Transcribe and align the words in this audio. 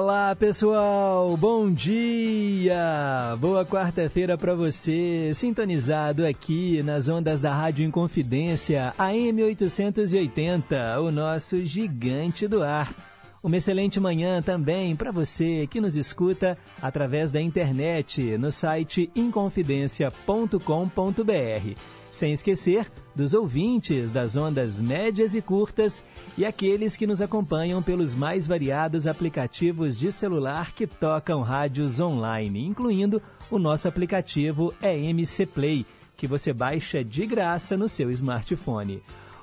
Diga 0.00 0.12
lá, 0.12 0.34
pessoal. 0.34 1.36
Bom 1.36 1.70
dia. 1.70 3.36
Boa 3.38 3.66
quarta-feira 3.66 4.38
para 4.38 4.54
você, 4.54 5.30
sintonizado 5.34 6.24
aqui 6.24 6.82
nas 6.82 7.10
ondas 7.10 7.42
da 7.42 7.52
Rádio 7.52 7.84
Inconfidência, 7.84 8.94
AM 8.96 9.42
880, 9.42 11.02
o 11.02 11.10
nosso 11.10 11.66
gigante 11.66 12.48
do 12.48 12.62
ar. 12.62 12.94
Uma 13.42 13.58
excelente 13.58 14.00
manhã 14.00 14.40
também 14.40 14.96
para 14.96 15.12
você 15.12 15.66
que 15.66 15.82
nos 15.82 15.96
escuta 15.96 16.56
através 16.80 17.30
da 17.30 17.38
internet 17.38 18.38
no 18.38 18.50
site 18.50 19.10
inconfidencia.com.br. 19.14 21.99
Sem 22.10 22.32
esquecer 22.32 22.90
dos 23.14 23.34
ouvintes 23.34 24.10
das 24.10 24.34
ondas 24.36 24.80
médias 24.80 25.34
e 25.34 25.40
curtas 25.40 26.04
e 26.36 26.44
aqueles 26.44 26.96
que 26.96 27.06
nos 27.06 27.20
acompanham 27.20 27.82
pelos 27.82 28.14
mais 28.14 28.46
variados 28.46 29.06
aplicativos 29.06 29.96
de 29.96 30.10
celular 30.10 30.72
que 30.72 30.86
tocam 30.86 31.40
rádios 31.40 32.00
online, 32.00 32.66
incluindo 32.66 33.22
o 33.50 33.58
nosso 33.58 33.86
aplicativo 33.86 34.74
EMC 34.82 35.46
Play, 35.46 35.86
que 36.16 36.26
você 36.26 36.52
baixa 36.52 37.04
de 37.04 37.26
graça 37.26 37.76
no 37.76 37.88
seu 37.88 38.10
smartphone. 38.10 39.02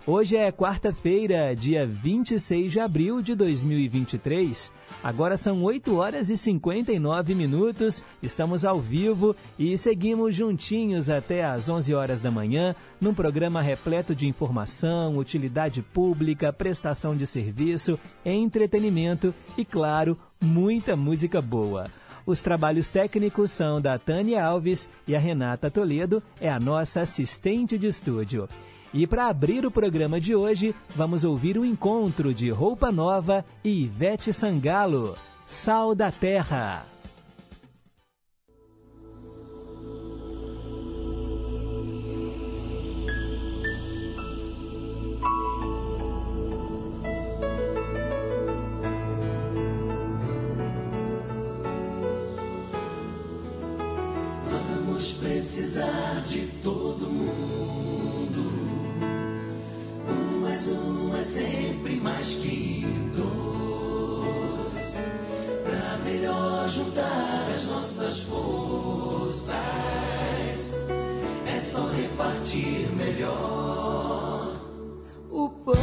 Hoje 0.10 0.38
é 0.38 0.50
quarta-feira, 0.54 1.54
dia 1.54 1.86
26 1.86 2.72
de 2.72 2.80
abril 2.80 3.22
de 3.22 3.36
2023. 3.36 4.72
Agora 5.04 5.36
são 5.36 5.62
8 5.62 5.98
horas 5.98 6.30
e 6.30 6.38
59 6.38 7.36
minutos. 7.36 8.06
Estamos 8.24 8.64
ao 8.64 8.80
vivo 8.80 9.36
e 9.60 9.78
seguimos 9.78 10.34
juntinhos 10.34 11.10
até 11.10 11.44
às 11.44 11.68
11 11.68 11.94
horas 11.94 12.22
da 12.22 12.32
manhã, 12.32 12.74
num 13.02 13.14
programa 13.14 13.62
repleto 13.62 14.16
de 14.16 14.26
informação, 14.26 15.18
utilidade 15.18 15.82
pública, 15.82 16.54
prestação 16.54 17.14
de 17.14 17.28
serviço, 17.28 18.00
entretenimento 18.24 19.36
e, 19.58 19.66
claro, 19.66 20.18
muita 20.42 20.96
música 20.96 21.42
boa. 21.42 21.84
Os 22.26 22.42
trabalhos 22.42 22.88
técnicos 22.88 23.52
são 23.52 23.82
da 23.82 24.00
Tânia 24.00 24.42
Alves 24.42 24.88
e 25.06 25.14
a 25.18 25.20
Renata 25.20 25.70
Toledo 25.70 26.24
é 26.40 26.50
a 26.50 26.62
nossa 26.62 27.02
assistente 27.02 27.78
de 27.78 27.88
estúdio. 27.88 28.48
E 28.98 29.06
para 29.06 29.28
abrir 29.28 29.64
o 29.64 29.70
programa 29.70 30.20
de 30.20 30.36
hoje, 30.36 30.74
vamos 30.96 31.24
ouvir 31.24 31.56
o 31.56 31.64
encontro 31.64 32.34
de 32.34 32.50
Roupa 32.50 32.92
Nova 32.92 33.46
e 33.64 33.84
Ivete 33.84 34.34
Sangalo, 34.34 35.16
Sal 35.46 35.94
da 35.94 36.12
Terra. 36.12 36.84
Vamos 54.44 55.14
precisar 55.14 56.24
de 56.28 56.48
todo 56.64 57.12
mundo. 57.12 57.57
Mais 60.58 60.70
um 60.70 61.16
é 61.16 61.22
sempre 61.22 61.98
mais 61.98 62.34
que 62.34 62.84
dois. 63.16 65.02
Pra 65.64 66.00
melhor 66.04 66.68
juntar 66.68 67.48
as 67.54 67.66
nossas 67.66 68.22
forças, 68.22 69.54
é 71.46 71.60
só 71.60 71.88
repartir 71.90 72.90
melhor 72.96 74.56
o 75.30 75.48
pão. 75.48 75.76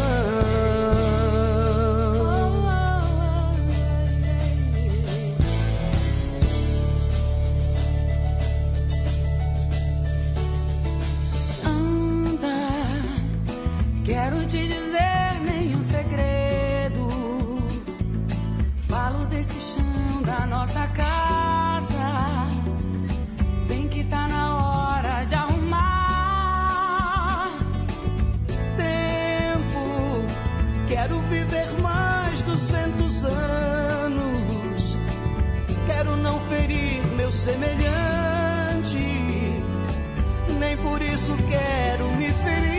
Nossa 20.65 20.87
casa. 20.97 22.49
Bem 23.69 23.87
que 23.87 24.03
tá 24.05 24.27
na 24.27 24.45
hora 24.57 25.25
de 25.25 25.35
arrumar. 25.35 25.85
tempo. 28.79 30.25
Quero 30.89 31.19
viver 31.29 31.71
mais 31.83 32.41
duzentos 32.43 33.25
anos. 33.25 34.97
Quero 35.87 36.17
não 36.17 36.41
ferir 36.49 37.05
meu 37.15 37.31
semelhante. 37.31 39.05
Nem 40.59 40.79
por 40.79 41.03
isso 41.03 41.37
quero 41.47 42.09
me 42.17 42.33
ferir. 42.33 42.74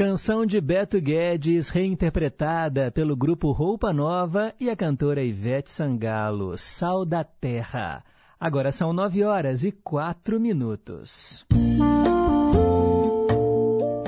Canção 0.00 0.46
de 0.46 0.58
Beto 0.62 0.98
Guedes, 0.98 1.68
reinterpretada 1.68 2.90
pelo 2.90 3.14
grupo 3.14 3.52
Roupa 3.52 3.92
Nova 3.92 4.54
e 4.58 4.70
a 4.70 4.74
cantora 4.74 5.22
Ivete 5.22 5.70
Sangalo, 5.70 6.56
Sal 6.56 7.04
da 7.04 7.22
Terra. 7.22 8.02
Agora 8.40 8.72
são 8.72 8.94
nove 8.94 9.22
horas 9.22 9.62
e 9.62 9.70
quatro 9.70 10.40
minutos. 10.40 11.44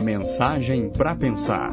Mensagem 0.02 0.88
para 0.88 1.14
pensar. 1.14 1.70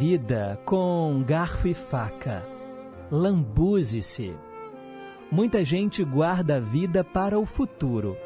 Vida 0.00 0.58
com 0.64 1.22
garfo 1.26 1.68
e 1.68 1.74
faca. 1.74 2.42
Lambuze-se. 3.10 4.34
Muita 5.30 5.62
gente 5.62 6.02
guarda 6.02 6.56
a 6.56 6.58
vida 6.58 7.04
para 7.04 7.38
o 7.38 7.44
futuro. 7.44 8.16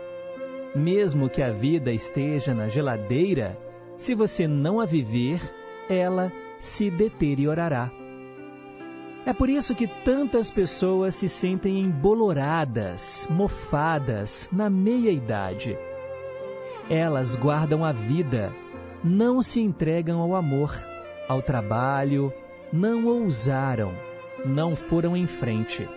Mesmo 0.72 1.28
que 1.28 1.42
a 1.42 1.50
vida 1.50 1.92
esteja 1.92 2.54
na 2.54 2.68
geladeira, 2.68 3.58
se 3.96 4.14
você 4.14 4.46
não 4.46 4.78
a 4.78 4.84
viver, 4.86 5.40
ela 5.90 6.30
se 6.60 6.92
deteriorará. 6.92 7.90
É 9.26 9.32
por 9.32 9.50
isso 9.50 9.74
que 9.74 9.88
tantas 9.88 10.52
pessoas 10.52 11.16
se 11.16 11.28
sentem 11.28 11.80
emboloradas, 11.80 13.26
mofadas, 13.28 14.48
na 14.52 14.70
meia-idade. 14.70 15.76
Elas 16.88 17.34
guardam 17.34 17.84
a 17.84 17.90
vida, 17.90 18.52
não 19.02 19.42
se 19.42 19.60
entregam 19.60 20.20
ao 20.20 20.36
amor 20.36 20.93
ao 21.28 21.42
trabalho, 21.42 22.32
não 22.72 23.06
ousaram, 23.06 23.92
não 24.44 24.74
foram 24.74 25.16
em 25.16 25.26
frente. 25.26 25.88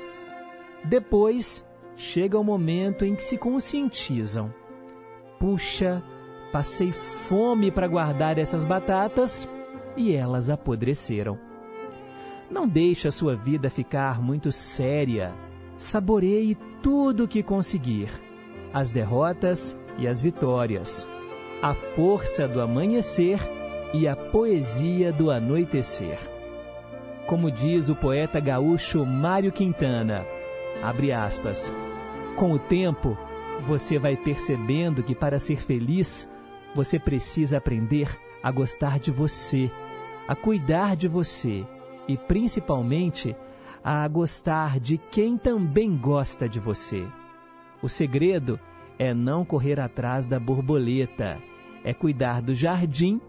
Depois 0.83 1.65
chega 1.95 2.39
o 2.39 2.44
momento 2.44 3.03
em 3.03 3.15
que 3.15 3.24
se 3.24 3.38
conscientizam. 3.38 4.53
Puxa, 5.39 6.03
passei 6.51 6.91
fome 6.91 7.71
para 7.71 7.88
guardar 7.88 8.38
essas 8.38 8.63
batatas 8.63 9.50
e 9.95 10.13
elas 10.13 10.50
apodreceram. 10.50 11.38
Não 12.50 12.68
deixe 12.68 13.07
a 13.07 13.12
sua 13.12 13.35
vida 13.35 13.69
ficar 13.69 14.21
muito 14.21 14.51
séria. 14.51 15.33
Saboreie 15.77 16.57
tudo 16.81 17.25
o 17.25 17.27
que 17.27 17.44
conseguir, 17.44 18.09
as 18.74 18.89
derrotas 18.89 19.77
e 20.00 20.07
as 20.07 20.21
vitórias, 20.21 21.07
a 21.62 21.74
força 21.74 22.47
do 22.47 22.62
amanhecer 22.62 23.39
poesia 24.31 25.12
do 25.12 25.31
anoitecer. 25.31 26.19
Como 27.25 27.50
diz 27.51 27.89
o 27.89 27.95
poeta 27.95 28.39
gaúcho 28.39 29.06
Mário 29.06 29.51
Quintana, 29.51 30.25
abre 30.81 31.12
aspas, 31.12 31.71
com 32.35 32.51
o 32.51 32.59
tempo 32.59 33.18
você 33.68 33.97
vai 33.97 34.15
percebendo 34.15 35.01
que 35.01 35.15
para 35.15 35.39
ser 35.39 35.57
feliz 35.57 36.29
você 36.75 37.00
precisa 37.00 37.57
aprender 37.57 38.18
a 38.44 38.51
gostar 38.51 39.00
de 39.00 39.12
você, 39.12 39.71
a 40.27 40.35
cuidar 40.35 40.95
de 40.95 41.07
você 41.07 41.65
e 42.07 42.15
principalmente 42.18 43.35
a 43.83 44.07
gostar 44.07 44.79
de 44.79 44.97
quem 44.97 45.38
também 45.38 45.97
gosta 45.97 46.47
de 46.47 46.59
você. 46.59 47.06
O 47.81 47.89
segredo 47.89 48.59
é 49.00 49.13
não 49.13 49.45
correr 49.45 49.79
atrás 49.79 50.27
da 50.27 50.39
borboleta, 50.39 51.38
é 51.83 51.94
cuidar 51.94 52.41
do 52.41 52.53
jardim 52.53 53.21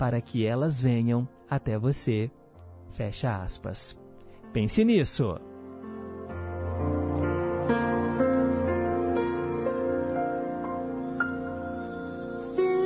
para 0.00 0.18
que 0.18 0.46
elas 0.46 0.80
venham 0.80 1.28
até 1.48 1.78
você. 1.78 2.30
Fecha 2.94 3.36
aspas. 3.36 3.94
Pense 4.50 4.82
nisso. 4.82 5.38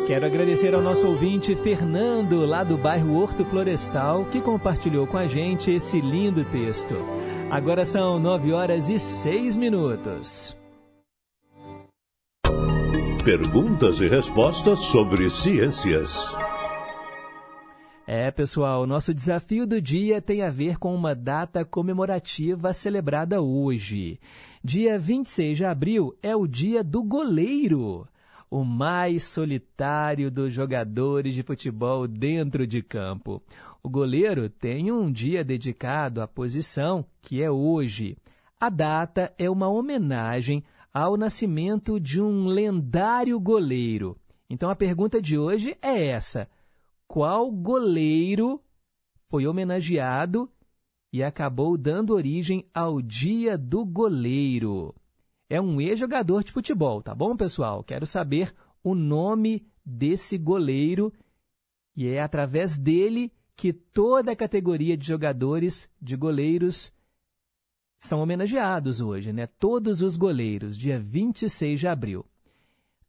Quero 0.09 0.27
agradecer 0.27 0.75
ao 0.75 0.83
nosso 0.83 1.07
ouvinte 1.07 1.55
Fernando, 1.55 2.45
lá 2.45 2.65
do 2.65 2.77
bairro 2.77 3.15
Horto 3.21 3.45
Florestal, 3.45 4.25
que 4.25 4.41
compartilhou 4.41 5.07
com 5.07 5.17
a 5.17 5.29
gente 5.29 5.71
esse 5.71 6.01
lindo 6.01 6.45
texto. 6.47 6.97
Agora 7.49 7.85
são 7.85 8.19
nove 8.19 8.53
horas 8.53 8.91
e 8.91 8.99
seis 8.99 9.57
minutos. 9.57 10.57
Perguntas 13.25 14.01
e 14.01 14.09
respostas 14.09 14.81
sobre 14.81 15.31
ciências. 15.31 16.37
É, 18.07 18.31
pessoal, 18.31 18.87
nosso 18.87 19.15
desafio 19.15 19.67
do 19.67 19.81
dia 19.81 20.21
tem 20.21 20.43
a 20.43 20.51
ver 20.51 20.77
com 20.79 20.95
uma 20.95 21.15
data 21.15 21.65
comemorativa 21.65 22.71
celebrada 22.75 23.41
hoje. 23.41 24.21
Dia 24.63 24.99
26 24.99 25.57
de 25.57 25.65
abril 25.65 26.15
é 26.23 26.37
o 26.37 26.47
dia 26.47 26.85
do 26.85 27.03
goleiro, 27.03 28.07
o 28.51 28.63
mais 28.63 29.25
solitário 29.25 30.31
dos 30.31 30.53
jogadores 30.53 31.33
de 31.33 31.43
futebol 31.43 32.07
dentro 32.07 32.67
de 32.67 32.83
campo. 32.83 33.43
O 33.83 33.89
goleiro 33.89 34.51
tem 34.51 34.93
um 34.93 35.11
dia 35.11 35.43
dedicado 35.43 36.21
à 36.21 36.29
posição, 36.29 37.07
que 37.23 37.43
é 37.43 37.51
hoje. 37.51 38.19
A 38.61 38.69
data 38.69 39.33
é 39.39 39.49
uma 39.49 39.69
homenagem 39.69 40.63
ao 40.93 41.17
nascimento 41.17 41.99
de 41.99 42.21
um 42.21 42.49
lendário 42.49 43.41
goleiro. 43.41 44.15
Então 44.49 44.69
a 44.69 44.77
pergunta 44.77 45.23
de 45.23 45.39
hoje 45.39 45.75
é 45.81 46.09
essa: 46.09 46.47
qual 47.15 47.49
goleiro 47.49 48.61
foi 49.29 49.47
homenageado 49.47 50.51
e 51.13 51.23
acabou 51.23 51.79
dando 51.79 52.13
origem 52.13 52.69
ao 52.75 53.01
Dia 53.01 53.57
do 53.57 53.85
Goleiro. 53.85 54.93
É 55.49 55.61
um 55.61 55.81
ex-jogador 55.81 56.43
de 56.43 56.51
futebol, 56.51 57.01
tá 57.01 57.15
bom, 57.15 57.37
pessoal? 57.37 57.85
Quero 57.85 58.05
saber 58.05 58.53
o 58.83 58.97
nome 58.97 59.65
desse 59.87 60.37
goleiro 60.37 61.13
e 61.95 62.09
é 62.09 62.21
através 62.21 62.77
dele 62.77 63.33
que 63.55 63.73
toda 63.73 64.33
a 64.33 64.37
categoria 64.37 64.97
de 64.97 65.07
jogadores, 65.07 65.89
de 66.03 66.17
goleiros, 66.17 66.93
são 68.01 68.23
homenageados 68.23 69.01
hoje, 69.01 69.33
né? 69.33 69.47
Todos 69.47 70.03
os 70.03 70.17
goleiros, 70.17 70.77
dia 70.77 70.99
26 70.99 71.79
de 71.79 71.87
abril. 71.87 72.27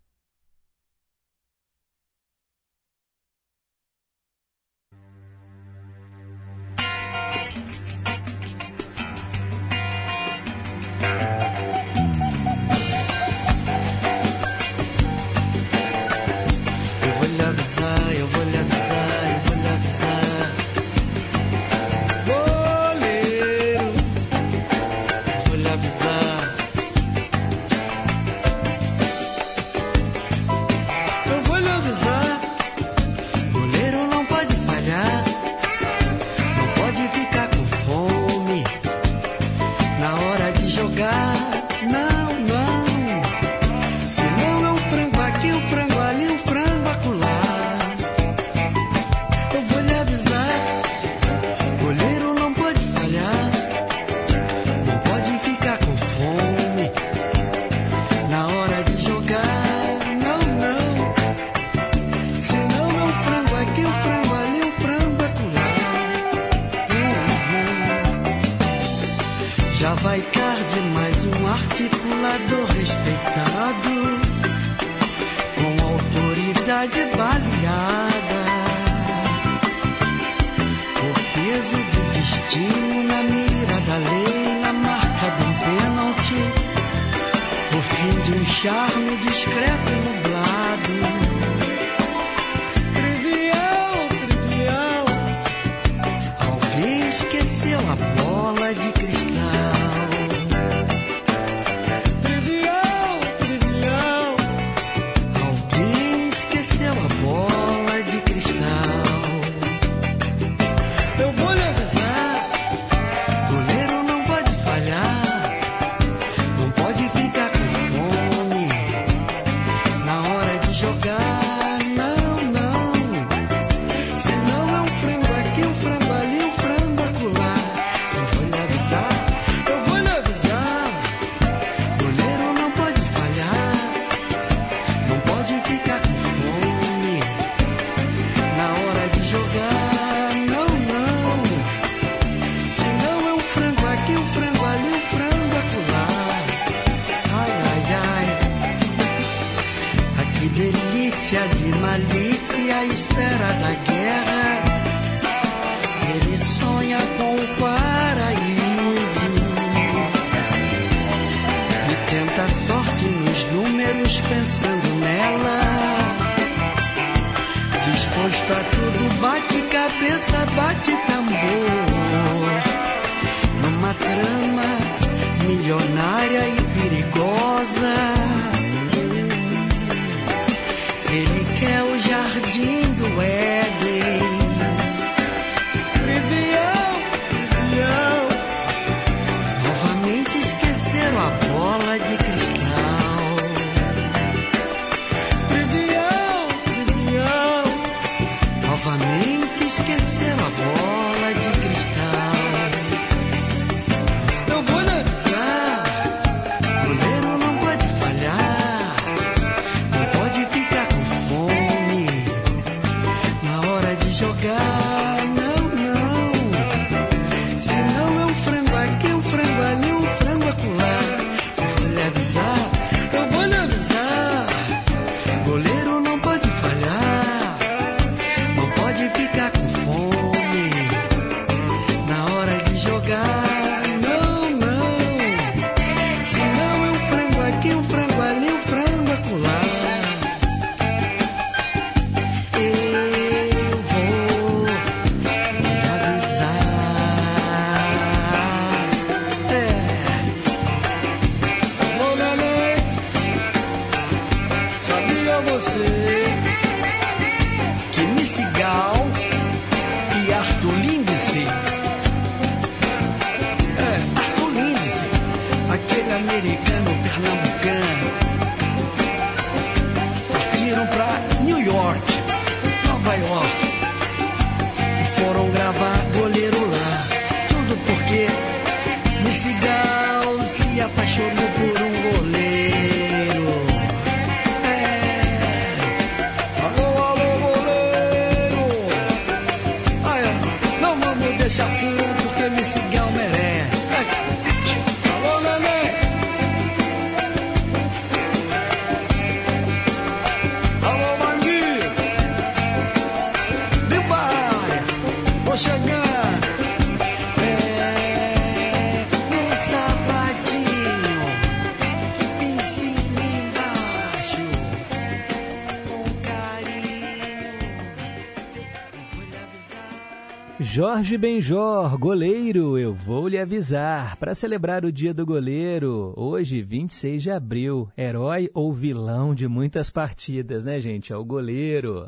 Jorge 321.00 321.16
Benjor, 321.16 321.96
goleiro, 321.96 322.76
eu 322.76 322.92
vou 322.92 323.26
lhe 323.26 323.38
avisar. 323.38 324.16
Para 324.16 324.34
celebrar 324.34 324.84
o 324.84 324.92
Dia 324.92 325.14
do 325.14 325.24
Goleiro, 325.24 326.12
hoje, 326.14 326.60
26 326.60 327.22
de 327.22 327.30
abril, 327.30 327.88
herói 327.96 328.50
ou 328.52 328.70
vilão 328.70 329.34
de 329.34 329.48
muitas 329.48 329.88
partidas, 329.88 330.66
né, 330.66 330.78
gente? 330.78 331.10
É 331.10 331.16
o 331.16 331.24
goleiro. 331.24 332.06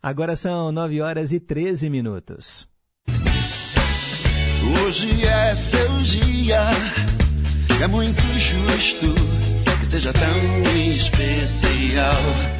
Agora 0.00 0.36
são 0.36 0.70
9 0.70 1.00
horas 1.00 1.32
e 1.32 1.40
13 1.40 1.90
minutos. 1.90 2.68
Hoje 4.84 5.24
é 5.24 5.56
seu 5.56 5.96
dia, 5.96 6.60
é 7.82 7.88
muito 7.88 8.22
justo 8.38 9.16
que 9.80 9.86
seja 9.86 10.12
tão 10.12 10.78
especial. 10.86 12.57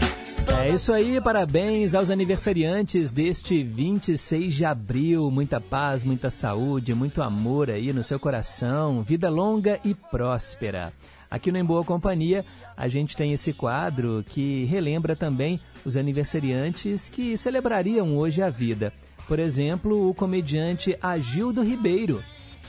É 0.56 0.70
isso 0.70 0.92
aí, 0.92 1.20
parabéns 1.20 1.94
aos 1.94 2.10
aniversariantes 2.10 3.10
deste 3.10 3.62
26 3.62 4.54
de 4.54 4.64
abril. 4.64 5.30
Muita 5.30 5.60
paz, 5.60 6.04
muita 6.04 6.30
saúde, 6.30 6.94
muito 6.94 7.22
amor 7.22 7.70
aí 7.70 7.92
no 7.92 8.02
seu 8.02 8.18
coração. 8.18 9.02
Vida 9.02 9.28
longa 9.28 9.78
e 9.84 9.94
próspera. 9.94 10.92
Aqui 11.30 11.52
no 11.52 11.58
Em 11.58 11.64
Boa 11.64 11.84
Companhia, 11.84 12.44
a 12.76 12.88
gente 12.88 13.16
tem 13.16 13.32
esse 13.32 13.52
quadro 13.52 14.24
que 14.28 14.64
relembra 14.64 15.14
também 15.14 15.60
os 15.84 15.96
aniversariantes 15.96 17.08
que 17.08 17.36
celebrariam 17.36 18.16
hoje 18.16 18.42
a 18.42 18.48
vida. 18.48 18.92
Por 19.26 19.38
exemplo, 19.38 20.08
o 20.08 20.14
comediante 20.14 20.96
Agildo 21.02 21.62
Ribeiro. 21.62 22.22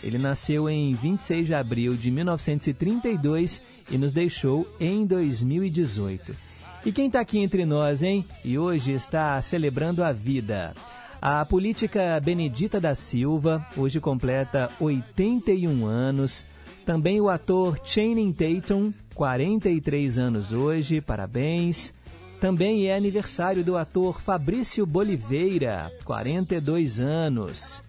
Ele 0.03 0.17
nasceu 0.17 0.69
em 0.69 0.93
26 0.93 1.47
de 1.47 1.53
abril 1.53 1.95
de 1.95 2.11
1932 2.11 3.61
e 3.89 3.97
nos 3.97 4.13
deixou 4.13 4.67
em 4.79 5.05
2018. 5.05 6.48
E 6.85 6.91
quem 6.93 7.07
está 7.07 7.19
aqui 7.19 7.39
entre 7.39 7.65
nós, 7.65 8.03
hein? 8.03 8.25
E 8.43 8.57
hoje 8.57 8.93
está 8.93 9.41
celebrando 9.41 10.03
a 10.03 10.13
vida. 10.13 10.73
A 11.21 11.43
política 11.43 12.17
Benedita 12.23 12.79
da 12.79 12.95
Silva 12.95 13.65
hoje 13.75 13.99
completa 13.99 14.71
81 14.79 15.85
anos. 15.85 16.45
Também 16.85 17.19
o 17.19 17.29
ator 17.29 17.77
Channing 17.83 18.31
Tatum, 18.31 18.93
43 19.13 20.17
anos 20.17 20.53
hoje, 20.53 21.01
parabéns. 21.01 21.93
Também 22.39 22.87
é 22.87 22.95
aniversário 22.95 23.65
do 23.65 23.75
ator 23.75 24.21
Fabrício 24.21 24.85
Boliveira, 24.85 25.91
42 26.05 27.01
anos. 27.01 27.83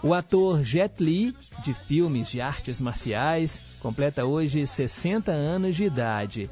O 0.00 0.14
ator 0.14 0.62
Jet 0.62 1.02
Li, 1.02 1.34
de 1.64 1.74
filmes 1.74 2.30
de 2.30 2.40
artes 2.40 2.80
marciais, 2.80 3.60
completa 3.80 4.24
hoje 4.24 4.64
60 4.64 5.32
anos 5.32 5.74
de 5.74 5.82
idade. 5.82 6.48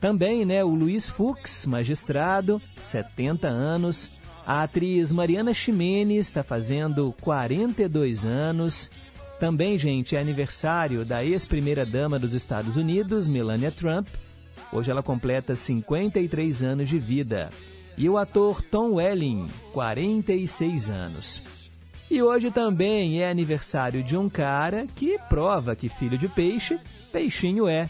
Também, 0.00 0.44
né, 0.44 0.62
o 0.62 0.68
Luiz 0.68 1.08
Fux, 1.08 1.66
magistrado, 1.66 2.60
70 2.78 3.48
anos. 3.48 4.10
A 4.46 4.62
atriz 4.62 5.10
Mariana 5.10 5.52
Ximenes 5.52 6.28
está 6.28 6.44
fazendo 6.44 7.14
42 7.20 8.24
anos. 8.24 8.90
Também, 9.40 9.76
gente, 9.76 10.14
é 10.14 10.20
aniversário 10.20 11.04
da 11.04 11.24
ex-primeira-dama 11.24 12.18
dos 12.18 12.32
Estados 12.32 12.76
Unidos, 12.76 13.26
Melania 13.26 13.72
Trump. 13.72 14.08
Hoje 14.72 14.90
ela 14.90 15.02
completa 15.02 15.56
53 15.56 16.62
anos 16.62 16.88
de 16.88 16.98
vida. 16.98 17.50
E 17.98 18.08
o 18.08 18.18
ator 18.18 18.62
Tom 18.62 18.94
Welling, 18.94 19.48
46 19.72 20.90
anos. 20.90 21.42
E 22.10 22.22
hoje 22.22 22.50
também 22.50 23.20
é 23.20 23.28
aniversário 23.28 24.02
de 24.02 24.16
um 24.16 24.28
cara 24.28 24.86
que 24.94 25.18
prova 25.28 25.74
que 25.74 25.88
filho 25.88 26.16
de 26.16 26.28
peixe, 26.28 26.78
peixinho 27.12 27.66
é. 27.66 27.88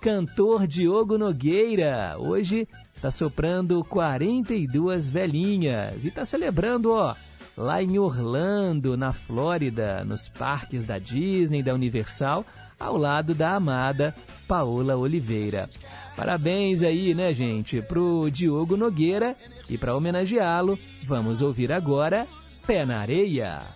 Cantor 0.00 0.66
Diogo 0.66 1.18
Nogueira, 1.18 2.16
hoje 2.18 2.68
está 2.94 3.10
soprando 3.10 3.82
42 3.84 5.10
velhinhas 5.10 6.04
e 6.04 6.08
está 6.08 6.24
celebrando, 6.24 6.92
ó, 6.92 7.14
lá 7.56 7.82
em 7.82 7.98
Orlando, 7.98 8.96
na 8.96 9.12
Flórida, 9.12 10.04
nos 10.04 10.28
parques 10.28 10.84
da 10.84 10.98
Disney, 10.98 11.62
da 11.62 11.74
Universal, 11.74 12.44
ao 12.78 12.96
lado 12.96 13.34
da 13.34 13.54
amada 13.54 14.14
Paola 14.46 14.96
Oliveira. 14.96 15.68
Parabéns 16.16 16.82
aí, 16.82 17.14
né, 17.14 17.32
gente, 17.32 17.82
pro 17.82 18.30
Diogo 18.30 18.76
Nogueira 18.76 19.36
e 19.68 19.76
para 19.76 19.96
homenageá-lo, 19.96 20.78
vamos 21.04 21.42
ouvir 21.42 21.72
agora 21.72 22.26
Pé 22.66 22.84
na 22.84 22.98
Areia. 22.98 23.75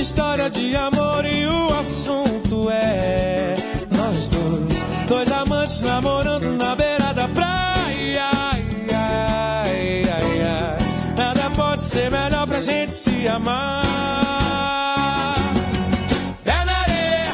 uma 0.00 0.02
história 0.02 0.48
de 0.48 0.74
amor 0.74 1.26
e 1.26 1.46
o 1.46 1.78
assunto 1.78 2.70
é 2.70 3.54
nós 3.94 4.30
dois. 4.30 4.84
Dois 5.06 5.30
amantes 5.30 5.82
namorando 5.82 6.56
na 6.56 6.74
beira 6.74 7.12
da 7.12 7.28
praia. 7.28 8.30
Ai, 8.94 10.02
ai, 10.08 10.40
ai. 10.40 10.78
Nada 11.14 11.50
pode 11.50 11.82
ser 11.82 12.10
melhor 12.10 12.46
pra 12.46 12.60
gente 12.60 12.92
se 12.92 13.28
amar. 13.28 13.84
Pé 16.44 16.64
na 16.64 16.72
areia, 16.72 17.32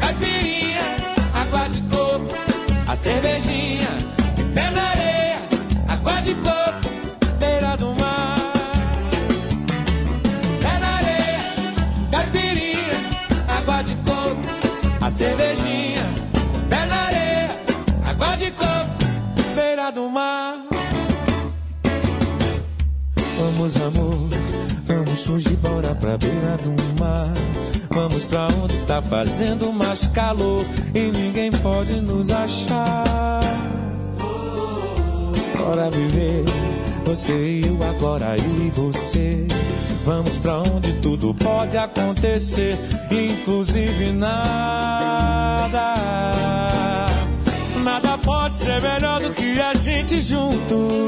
caipirinha, 0.00 0.96
água 1.40 1.68
de 1.68 1.82
coco, 1.82 2.34
a 2.88 2.96
cervejinha. 2.96 3.96
Pé 4.52 4.70
na 4.70 4.82
areia, 4.90 5.38
água 5.86 6.20
de 6.20 6.34
coco, 6.34 6.61
cervejinha. 15.12 16.02
Pé 16.68 16.86
na 16.86 16.96
areia, 16.96 17.50
água 18.08 18.36
de 18.36 18.50
coco, 18.52 19.54
beira 19.54 19.90
do 19.90 20.08
mar. 20.08 20.64
Vamos, 23.38 23.76
amor, 23.76 24.28
vamos 24.86 25.24
fugir, 25.24 25.56
bora 25.56 25.94
pra 25.94 26.16
beira 26.16 26.56
do 26.56 27.00
mar. 27.00 27.32
Vamos 27.90 28.24
pra 28.24 28.48
onde 28.62 28.78
tá 28.86 29.02
fazendo 29.02 29.70
mais 29.70 30.06
calor 30.06 30.64
e 30.94 31.00
ninguém 31.10 31.52
pode 31.52 32.00
nos 32.00 32.30
achar. 32.30 33.40
Bora 35.58 35.90
viver, 35.90 36.44
você 37.04 37.32
e 37.32 37.66
eu 37.66 37.78
agora, 37.82 38.36
eu 38.36 38.66
e 38.66 38.70
você. 38.70 39.46
Vamos 40.04 40.36
pra 40.38 40.58
onde 40.58 40.92
tudo 40.94 41.32
pode 41.34 41.76
acontecer, 41.76 42.76
inclusive 43.10 44.12
nada. 44.12 45.94
Nada 47.84 48.18
pode 48.18 48.54
ser 48.54 48.80
melhor 48.80 49.20
do 49.20 49.30
que 49.30 49.60
a 49.60 49.74
gente 49.74 50.20
junto. 50.20 51.06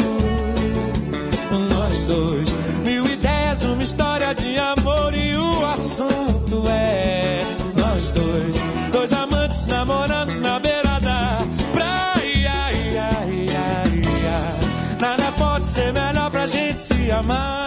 Nós 1.70 2.06
dois, 2.06 2.54
mil 2.84 3.04
ideias, 3.06 3.64
uma 3.64 3.82
história 3.82 4.32
de 4.32 4.56
amor 4.58 5.12
e 5.12 5.36
o 5.36 5.66
assunto 5.66 6.64
é 6.68 7.42
nós 7.76 8.12
dois, 8.12 8.54
dois 8.92 9.12
amantes 9.12 9.66
namorando 9.66 10.40
na 10.40 10.60
beira 10.60 11.00
da 11.00 11.38
praia. 11.72 12.14
Ai, 12.16 12.96
ai, 12.96 12.98
ai, 12.98 13.46
ai. 13.56 14.98
Nada 15.00 15.32
pode 15.32 15.64
ser 15.64 15.92
melhor 15.92 16.30
pra 16.30 16.46
gente 16.46 16.78
se 16.78 17.10
amar. 17.10 17.64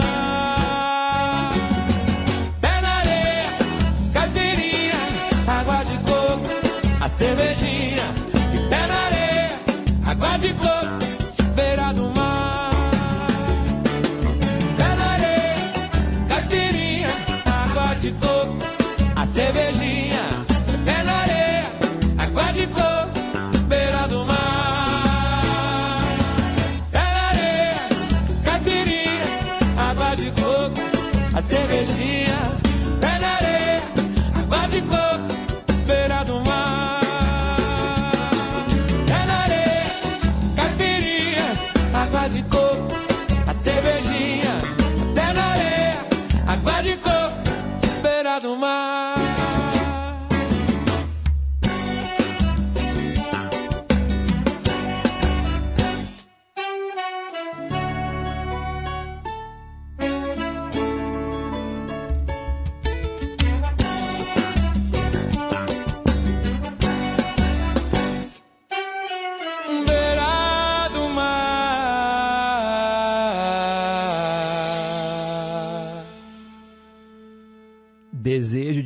Cervejinha. 7.18 8.06
E 8.54 8.68
pé 8.70 8.86
na 8.86 8.98
areia, 9.06 9.60
água 10.06 10.38
de 10.38 10.54
coco, 10.54 10.77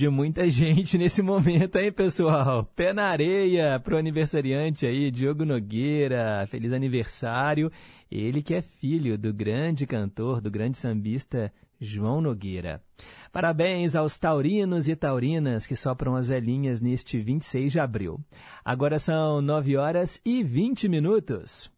de 0.03 0.09
muita 0.09 0.51
gente 0.51 0.99
nesse 0.99 1.23
momento, 1.23 1.79
hein, 1.79 1.93
pessoal? 1.93 2.69
Pé 2.75 2.93
na 2.93 3.05
areia 3.05 3.79
pro 3.79 3.97
aniversariante 3.97 4.85
aí, 4.85 5.13
Diogo 5.13 5.45
Nogueira. 5.45 6.45
Feliz 6.49 6.73
aniversário. 6.73 7.71
Ele 8.11 8.43
que 8.43 8.53
é 8.53 8.61
filho 8.61 9.17
do 9.17 9.33
grande 9.33 9.87
cantor, 9.87 10.41
do 10.41 10.51
grande 10.51 10.77
sambista 10.77 11.53
João 11.81 12.21
Nogueira. 12.21 12.83
Parabéns 13.31 13.95
aos 13.95 14.19
taurinos 14.19 14.89
e 14.89 14.97
taurinas 14.97 15.69
que 15.69 15.77
sopram 15.77 16.17
as 16.17 16.27
velhinhas 16.27 16.83
neste 16.83 17.21
26 17.21 17.71
de 17.71 17.79
abril. 17.79 18.19
Agora 18.65 18.99
são 18.99 19.41
9 19.41 19.77
horas 19.77 20.21
e 20.27 20.43
20 20.43 20.89
minutos. 20.89 21.71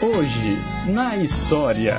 Hoje, 0.00 0.92
na 0.94 1.16
história. 1.16 1.96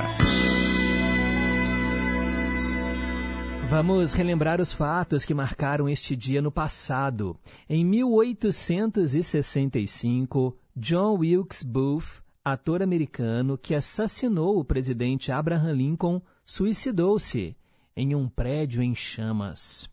Vamos 3.71 4.13
relembrar 4.13 4.59
os 4.59 4.73
fatos 4.73 5.23
que 5.23 5.33
marcaram 5.33 5.87
este 5.87 6.13
dia 6.13 6.41
no 6.41 6.51
passado. 6.51 7.37
Em 7.69 7.85
1865, 7.85 10.57
John 10.75 11.19
Wilkes 11.19 11.63
Booth, 11.63 12.21
ator 12.43 12.83
americano 12.83 13.57
que 13.57 13.73
assassinou 13.73 14.59
o 14.59 14.65
presidente 14.65 15.31
Abraham 15.31 15.71
Lincoln, 15.71 16.21
suicidou-se 16.43 17.55
em 17.95 18.13
um 18.13 18.27
prédio 18.27 18.83
em 18.83 18.93
chamas. 18.93 19.89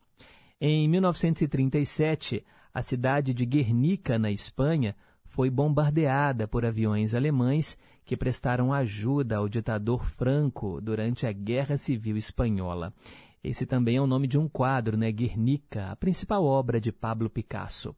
Em 0.60 0.88
1937, 0.88 2.44
a 2.74 2.82
cidade 2.82 3.32
de 3.32 3.46
Guernica, 3.46 4.18
na 4.18 4.32
Espanha, 4.32 4.96
foi 5.24 5.50
bombardeada 5.50 6.48
por 6.48 6.66
aviões 6.66 7.14
alemães 7.14 7.78
que 8.04 8.16
prestaram 8.16 8.72
ajuda 8.72 9.36
ao 9.36 9.48
ditador 9.48 10.04
Franco 10.04 10.80
durante 10.80 11.28
a 11.28 11.32
Guerra 11.32 11.76
Civil 11.76 12.16
Espanhola. 12.16 12.92
Esse 13.42 13.64
também 13.66 13.96
é 13.96 14.00
o 14.00 14.06
nome 14.06 14.26
de 14.26 14.38
um 14.38 14.48
quadro, 14.48 14.96
né? 14.96 15.10
Guernica, 15.12 15.86
a 15.86 15.96
principal 15.96 16.44
obra 16.44 16.80
de 16.80 16.92
Pablo 16.92 17.30
Picasso. 17.30 17.94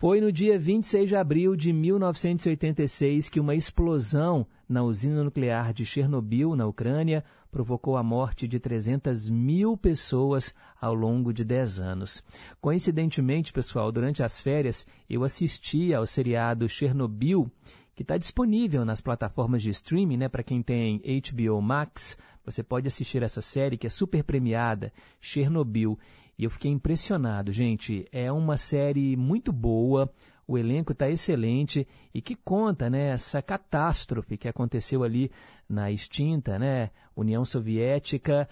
Foi 0.00 0.20
no 0.20 0.30
dia 0.30 0.56
26 0.56 1.08
de 1.08 1.16
abril 1.16 1.56
de 1.56 1.72
1986 1.72 3.28
que 3.28 3.40
uma 3.40 3.56
explosão 3.56 4.46
na 4.68 4.82
usina 4.82 5.24
nuclear 5.24 5.72
de 5.72 5.84
Chernobyl, 5.84 6.54
na 6.54 6.66
Ucrânia, 6.66 7.24
provocou 7.50 7.96
a 7.96 8.02
morte 8.02 8.46
de 8.46 8.60
300 8.60 9.28
mil 9.28 9.76
pessoas 9.76 10.54
ao 10.80 10.94
longo 10.94 11.32
de 11.32 11.44
10 11.44 11.80
anos. 11.80 12.22
Coincidentemente, 12.60 13.52
pessoal, 13.52 13.90
durante 13.90 14.22
as 14.22 14.40
férias 14.40 14.86
eu 15.10 15.24
assisti 15.24 15.92
ao 15.92 16.06
seriado 16.06 16.68
Chernobyl, 16.68 17.50
que 17.98 18.04
está 18.04 18.16
disponível 18.16 18.84
nas 18.84 19.00
plataformas 19.00 19.60
de 19.60 19.70
streaming, 19.70 20.18
né? 20.18 20.28
Para 20.28 20.44
quem 20.44 20.62
tem 20.62 21.02
HBO 21.02 21.60
Max, 21.60 22.16
você 22.44 22.62
pode 22.62 22.86
assistir 22.86 23.24
essa 23.24 23.42
série 23.42 23.76
que 23.76 23.88
é 23.88 23.90
super 23.90 24.22
premiada, 24.22 24.92
Chernobyl. 25.20 25.98
E 26.38 26.44
eu 26.44 26.50
fiquei 26.50 26.70
impressionado, 26.70 27.50
gente. 27.50 28.06
É 28.12 28.30
uma 28.30 28.56
série 28.56 29.16
muito 29.16 29.52
boa, 29.52 30.08
o 30.46 30.56
elenco 30.56 30.92
está 30.92 31.10
excelente 31.10 31.88
e 32.14 32.22
que 32.22 32.36
conta 32.36 32.88
né, 32.88 33.08
essa 33.08 33.42
catástrofe 33.42 34.36
que 34.36 34.46
aconteceu 34.46 35.02
ali 35.02 35.28
na 35.68 35.90
extinta 35.90 36.56
né, 36.56 36.90
União 37.16 37.44
Soviética, 37.44 38.48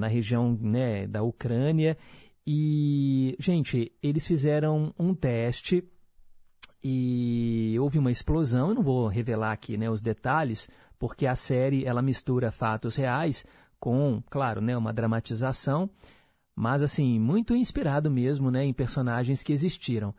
na 0.00 0.08
região 0.08 0.58
né, 0.60 1.06
da 1.06 1.22
Ucrânia. 1.22 1.96
E, 2.44 3.36
gente, 3.38 3.92
eles 4.02 4.26
fizeram 4.26 4.92
um 4.98 5.14
teste 5.14 5.88
e 6.82 7.76
houve 7.78 7.98
uma 7.98 8.10
explosão. 8.10 8.68
Eu 8.68 8.74
não 8.74 8.82
vou 8.82 9.08
revelar 9.08 9.52
aqui 9.52 9.76
né, 9.76 9.90
os 9.90 10.00
detalhes, 10.00 10.68
porque 10.98 11.26
a 11.26 11.36
série 11.36 11.84
ela 11.84 12.02
mistura 12.02 12.50
fatos 12.50 12.96
reais 12.96 13.44
com, 13.78 14.22
claro, 14.28 14.60
né, 14.60 14.76
uma 14.76 14.92
dramatização 14.92 15.88
mas 16.60 16.82
assim, 16.82 17.18
muito 17.18 17.56
inspirado 17.56 18.10
mesmo 18.10 18.50
né, 18.50 18.62
em 18.62 18.72
personagens 18.74 19.42
que 19.42 19.50
existiram. 19.50 20.14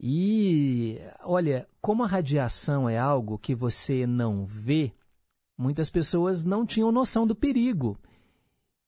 E 0.00 0.98
olha, 1.22 1.68
como 1.80 2.02
a 2.02 2.08
radiação 2.08 2.88
é 2.88 2.98
algo 2.98 3.38
que 3.38 3.54
você 3.54 4.04
não 4.04 4.44
vê, 4.44 4.92
muitas 5.56 5.88
pessoas 5.88 6.44
não 6.44 6.66
tinham 6.66 6.90
noção 6.90 7.24
do 7.24 7.36
perigo. 7.36 7.96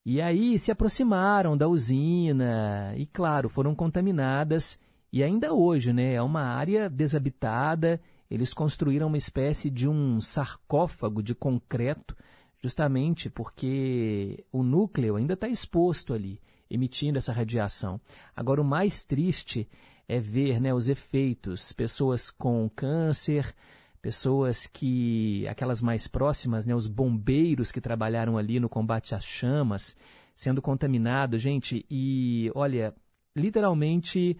E 0.05 0.21
aí 0.21 0.59
se 0.59 0.71
aproximaram 0.71 1.55
da 1.55 1.69
usina 1.69 2.93
e, 2.97 3.05
claro, 3.05 3.47
foram 3.47 3.73
contaminadas. 3.73 4.77
E 5.15 5.23
ainda 5.23 5.53
hoje, 5.53 5.93
né, 5.93 6.15
é 6.15 6.21
uma 6.21 6.41
área 6.41 6.89
desabitada. 6.89 8.01
Eles 8.29 8.53
construíram 8.53 9.07
uma 9.07 9.15
espécie 9.15 9.69
de 9.69 9.87
um 9.87 10.19
sarcófago 10.19 11.23
de 11.23 11.33
concreto 11.33 12.13
justamente 12.61 13.29
porque 13.29 14.43
o 14.51 14.61
núcleo 14.61 15.15
ainda 15.15 15.33
está 15.33 15.47
exposto 15.47 16.13
ali, 16.13 16.41
emitindo 16.69 17.17
essa 17.17 17.31
radiação. 17.31 17.97
Agora, 18.35 18.61
o 18.61 18.65
mais 18.65 19.05
triste 19.05 19.69
é 20.05 20.19
ver 20.19 20.59
né, 20.59 20.73
os 20.73 20.89
efeitos, 20.89 21.71
pessoas 21.71 22.29
com 22.29 22.69
câncer, 22.75 23.55
pessoas 24.01 24.67
que, 24.67 25.47
aquelas 25.47 25.81
mais 25.81 26.09
próximas, 26.09 26.65
né, 26.65 26.75
os 26.75 26.87
bombeiros 26.87 27.71
que 27.71 27.79
trabalharam 27.79 28.37
ali 28.37 28.59
no 28.59 28.67
combate 28.67 29.15
às 29.15 29.23
chamas, 29.23 29.95
sendo 30.35 30.61
contaminados, 30.61 31.41
gente, 31.41 31.85
e 31.89 32.51
olha, 32.53 32.93
literalmente 33.33 34.37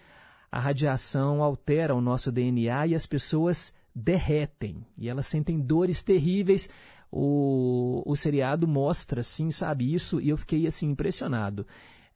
a 0.51 0.59
radiação 0.59 1.43
altera 1.43 1.95
o 1.95 2.01
nosso 2.01 2.31
DNA 2.31 2.87
e 2.87 2.95
as 2.95 3.05
pessoas 3.05 3.73
derretem 3.93 4.85
e 4.97 5.07
elas 5.07 5.27
sentem 5.27 5.59
dores 5.59 6.03
terríveis 6.03 6.69
o, 7.17 8.03
o 8.05 8.13
seriado 8.13 8.67
mostra, 8.67 9.21
assim, 9.21 9.49
sabe, 9.49 9.93
isso, 9.93 10.19
e 10.19 10.27
eu 10.27 10.37
fiquei, 10.37 10.67
assim, 10.67 10.89
impressionado. 10.89 11.65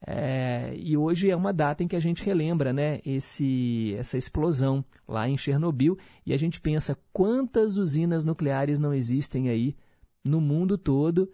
É, 0.06 0.74
e 0.76 0.94
hoje 0.94 1.30
é 1.30 1.36
uma 1.36 1.52
data 1.52 1.82
em 1.82 1.88
que 1.88 1.96
a 1.96 2.00
gente 2.00 2.22
relembra 2.22 2.70
né, 2.72 3.00
esse, 3.04 3.94
essa 3.98 4.18
explosão 4.18 4.84
lá 5.08 5.28
em 5.28 5.36
Chernobyl 5.36 5.98
e 6.24 6.32
a 6.32 6.38
gente 6.38 6.58
pensa 6.58 6.98
quantas 7.12 7.76
usinas 7.76 8.24
nucleares 8.24 8.78
não 8.78 8.94
existem 8.94 9.48
aí 9.48 9.74
no 10.22 10.40
mundo 10.40 10.76
todo. 10.76 11.30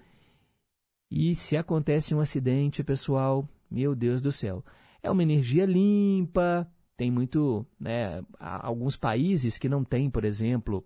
E 1.10 1.34
se 1.34 1.56
acontece 1.56 2.14
um 2.14 2.20
acidente, 2.20 2.84
pessoal, 2.84 3.48
meu 3.68 3.94
Deus 3.96 4.22
do 4.22 4.30
céu, 4.30 4.64
é 5.02 5.10
uma 5.10 5.22
energia 5.22 5.64
limpa, 5.64 6.68
tem 6.96 7.10
muito, 7.10 7.66
né, 7.78 8.22
alguns 8.38 8.96
países 8.96 9.58
que 9.58 9.68
não 9.68 9.84
têm, 9.84 10.08
por 10.10 10.24
exemplo, 10.24 10.84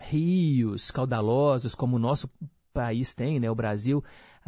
rios 0.00 0.90
caudalosos, 0.90 1.74
como 1.74 1.96
o 1.96 2.00
nosso 2.00 2.30
país 2.72 3.14
tem, 3.14 3.40
né, 3.40 3.50
o 3.50 3.54
Brasil, 3.54 4.02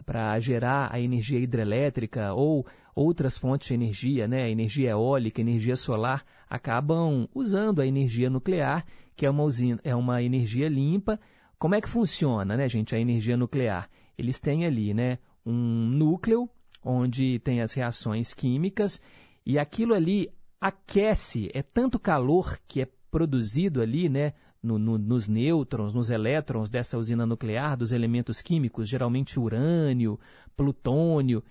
para 0.05 0.39
gerar 0.41 0.93
a 0.93 1.01
energia 1.01 1.39
hidrelétrica 1.39 2.33
ou 2.35 2.67
outras 2.95 3.39
fontes 3.39 3.69
de 3.69 3.75
energia, 3.75 4.27
né, 4.27 4.51
energia 4.51 4.91
eólica, 4.91 5.41
energia 5.41 5.77
solar, 5.77 6.25
acabam 6.49 7.29
usando 7.35 7.81
a 7.81 7.87
energia 7.87 8.29
nuclear, 8.29 8.85
que 9.17 9.25
é 9.25 9.31
uma, 9.31 9.45
usina, 9.45 9.81
é 9.85 9.95
uma 9.95 10.23
energia 10.23 10.69
limpa. 10.69 11.19
Como 11.59 11.75
é 11.75 11.81
que 11.81 11.89
funciona, 11.89 12.57
né, 12.57 12.69
gente, 12.69 12.95
a 12.95 13.01
energia 13.01 13.37
nuclear? 13.37 13.89
Eles 14.17 14.41
têm 14.41 14.65
ali, 14.67 14.93
né, 14.93 15.19
um 15.45 15.87
núcleo 15.87 16.49
onde 16.85 17.39
tem 17.41 17.61
as 17.61 17.73
reações 17.73 18.33
químicas 18.33 19.01
e 19.45 19.59
aquilo 19.59 19.95
ali 19.95 20.31
aquece, 20.61 21.51
é 21.55 21.63
tanto 21.63 21.99
calor 21.99 22.59
que 22.67 22.83
é 22.83 22.89
produzido 23.11 23.81
ali, 23.81 24.09
né, 24.09 24.35
no, 24.63 24.79
no, 24.79 24.99
nos 24.99 25.29
nêutrons, 25.29 25.95
nos 25.95 26.11
elétrons 26.11 26.71
dessa 26.71 26.99
usina 26.99 27.25
nuclear, 27.25 27.77
dos 27.77 27.93
elementos 27.93 28.43
químicos, 28.43 28.89
geralmente 28.89 29.39
urânio, 29.39 30.19
plutônio, 30.57 31.43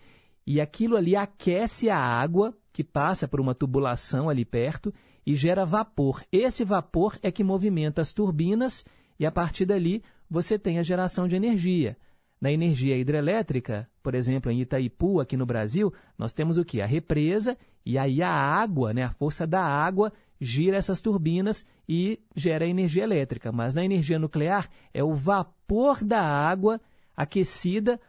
e 0.45 0.61
aquilo 0.61 0.95
ali 0.95 1.15
aquece 1.15 1.89
a 1.89 1.97
água 1.97 2.53
que 2.71 2.83
passa 2.83 3.27
por 3.27 3.41
uma 3.41 3.55
tubulação 3.55 4.29
ali 4.29 4.45
perto 4.45 4.93
e 5.25 5.35
gera 5.35 5.65
vapor. 5.65 6.23
Esse 6.31 6.63
vapor 6.63 7.17
é 7.21 7.31
que 7.31 7.43
movimenta 7.43 8.01
as 8.01 8.13
turbinas 8.13 8.85
e 9.19 9.25
a 9.25 9.31
partir 9.31 9.65
dali 9.65 10.03
você 10.29 10.59
tem 10.59 10.79
a 10.79 10.83
geração 10.83 11.27
de 11.27 11.35
energia. 11.35 11.97
Na 12.39 12.51
energia 12.51 12.95
hidrelétrica, 12.95 13.89
por 14.03 14.13
exemplo, 14.13 14.51
em 14.51 14.61
Itaipu, 14.61 15.19
aqui 15.19 15.35
no 15.35 15.45
Brasil, 15.45 15.91
nós 16.17 16.33
temos 16.33 16.57
o 16.57 16.65
que? 16.65 16.81
A 16.81 16.85
represa, 16.85 17.57
e 17.83 17.97
aí 17.97 18.21
a 18.21 18.29
água, 18.29 18.93
né, 18.93 19.03
a 19.03 19.11
força 19.11 19.47
da 19.47 19.61
água 19.63 20.13
gira 20.39 20.77
essas 20.77 21.01
turbinas 21.01 21.65
e 21.89 22.19
gera 22.35 22.67
energia 22.67 23.03
elétrica. 23.03 23.51
Mas 23.51 23.73
na 23.73 23.83
energia 23.83 24.19
nuclear 24.19 24.69
é 24.93 25.03
o 25.03 25.15
vapor 25.15 26.03
da 26.03 26.21
água 26.21 26.79
aquecida 27.15 27.99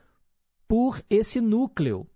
por 0.66 1.02
esse 1.08 1.40
núcleo. 1.40 2.06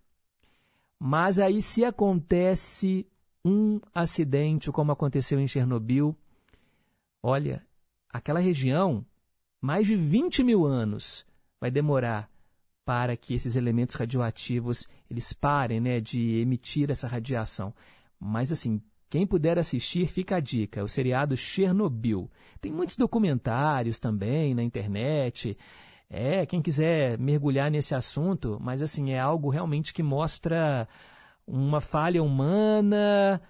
Mas 0.99 1.39
aí, 1.39 1.63
se 1.63 1.85
acontece 1.85 3.07
um 3.45 3.81
acidente, 3.95 4.71
como 4.71 4.93
aconteceu 4.93 5.41
em 5.41 5.49
Chernobyl, 5.49 6.15
olha, 7.23 7.67
aquela 8.09 8.39
região, 8.39 9.05
mais 9.61 9.87
de 9.87 9.97
20 9.97 10.45
mil 10.45 10.65
anos 10.67 11.27
vai 11.63 11.71
demorar 11.71 12.29
para 12.85 13.17
que 13.17 13.35
esses 13.35 13.55
elementos 13.55 13.95
radioativos 13.95 14.89
eles 15.09 15.33
parem 15.33 15.81
né, 15.81 16.01
de 16.01 16.41
emitir 16.41 16.91
essa 16.91 17.07
radiação. 17.07 17.73
Mas 18.19 18.51
assim, 18.51 18.83
quem 19.09 19.25
puder 19.25 19.61
assistir, 19.61 20.09
fica 20.09 20.39
a 20.39 20.41
dica, 20.41 20.83
o 20.83 20.89
seriado 20.89 21.37
Chernobyl. 21.37 22.29
Tem 22.61 22.73
muitos 22.73 22.97
documentários 22.97 24.01
também 24.01 24.57
na 24.57 24.63
internet. 24.65 25.57
É, 26.11 26.45
quem 26.47 26.61
quiser 26.61 27.17
mergulhar 27.17 27.71
nesse 27.71 27.95
assunto, 27.95 28.59
mas 28.61 28.83
assim, 28.83 29.13
é 29.13 29.21
algo 29.21 29.49
realmente 29.49 29.95
que 29.95 30.03
mostra 30.03 30.89
uma 31.47 31.81
falha 31.81 32.21
humana. 32.25 33.41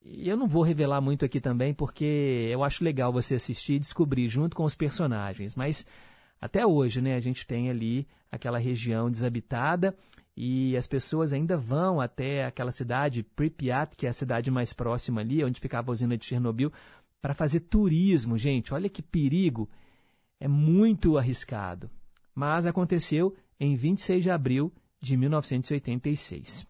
E 0.00 0.28
eu 0.28 0.36
não 0.36 0.46
vou 0.46 0.62
revelar 0.62 1.00
muito 1.00 1.24
aqui 1.24 1.40
também, 1.40 1.74
porque 1.74 2.48
eu 2.52 2.62
acho 2.62 2.84
legal 2.84 3.12
você 3.12 3.34
assistir 3.34 3.74
e 3.74 3.80
descobrir 3.80 4.28
junto 4.28 4.54
com 4.54 4.62
os 4.62 4.76
personagens. 4.76 5.56
Mas 5.56 5.84
até 6.40 6.66
hoje, 6.66 7.00
né, 7.00 7.14
a 7.14 7.20
gente 7.20 7.46
tem 7.46 7.68
ali 7.68 8.06
aquela 8.30 8.58
região 8.58 9.10
desabitada 9.10 9.94
e 10.36 10.76
as 10.76 10.86
pessoas 10.86 11.32
ainda 11.32 11.56
vão 11.56 12.00
até 12.00 12.46
aquela 12.46 12.72
cidade, 12.72 13.22
Pripyat, 13.22 13.94
que 13.96 14.06
é 14.06 14.08
a 14.08 14.14
cidade 14.14 14.50
mais 14.50 14.72
próxima 14.72 15.20
ali, 15.20 15.44
onde 15.44 15.60
ficava 15.60 15.90
a 15.90 15.92
usina 15.92 16.16
de 16.16 16.24
Chernobyl, 16.24 16.72
para 17.20 17.34
fazer 17.34 17.60
turismo, 17.60 18.38
gente. 18.38 18.72
Olha 18.72 18.88
que 18.88 19.02
perigo! 19.02 19.68
É 20.38 20.48
muito 20.48 21.18
arriscado. 21.18 21.90
Mas 22.34 22.66
aconteceu 22.66 23.36
em 23.58 23.74
26 23.76 24.22
de 24.22 24.30
abril 24.30 24.72
de 24.98 25.16
1986. 25.16 26.66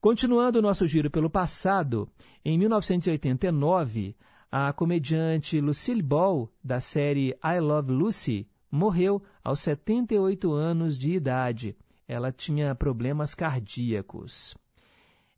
Continuando 0.00 0.58
o 0.58 0.62
nosso 0.62 0.86
giro 0.86 1.10
pelo 1.10 1.28
passado, 1.28 2.08
em 2.44 2.56
1989, 2.58 4.14
a 4.52 4.72
comediante 4.72 5.60
Lucille 5.60 6.02
Ball, 6.02 6.48
da 6.62 6.78
série 6.78 7.36
I 7.42 7.58
Love 7.58 7.90
Lucy, 7.90 8.46
morreu 8.74 9.22
aos 9.42 9.60
78 9.60 10.52
anos 10.52 10.98
de 10.98 11.12
idade. 11.12 11.76
Ela 12.06 12.32
tinha 12.32 12.74
problemas 12.74 13.34
cardíacos. 13.34 14.56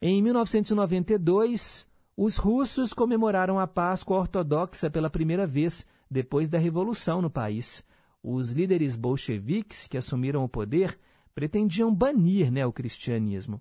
Em 0.00 0.22
1992, 0.22 1.86
os 2.16 2.36
russos 2.36 2.92
comemoraram 2.92 3.60
a 3.60 3.66
Páscoa 3.66 4.18
ortodoxa 4.18 4.90
pela 4.90 5.10
primeira 5.10 5.46
vez 5.46 5.86
depois 6.10 6.50
da 6.50 6.58
revolução 6.58 7.20
no 7.20 7.30
país. 7.30 7.84
Os 8.22 8.52
líderes 8.52 8.96
bolcheviques 8.96 9.86
que 9.86 9.98
assumiram 9.98 10.42
o 10.42 10.48
poder 10.48 10.98
pretendiam 11.34 11.94
banir 11.94 12.50
né, 12.50 12.64
o 12.66 12.72
cristianismo. 12.72 13.60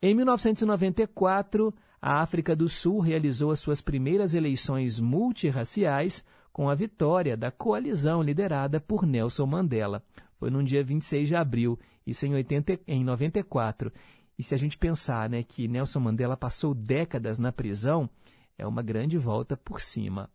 Em 0.00 0.14
1994, 0.14 1.74
a 2.00 2.20
África 2.20 2.54
do 2.54 2.68
Sul 2.68 3.00
realizou 3.00 3.50
as 3.50 3.58
suas 3.58 3.80
primeiras 3.80 4.34
eleições 4.34 5.00
multirraciais 5.00 6.24
com 6.54 6.70
a 6.70 6.74
vitória 6.74 7.36
da 7.36 7.50
coalizão 7.50 8.22
liderada 8.22 8.78
por 8.78 9.04
Nelson 9.04 9.44
Mandela. 9.44 10.04
Foi 10.36 10.50
no 10.50 10.62
dia 10.62 10.84
26 10.84 11.26
de 11.26 11.34
abril, 11.34 11.76
isso 12.06 12.24
em, 12.24 12.32
80, 12.32 12.78
em 12.86 13.02
94. 13.02 13.92
E 14.38 14.42
se 14.44 14.54
a 14.54 14.56
gente 14.56 14.78
pensar 14.78 15.28
né, 15.28 15.42
que 15.42 15.66
Nelson 15.66 15.98
Mandela 15.98 16.36
passou 16.36 16.72
décadas 16.72 17.40
na 17.40 17.50
prisão, 17.50 18.08
é 18.56 18.64
uma 18.64 18.82
grande 18.82 19.18
volta 19.18 19.56
por 19.56 19.80
cima. 19.80 20.30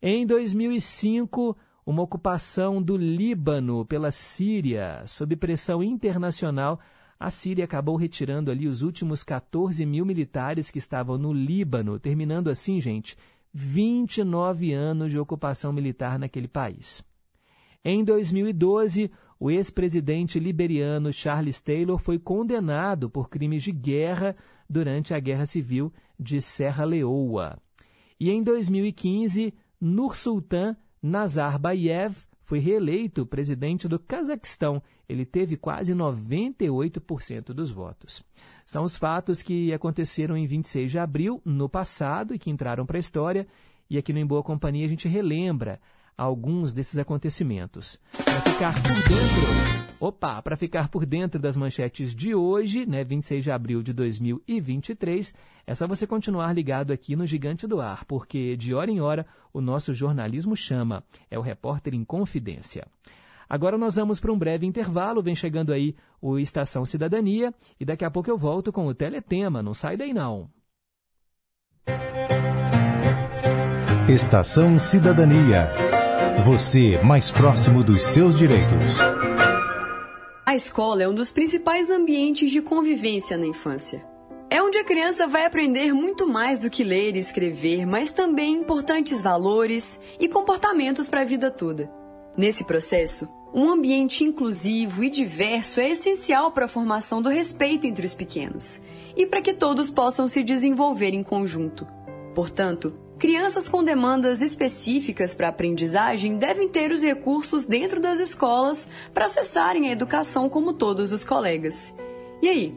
Em 0.00 0.24
2005, 0.24 1.54
uma 1.84 2.02
ocupação 2.02 2.82
do 2.82 2.96
Líbano 2.96 3.84
pela 3.84 4.10
Síria, 4.10 5.04
sob 5.06 5.36
pressão 5.36 5.82
internacional, 5.82 6.80
a 7.20 7.30
Síria 7.30 7.66
acabou 7.66 7.96
retirando 7.96 8.50
ali 8.50 8.66
os 8.66 8.80
últimos 8.80 9.22
14 9.22 9.84
mil 9.84 10.06
militares 10.06 10.70
que 10.70 10.78
estavam 10.78 11.18
no 11.18 11.34
Líbano, 11.34 11.98
terminando 11.98 12.48
assim, 12.48 12.80
gente, 12.80 13.14
29 13.54 14.72
anos 14.72 15.12
de 15.12 15.18
ocupação 15.18 15.72
militar 15.72 16.18
naquele 16.18 16.48
país. 16.48 17.04
Em 17.84 18.02
2012, 18.02 19.10
o 19.38 19.48
ex-presidente 19.48 20.40
liberiano 20.40 21.12
Charles 21.12 21.62
Taylor 21.62 21.98
foi 21.98 22.18
condenado 22.18 23.08
por 23.08 23.28
crimes 23.28 23.62
de 23.62 23.70
guerra 23.70 24.34
durante 24.68 25.14
a 25.14 25.20
Guerra 25.20 25.46
Civil 25.46 25.92
de 26.18 26.40
Serra 26.40 26.84
Leoa. 26.84 27.56
E 28.18 28.28
em 28.30 28.42
2015, 28.42 29.54
Nursultan 29.80 30.76
Nazarbayev 31.00 32.16
foi 32.42 32.58
reeleito 32.58 33.26
presidente 33.26 33.86
do 33.86 33.98
Cazaquistão. 33.98 34.82
Ele 35.08 35.24
teve 35.24 35.56
quase 35.56 35.94
98% 35.94 37.52
dos 37.52 37.70
votos. 37.70 38.24
São 38.66 38.82
os 38.82 38.96
fatos 38.96 39.42
que 39.42 39.72
aconteceram 39.72 40.36
em 40.36 40.46
26 40.46 40.90
de 40.90 40.98
abril, 40.98 41.40
no 41.44 41.68
passado, 41.68 42.34
e 42.34 42.38
que 42.38 42.50
entraram 42.50 42.86
para 42.86 42.96
a 42.96 43.00
história. 43.00 43.46
E 43.88 43.98
aqui 43.98 44.12
no 44.12 44.18
Em 44.18 44.26
Boa 44.26 44.42
Companhia 44.42 44.86
a 44.86 44.88
gente 44.88 45.08
relembra 45.08 45.80
alguns 46.16 46.72
desses 46.72 46.98
acontecimentos. 46.98 48.00
Para 48.12 48.40
ficar 48.40 48.74
por 48.82 48.94
dentro, 48.94 49.96
opa, 50.00 50.40
para 50.40 50.56
ficar 50.56 50.88
por 50.88 51.04
dentro 51.04 51.40
das 51.40 51.56
manchetes 51.56 52.14
de 52.14 52.34
hoje, 52.34 52.86
né, 52.86 53.04
26 53.04 53.44
de 53.44 53.50
abril 53.50 53.82
de 53.82 53.92
2023, 53.92 55.34
é 55.66 55.74
só 55.74 55.86
você 55.86 56.06
continuar 56.06 56.52
ligado 56.52 56.92
aqui 56.92 57.16
no 57.16 57.26
Gigante 57.26 57.66
do 57.66 57.80
Ar, 57.80 58.04
porque 58.04 58.56
de 58.56 58.74
hora 58.74 58.90
em 58.90 59.00
hora 59.00 59.26
o 59.52 59.60
nosso 59.60 59.92
jornalismo 59.92 60.56
chama, 60.56 61.04
é 61.30 61.38
o 61.38 61.42
repórter 61.42 61.94
em 61.94 62.04
confidência. 62.04 62.86
Agora 63.48 63.78
nós 63.78 63.96
vamos 63.96 64.18
para 64.18 64.32
um 64.32 64.38
breve 64.38 64.66
intervalo, 64.66 65.22
vem 65.22 65.34
chegando 65.34 65.72
aí 65.72 65.94
o 66.20 66.38
Estação 66.38 66.84
Cidadania 66.84 67.52
e 67.78 67.84
daqui 67.84 68.04
a 68.04 68.10
pouco 68.10 68.30
eu 68.30 68.38
volto 68.38 68.72
com 68.72 68.86
o 68.86 68.94
Teletema, 68.94 69.62
não 69.62 69.74
sai 69.74 69.96
daí 69.96 70.12
não. 70.12 70.50
Estação 74.08 74.78
Cidadania. 74.78 75.70
Você 76.44 76.98
mais 77.02 77.30
próximo 77.30 77.82
dos 77.82 78.02
seus 78.02 78.36
direitos. 78.36 78.98
A 80.44 80.54
escola 80.54 81.02
é 81.02 81.08
um 81.08 81.14
dos 81.14 81.32
principais 81.32 81.90
ambientes 81.90 82.50
de 82.50 82.60
convivência 82.60 83.36
na 83.36 83.46
infância. 83.46 84.04
É 84.50 84.62
onde 84.62 84.78
a 84.78 84.84
criança 84.84 85.26
vai 85.26 85.46
aprender 85.46 85.92
muito 85.92 86.26
mais 86.26 86.60
do 86.60 86.68
que 86.68 86.84
ler 86.84 87.16
e 87.16 87.18
escrever, 87.18 87.86
mas 87.86 88.12
também 88.12 88.56
importantes 88.56 89.22
valores 89.22 89.98
e 90.20 90.28
comportamentos 90.28 91.08
para 91.08 91.22
a 91.22 91.24
vida 91.24 91.50
toda. 91.50 91.90
Nesse 92.36 92.64
processo, 92.64 93.28
um 93.54 93.70
ambiente 93.70 94.24
inclusivo 94.24 95.04
e 95.04 95.08
diverso 95.08 95.78
é 95.78 95.90
essencial 95.90 96.50
para 96.50 96.64
a 96.64 96.68
formação 96.68 97.22
do 97.22 97.28
respeito 97.28 97.86
entre 97.86 98.04
os 98.04 98.14
pequenos 98.14 98.80
e 99.16 99.24
para 99.24 99.40
que 99.40 99.54
todos 99.54 99.88
possam 99.88 100.26
se 100.26 100.42
desenvolver 100.42 101.14
em 101.14 101.22
conjunto. 101.22 101.86
Portanto, 102.34 102.92
crianças 103.16 103.68
com 103.68 103.84
demandas 103.84 104.42
específicas 104.42 105.32
para 105.32 105.46
aprendizagem 105.46 106.36
devem 106.36 106.68
ter 106.68 106.90
os 106.90 107.02
recursos 107.02 107.64
dentro 107.64 108.00
das 108.00 108.18
escolas 108.18 108.88
para 109.12 109.26
acessarem 109.26 109.88
a 109.88 109.92
educação 109.92 110.48
como 110.48 110.72
todos 110.72 111.12
os 111.12 111.24
colegas. 111.24 111.94
E 112.42 112.48
aí, 112.48 112.74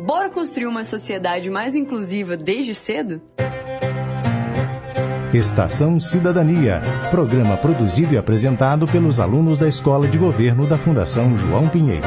bora 0.00 0.28
construir 0.28 0.66
uma 0.66 0.84
sociedade 0.84 1.48
mais 1.48 1.76
inclusiva 1.76 2.36
desde 2.36 2.74
cedo? 2.74 3.22
Estação 5.36 6.00
Cidadania, 6.00 6.80
programa 7.10 7.58
produzido 7.58 8.14
e 8.14 8.16
apresentado 8.16 8.88
pelos 8.88 9.20
alunos 9.20 9.58
da 9.58 9.68
Escola 9.68 10.08
de 10.08 10.16
Governo 10.16 10.66
da 10.66 10.78
Fundação 10.78 11.36
João 11.36 11.68
Pinheiro. 11.68 12.06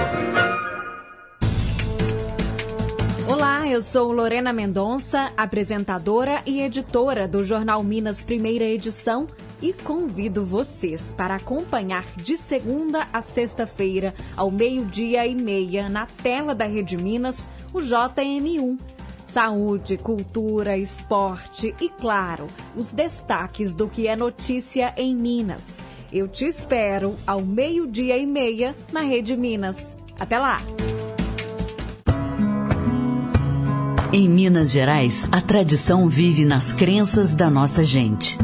Olá, 3.27 3.67
eu 3.67 3.83
sou 3.83 4.11
Lorena 4.11 4.51
Mendonça, 4.51 5.31
apresentadora 5.37 6.41
e 6.43 6.59
editora 6.59 7.27
do 7.27 7.45
Jornal 7.45 7.83
Minas 7.83 8.23
Primeira 8.23 8.65
Edição 8.65 9.27
e 9.61 9.73
convido 9.73 10.43
vocês 10.43 11.13
para 11.15 11.35
acompanhar 11.35 12.05
de 12.17 12.35
segunda 12.35 13.07
a 13.13 13.21
sexta-feira, 13.21 14.15
ao 14.35 14.49
meio-dia 14.49 15.27
e 15.27 15.35
meia, 15.35 15.87
na 15.87 16.07
tela 16.07 16.55
da 16.55 16.65
Rede 16.65 16.97
Minas, 16.97 17.47
o 17.71 17.77
JM1 17.77 18.98
saúde, 19.29 19.97
cultura, 19.97 20.77
esporte 20.77 21.75
e, 21.79 21.87
claro, 21.89 22.47
os 22.75 22.91
destaques 22.91 23.73
do 23.73 23.87
que 23.87 24.07
é 24.07 24.15
notícia 24.15 24.93
em 24.97 25.15
Minas. 25.15 25.77
Eu 26.11 26.27
te 26.27 26.45
espero 26.45 27.15
ao 27.25 27.41
meio-dia 27.41 28.17
e 28.17 28.25
meia 28.25 28.75
na 28.91 29.01
Rede 29.01 29.37
Minas. 29.37 29.95
Até 30.19 30.39
lá! 30.39 30.59
Em 34.11 34.27
Minas 34.27 34.71
Gerais, 34.71 35.27
a 35.31 35.39
tradição 35.39 36.09
vive 36.09 36.43
nas 36.43 36.73
crenças 36.73 37.35
da 37.35 37.47
nossa 37.47 37.83
gente. 37.83 38.39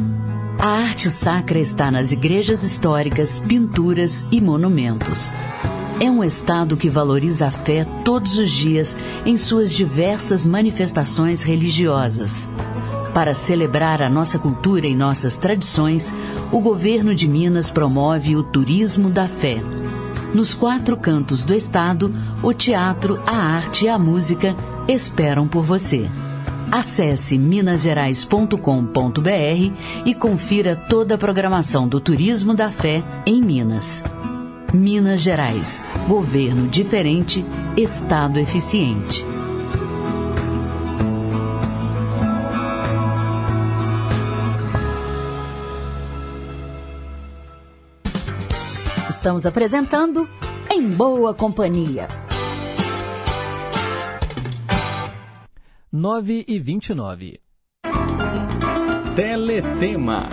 A 0.59 0.67
arte 0.67 1.09
sacra 1.09 1.59
está 1.59 1.89
nas 1.89 2.11
igrejas 2.11 2.63
históricas, 2.63 3.39
pinturas 3.39 4.23
e 4.31 4.39
monumentos 4.39 5.33
é 5.99 6.09
um 6.09 6.23
Estado 6.23 6.75
que 6.75 6.89
valoriza 6.89 7.47
a 7.47 7.51
fé 7.51 7.85
todos 8.03 8.37
os 8.37 8.51
dias 8.51 8.95
em 9.25 9.37
suas 9.37 9.71
diversas 9.71 10.45
manifestações 10.45 11.43
religiosas. 11.43 12.49
Para 13.13 13.33
celebrar 13.33 14.01
a 14.01 14.09
nossa 14.09 14.37
cultura 14.37 14.87
e 14.87 14.95
nossas 14.95 15.37
tradições, 15.37 16.13
o 16.51 16.59
governo 16.59 17.15
de 17.15 17.27
Minas 17.27 17.69
promove 17.69 18.35
o 18.35 18.43
turismo 18.43 19.09
da 19.09 19.25
fé. 19.25 19.61
Nos 20.33 20.53
quatro 20.53 20.97
cantos 20.97 21.45
do 21.45 21.53
estado, 21.53 22.13
o 22.43 22.53
teatro, 22.53 23.21
a 23.25 23.37
arte 23.37 23.85
e 23.85 23.89
a 23.89 23.97
música 23.97 24.53
esperam 24.87 25.47
por 25.47 25.63
você. 25.63 26.09
Acesse 26.69 27.37
minasgerais.com.br 27.37 29.71
e 30.05 30.13
confira 30.13 30.75
toda 30.75 31.15
a 31.15 31.17
programação 31.17 31.87
do 31.87 32.01
Turismo 32.01 32.53
da 32.53 32.69
Fé 32.69 33.01
em 33.25 33.41
Minas. 33.41 34.03
Minas 34.75 35.21
Gerais. 35.21 35.81
Governo 36.07 36.67
diferente, 36.67 37.43
Estado 37.77 38.39
eficiente. 38.39 39.25
Estamos 49.09 49.45
apresentando 49.45 50.27
Em 50.69 50.87
Boa 50.89 51.33
Companhia. 51.33 52.07
9 55.91 56.45
e 56.47 56.59
29. 56.59 57.39
Teletema. 59.15 60.29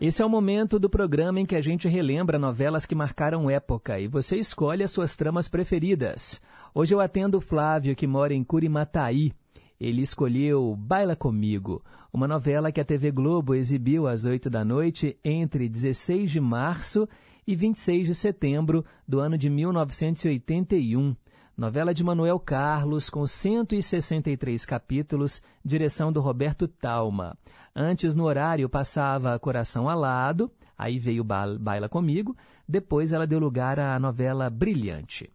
Esse 0.00 0.22
é 0.22 0.24
o 0.24 0.30
momento 0.30 0.78
do 0.78 0.88
programa 0.88 1.40
em 1.40 1.44
que 1.44 1.56
a 1.56 1.60
gente 1.60 1.88
relembra 1.88 2.38
novelas 2.38 2.86
que 2.86 2.94
marcaram 2.94 3.50
época 3.50 3.98
e 3.98 4.06
você 4.06 4.36
escolhe 4.36 4.84
as 4.84 4.92
suas 4.92 5.16
tramas 5.16 5.48
preferidas. 5.48 6.40
Hoje 6.72 6.94
eu 6.94 7.00
atendo 7.00 7.38
o 7.38 7.40
Flávio, 7.40 7.96
que 7.96 8.06
mora 8.06 8.32
em 8.32 8.44
Curimataí. 8.44 9.32
Ele 9.80 10.00
escolheu 10.00 10.76
Baila 10.76 11.16
Comigo, 11.16 11.82
uma 12.12 12.28
novela 12.28 12.70
que 12.70 12.80
a 12.80 12.84
TV 12.84 13.10
Globo 13.10 13.56
exibiu 13.56 14.06
às 14.06 14.24
8 14.24 14.48
da 14.48 14.64
noite 14.64 15.18
entre 15.24 15.68
16 15.68 16.30
de 16.30 16.40
março 16.40 17.08
e 17.44 17.56
26 17.56 18.06
de 18.06 18.14
setembro 18.14 18.84
do 19.06 19.18
ano 19.18 19.36
de 19.36 19.50
1981. 19.50 21.16
Novela 21.56 21.92
de 21.92 22.04
Manuel 22.04 22.38
Carlos, 22.38 23.10
com 23.10 23.26
163 23.26 24.64
capítulos, 24.64 25.42
direção 25.64 26.12
do 26.12 26.20
Roberto 26.20 26.68
Talma. 26.68 27.36
Antes, 27.80 28.16
no 28.16 28.24
horário, 28.24 28.68
passava 28.68 29.38
Coração 29.38 29.88
Alado, 29.88 30.50
aí 30.76 30.98
veio 30.98 31.22
Baila 31.22 31.88
Comigo, 31.88 32.36
depois 32.66 33.12
ela 33.12 33.24
deu 33.24 33.38
lugar 33.38 33.78
à 33.78 33.96
novela 34.00 34.50
Brilhante. 34.50 35.32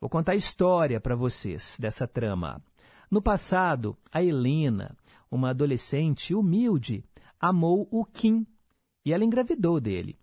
Vou 0.00 0.08
contar 0.08 0.30
a 0.30 0.36
história 0.36 1.00
para 1.00 1.16
vocês 1.16 1.78
dessa 1.80 2.06
trama. 2.06 2.62
No 3.10 3.20
passado, 3.20 3.98
a 4.12 4.22
Helena, 4.22 4.96
uma 5.28 5.50
adolescente 5.50 6.32
humilde, 6.32 7.04
amou 7.40 7.88
o 7.90 8.04
Kim 8.04 8.46
e 9.04 9.12
ela 9.12 9.24
engravidou 9.24 9.80
dele. 9.80 10.16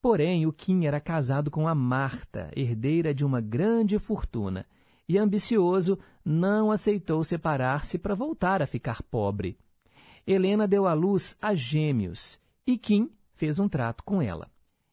Porém, 0.00 0.46
o 0.46 0.52
Kim 0.52 0.84
era 0.86 1.00
casado 1.00 1.50
com 1.50 1.66
a 1.66 1.74
Marta, 1.74 2.48
herdeira 2.54 3.12
de 3.12 3.24
uma 3.24 3.40
grande 3.40 3.98
fortuna, 3.98 4.64
e 5.08 5.18
ambicioso 5.18 5.98
não 6.24 6.70
aceitou 6.70 7.24
separar-se 7.24 7.98
para 7.98 8.14
voltar 8.14 8.62
a 8.62 8.68
ficar 8.68 9.02
pobre. 9.02 9.58
Helena 10.30 10.68
deu 10.68 10.86
à 10.86 10.92
luz 10.92 11.38
a 11.40 11.54
gêmeos 11.54 12.38
e 12.66 12.76
Kim 12.76 13.10
fez 13.32 13.58
um 13.58 13.66
trato 13.66 14.04
com 14.04 14.20
ela. 14.20 14.50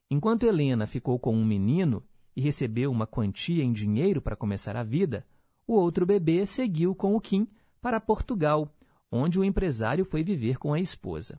Enquanto 0.09 0.45
Helena 0.45 0.87
ficou 0.87 1.19
com 1.19 1.35
um 1.35 1.43
menino 1.43 2.01
e 2.33 2.39
recebeu 2.39 2.89
uma 2.89 3.05
quantia 3.05 3.61
em 3.61 3.73
dinheiro 3.73 4.21
para 4.21 4.37
começar 4.37 4.77
a 4.77 4.83
vida, 4.83 5.27
o 5.67 5.73
outro 5.73 6.05
bebê 6.05 6.45
seguiu 6.45 6.95
com 6.95 7.13
o 7.17 7.19
Kim 7.19 7.49
para 7.81 7.99
Portugal, 7.99 8.73
onde 9.11 9.37
o 9.37 9.43
empresário 9.43 10.05
foi 10.05 10.23
viver 10.23 10.57
com 10.57 10.73
a 10.73 10.79
esposa. 10.79 11.37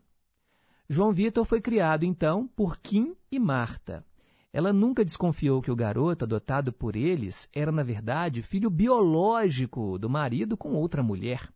João 0.86 1.10
Vitor 1.10 1.46
foi 1.46 1.62
criado, 1.62 2.04
então, 2.04 2.46
por 2.48 2.76
Kim 2.76 3.16
e 3.32 3.38
Marta. 3.38 4.04
Ela 4.52 4.74
nunca 4.74 5.06
desconfiou 5.06 5.62
que 5.62 5.70
o 5.70 5.76
garoto 5.76 6.26
adotado 6.26 6.70
por 6.70 6.96
eles 6.96 7.48
era, 7.50 7.72
na 7.72 7.82
verdade, 7.82 8.42
filho 8.42 8.68
biológico 8.68 9.98
do 9.98 10.10
marido 10.10 10.54
com 10.54 10.74
outra 10.74 11.02
mulher. 11.02 11.50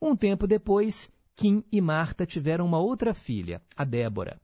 Um 0.00 0.14
tempo 0.14 0.46
depois, 0.46 1.10
Kim 1.36 1.64
e 1.70 1.80
Marta 1.80 2.24
tiveram 2.24 2.64
uma 2.64 2.78
outra 2.78 3.14
filha, 3.14 3.62
a 3.76 3.84
Débora. 3.84 4.40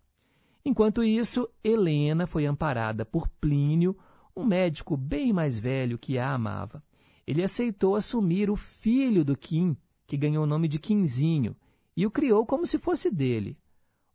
Enquanto 0.64 1.02
isso, 1.02 1.48
Helena 1.62 2.26
foi 2.26 2.46
amparada 2.46 3.04
por 3.04 3.28
Plínio, 3.28 3.96
um 4.36 4.44
médico 4.44 4.96
bem 4.96 5.32
mais 5.32 5.58
velho 5.58 5.98
que 5.98 6.18
a 6.18 6.32
amava 6.32 6.82
ele 7.30 7.44
aceitou 7.44 7.94
assumir 7.94 8.50
o 8.50 8.56
filho 8.56 9.24
do 9.24 9.36
Kim, 9.36 9.76
que 10.04 10.16
ganhou 10.16 10.42
o 10.42 10.46
nome 10.48 10.66
de 10.66 10.80
Quinzinho, 10.80 11.54
e 11.96 12.04
o 12.04 12.10
criou 12.10 12.44
como 12.44 12.66
se 12.66 12.76
fosse 12.76 13.08
dele. 13.08 13.56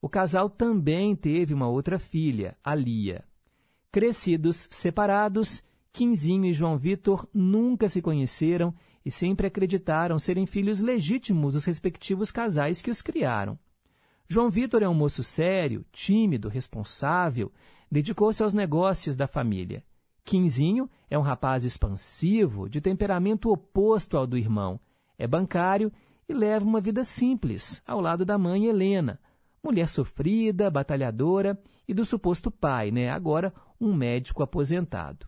O 0.02 0.10
casal 0.10 0.50
também 0.50 1.16
teve 1.16 1.54
uma 1.54 1.66
outra 1.66 1.98
filha, 1.98 2.58
a 2.62 2.76
Lia. 2.76 3.24
Crescidos 3.90 4.68
separados, 4.70 5.64
Quinzinho 5.94 6.44
e 6.44 6.52
João 6.52 6.78
Vitor 6.78 7.26
nunca 7.34 7.88
se 7.88 8.02
conheceram 8.02 8.76
e 9.06 9.12
sempre 9.12 9.46
acreditaram 9.48 10.18
serem 10.18 10.46
filhos 10.46 10.82
legítimos 10.82 11.54
dos 11.54 11.66
respectivos 11.66 12.32
casais 12.32 12.82
que 12.82 12.90
os 12.90 13.02
criaram. 13.02 13.58
João 14.28 14.50
Vitor 14.50 14.82
é 14.82 14.90
um 14.90 14.94
moço 14.96 15.22
sério, 15.22 15.86
tímido, 15.92 16.50
responsável, 16.50 17.52
dedicou-se 17.92 18.42
aos 18.42 18.54
negócios 18.54 19.16
da 19.16 19.28
família. 19.28 19.84
Quinzinho 20.24 20.90
é 21.08 21.18
um 21.20 21.22
rapaz 21.22 21.64
expansivo, 21.64 22.68
de 22.68 22.82
temperamento 22.82 23.52
oposto 23.52 24.18
ao 24.18 24.26
do 24.26 24.38
irmão. 24.38 24.80
É 25.20 25.28
bancário 25.28 25.92
e 26.28 26.34
leva 26.34 26.66
uma 26.66 26.82
vida 26.82 27.04
simples, 27.04 27.84
ao 27.86 28.02
lado 28.02 28.26
da 28.26 28.36
mãe 28.36 28.66
Helena, 28.66 29.20
mulher 29.64 29.88
sofrida, 29.88 30.72
batalhadora 30.72 31.60
e 31.88 31.94
do 31.94 32.04
suposto 32.04 32.50
pai, 32.50 32.90
né? 32.90 33.12
agora 33.12 33.54
um 33.80 33.94
médico 33.94 34.42
aposentado. 34.42 35.28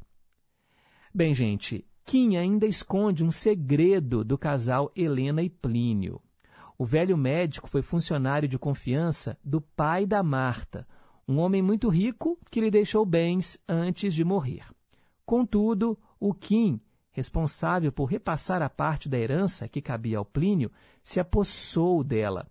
Bem, 1.14 1.36
gente, 1.36 1.86
Kim 2.08 2.38
ainda 2.38 2.66
esconde 2.66 3.22
um 3.22 3.30
segredo 3.30 4.24
do 4.24 4.38
casal 4.38 4.90
Helena 4.96 5.44
e 5.44 5.50
Plínio. 5.50 6.22
O 6.78 6.86
velho 6.86 7.18
médico 7.18 7.70
foi 7.70 7.82
funcionário 7.82 8.48
de 8.48 8.58
confiança 8.58 9.38
do 9.44 9.60
pai 9.60 10.06
da 10.06 10.24
Marta, 10.24 10.88
um 11.28 11.38
homem 11.38 11.62
muito 11.62 11.90
rico 11.90 12.40
que 12.50 12.62
lhe 12.62 12.72
deixou 12.72 13.06
bens 13.06 13.62
antes 13.68 14.14
de 14.14 14.24
morrer. 14.24 14.64
Contudo, 15.26 16.00
o 16.18 16.34
Kim, 16.34 16.80
responsável 17.12 17.92
por 17.92 18.06
repassar 18.06 18.62
a 18.62 18.70
parte 18.70 19.10
da 19.10 19.20
herança 19.20 19.68
que 19.68 19.82
cabia 19.82 20.18
ao 20.18 20.24
Plínio, 20.24 20.72
se 21.04 21.20
apossou 21.20 22.06
dela. 22.06 22.50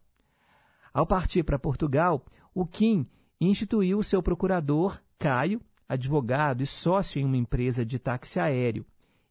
Ao 0.93 1.07
partir 1.07 1.45
para 1.45 1.59
Portugal, 1.59 2.23
o 2.55 2.67
Kim 2.67 3.09
instituiu 3.41 4.03
seu 4.03 4.23
procurador, 4.23 5.01
Caio, 5.19 5.63
advogado 5.89 6.63
e 6.63 6.67
sócio 6.67 7.19
em 7.19 7.25
uma 7.25 7.39
empresa 7.39 7.87
de 7.87 7.99
táxi 7.99 8.39
aéreo. 8.39 8.85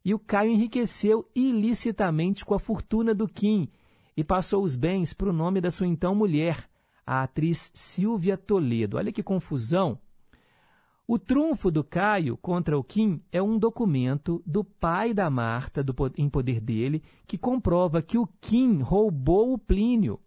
E 0.06 0.14
o 0.14 0.20
Caio 0.20 0.52
enriqueceu 0.52 1.28
ilicitamente 1.34 2.44
com 2.44 2.54
a 2.54 2.60
fortuna 2.60 3.12
do 3.12 3.26
Kim 3.26 3.68
e 4.16 4.22
passou 4.22 4.62
os 4.62 4.76
bens 4.76 5.12
para 5.12 5.30
o 5.30 5.32
nome 5.32 5.60
da 5.60 5.68
sua 5.68 5.88
então 5.88 6.14
mulher, 6.14 6.70
a 7.04 7.24
atriz 7.24 7.72
Silvia 7.74 8.36
Toledo. 8.36 8.98
Olha 8.98 9.10
que 9.10 9.20
confusão! 9.20 9.98
O 11.08 11.18
trunfo 11.18 11.72
do 11.72 11.82
Caio 11.82 12.36
contra 12.36 12.78
o 12.78 12.84
Kim 12.84 13.20
é 13.32 13.42
um 13.42 13.58
documento 13.58 14.40
do 14.46 14.62
pai 14.62 15.12
da 15.12 15.28
Marta, 15.28 15.82
do, 15.82 15.92
em 16.16 16.30
poder 16.30 16.60
dele, 16.60 17.02
que 17.26 17.36
comprova 17.36 18.00
que 18.00 18.16
o 18.16 18.28
Kim 18.40 18.82
roubou 18.82 19.54
o 19.54 19.58
Plínio. 19.58 20.20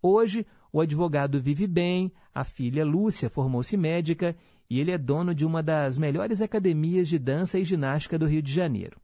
Hoje, 0.00 0.46
o 0.72 0.80
advogado 0.80 1.38
vive 1.38 1.66
bem, 1.66 2.10
a 2.34 2.44
filha 2.44 2.82
Lúcia 2.82 3.28
formou-se 3.28 3.76
médica 3.76 4.34
e 4.70 4.80
ele 4.80 4.90
é 4.90 4.96
dono 4.96 5.34
de 5.34 5.44
uma 5.44 5.62
das 5.62 5.98
melhores 5.98 6.40
academias 6.40 7.10
de 7.10 7.18
dança 7.18 7.58
e 7.58 7.64
ginástica 7.64 8.18
do 8.18 8.24
Rio 8.24 8.40
de 8.40 8.50
Janeiro. 8.50 9.01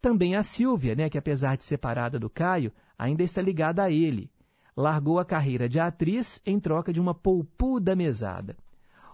Também 0.00 0.34
a 0.34 0.42
Silvia, 0.42 0.94
né, 0.94 1.10
que 1.10 1.18
apesar 1.18 1.56
de 1.56 1.64
separada 1.64 2.18
do 2.18 2.30
Caio, 2.30 2.72
ainda 2.98 3.22
está 3.22 3.42
ligada 3.42 3.82
a 3.82 3.90
ele. 3.90 4.30
Largou 4.76 5.18
a 5.18 5.24
carreira 5.24 5.68
de 5.68 5.78
atriz 5.78 6.40
em 6.46 6.58
troca 6.58 6.92
de 6.92 7.00
uma 7.00 7.14
polpuda 7.14 7.94
mesada. 7.94 8.56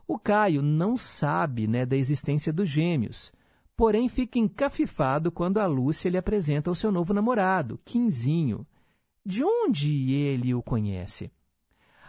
O 0.06 0.18
Caio 0.18 0.62
não 0.62 0.96
sabe 0.96 1.66
né, 1.66 1.84
da 1.84 1.96
existência 1.96 2.52
dos 2.52 2.68
gêmeos, 2.68 3.32
porém 3.76 4.08
fica 4.08 4.38
encafifado 4.38 5.32
quando 5.32 5.58
a 5.58 5.66
Lúcia 5.66 6.08
lhe 6.08 6.16
apresenta 6.16 6.70
o 6.70 6.74
seu 6.76 6.92
novo 6.92 7.12
namorado, 7.12 7.80
Quinzinho. 7.84 8.64
De 9.24 9.42
onde 9.42 10.12
ele 10.12 10.54
o 10.54 10.62
conhece? 10.62 11.32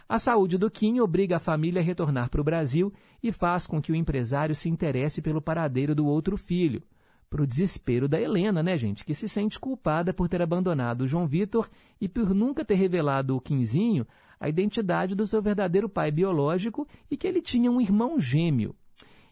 A 0.08 0.18
saúde 0.18 0.56
do 0.56 0.70
Kim 0.70 1.00
obriga 1.00 1.36
a 1.36 1.40
família 1.40 1.82
a 1.82 1.84
retornar 1.84 2.30
para 2.30 2.40
o 2.40 2.44
Brasil 2.44 2.92
e 3.20 3.32
faz 3.32 3.66
com 3.66 3.82
que 3.82 3.90
o 3.90 3.94
empresário 3.96 4.54
se 4.54 4.68
interesse 4.68 5.20
pelo 5.20 5.42
paradeiro 5.42 5.94
do 5.94 6.06
outro 6.06 6.36
filho, 6.36 6.82
para 7.28 7.42
o 7.42 7.46
desespero 7.46 8.08
da 8.08 8.20
Helena, 8.20 8.62
né, 8.62 8.76
gente, 8.76 9.04
que 9.04 9.14
se 9.14 9.28
sente 9.28 9.58
culpada 9.58 10.12
por 10.14 10.28
ter 10.28 10.40
abandonado 10.40 11.02
o 11.02 11.06
João 11.06 11.26
Vitor 11.26 11.68
e 12.00 12.08
por 12.08 12.34
nunca 12.34 12.64
ter 12.64 12.74
revelado 12.74 13.36
o 13.36 13.40
Quinzinho 13.40 14.06
a 14.40 14.48
identidade 14.48 15.14
do 15.14 15.26
seu 15.26 15.42
verdadeiro 15.42 15.88
pai 15.88 16.10
biológico 16.10 16.86
e 17.10 17.16
que 17.16 17.26
ele 17.26 17.42
tinha 17.42 17.70
um 17.70 17.80
irmão 17.80 18.18
gêmeo. 18.20 18.74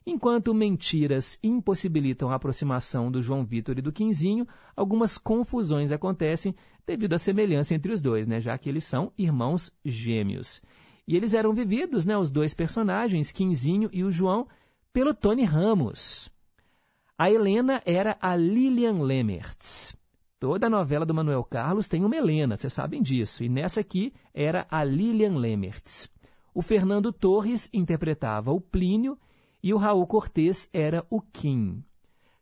Enquanto 0.04 0.54
mentiras 0.54 1.38
impossibilitam 1.42 2.30
a 2.30 2.36
aproximação 2.36 3.10
do 3.10 3.20
João 3.20 3.44
Vitor 3.44 3.76
e 3.78 3.82
do 3.82 3.92
Quinzinho, 3.92 4.46
algumas 4.76 5.18
confusões 5.18 5.90
acontecem 5.90 6.54
devido 6.86 7.14
à 7.14 7.18
semelhança 7.18 7.74
entre 7.74 7.92
os 7.92 8.00
dois, 8.00 8.26
né, 8.26 8.40
já 8.40 8.56
que 8.56 8.68
eles 8.68 8.84
são 8.84 9.12
irmãos 9.18 9.72
gêmeos. 9.84 10.62
E 11.08 11.16
eles 11.16 11.34
eram 11.34 11.52
vividos, 11.52 12.06
né, 12.06 12.16
os 12.16 12.30
dois 12.30 12.54
personagens, 12.54 13.32
Quinzinho 13.32 13.88
e 13.92 14.04
o 14.04 14.10
João, 14.10 14.46
pelo 14.92 15.12
Tony 15.12 15.44
Ramos. 15.44 16.30
A 17.18 17.30
Helena 17.30 17.80
era 17.86 18.18
a 18.20 18.36
Lilian 18.36 19.00
Lemertz. 19.00 19.96
Toda 20.38 20.68
novela 20.68 21.06
do 21.06 21.14
Manuel 21.14 21.42
Carlos 21.44 21.88
tem 21.88 22.04
uma 22.04 22.14
Helena, 22.14 22.58
vocês 22.58 22.74
sabem 22.74 23.00
disso, 23.00 23.42
e 23.42 23.48
nessa 23.48 23.80
aqui 23.80 24.12
era 24.34 24.66
a 24.70 24.84
Lilian 24.84 25.38
Lemertz. 25.38 26.12
O 26.52 26.60
Fernando 26.60 27.10
Torres 27.14 27.70
interpretava 27.72 28.52
o 28.52 28.60
Plínio 28.60 29.18
e 29.62 29.72
o 29.72 29.78
Raul 29.78 30.06
Cortez 30.06 30.68
era 30.74 31.06
o 31.08 31.22
Kim. 31.22 31.82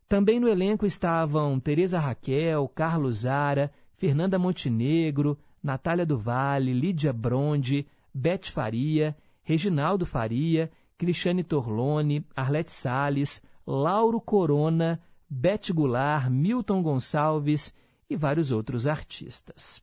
Também 0.09 0.41
no 0.41 0.49
elenco 0.49 0.85
estavam 0.85 1.61
Teresa 1.61 2.01
Raquel, 2.01 2.67
Carlos 2.75 3.19
Zara, 3.19 3.71
Fernanda 3.97 4.41
Montenegro, 4.41 5.39
Natália 5.63 6.05
do 6.05 6.19
Vale, 6.19 6.73
Lídia 6.73 7.13
Bronde, 7.13 7.87
Beth 8.13 8.51
Faria, 8.51 9.17
Reginaldo 9.45 10.05
Faria, 10.05 10.69
Cristiane 10.99 11.45
Torlone, 11.45 12.27
Arlete 12.35 12.73
Sales, 12.73 13.41
Lauro 13.67 14.21
Corona, 14.21 15.01
Bete 15.29 15.73
Goulart, 15.73 16.31
Milton 16.31 16.83
Gonçalves 16.83 17.75
e 18.09 18.17
vários 18.17 18.53
outros 18.53 18.87
artistas. 18.87 19.83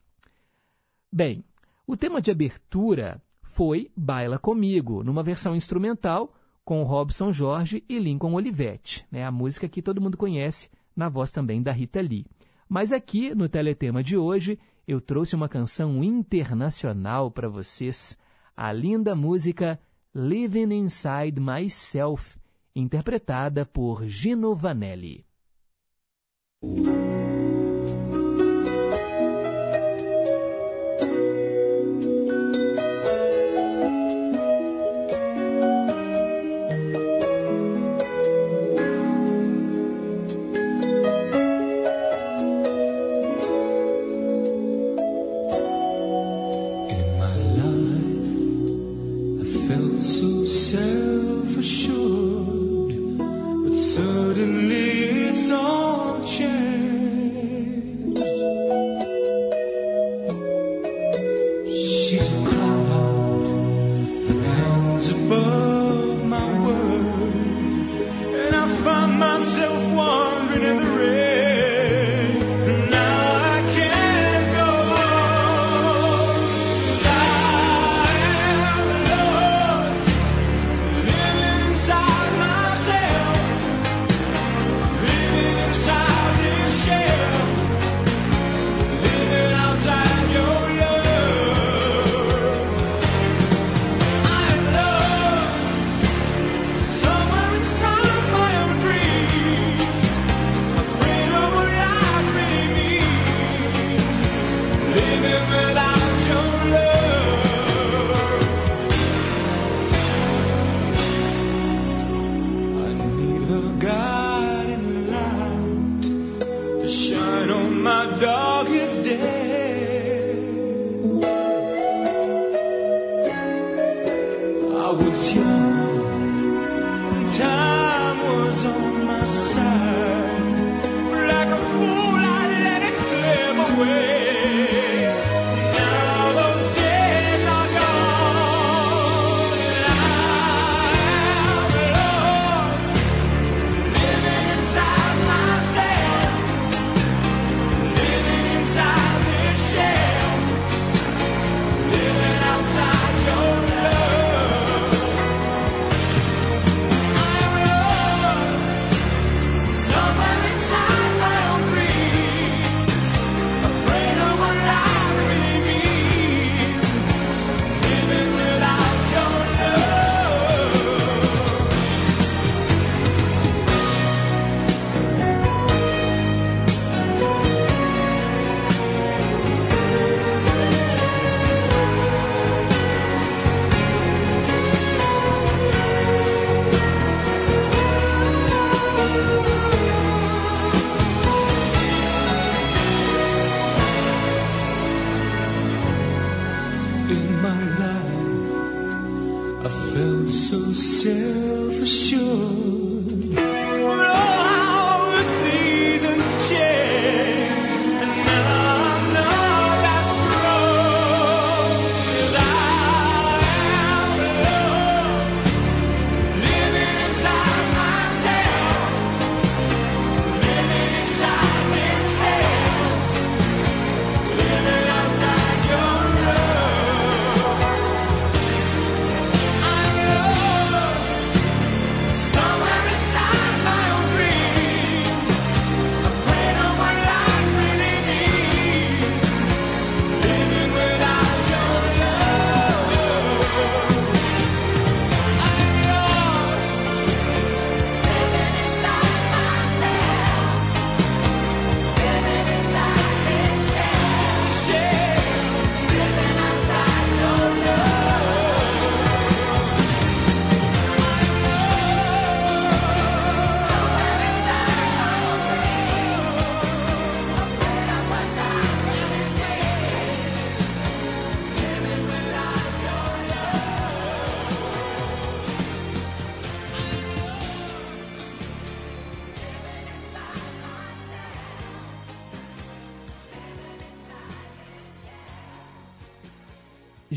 Bem, 1.12 1.44
o 1.86 1.98
tema 1.98 2.22
de 2.22 2.32
abertura 2.32 3.22
foi 3.42 3.92
Baila 3.96 4.40
Comigo, 4.40 5.04
numa 5.04 5.24
versão 5.24 5.56
instrumental 5.56 6.34
com 6.64 6.84
Robson 6.84 7.34
Jorge 7.34 7.84
e 7.90 8.00
Lincoln 8.00 8.34
Olivetti, 8.34 9.06
né? 9.12 9.26
a 9.26 9.32
música 9.32 9.68
que 9.68 9.82
todo 9.82 10.00
mundo 10.00 10.18
conhece, 10.18 10.70
na 10.96 11.10
voz 11.10 11.32
também 11.32 11.62
da 11.62 11.72
Rita 11.72 12.00
Lee. 12.00 12.26
Mas 12.70 12.94
aqui, 12.94 13.36
no 13.36 13.50
Teletema 13.50 14.02
de 14.02 14.16
hoje, 14.16 14.58
eu 14.88 15.02
trouxe 15.02 15.36
uma 15.36 15.50
canção 15.50 16.04
internacional 16.04 17.30
para 17.30 17.50
vocês, 17.50 18.18
a 18.56 18.72
linda 18.72 19.16
música 19.16 19.80
Living 20.16 20.74
Inside 20.74 21.42
Myself, 21.42 22.38
interpretada 22.74 23.66
por 23.66 24.08
Gino 24.08 24.56
Vanelli. 24.56 25.26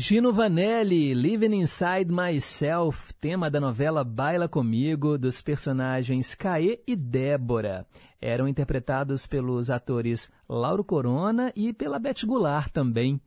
Gino 0.07 0.31
Vanelli, 0.31 1.15
Living 1.15 1.55
Inside 1.55 2.11
Myself, 2.11 3.11
tema 3.15 3.49
da 3.49 3.59
novela 3.59 4.03
Baila 4.03 4.47
Comigo, 4.47 5.17
dos 5.17 5.41
personagens 5.41 6.35
Caê 6.35 6.79
e 6.85 6.95
Débora. 6.95 7.87
Eram 8.21 8.47
interpretados 8.47 9.25
pelos 9.25 9.71
atores 9.71 10.31
Lauro 10.47 10.83
Corona 10.83 11.51
e 11.55 11.73
pela 11.73 11.97
Beth 11.97 12.23
Goulart 12.23 12.71
também. 12.71 13.19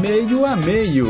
Meio 0.00 0.44
a 0.44 0.56
meio. 0.56 1.06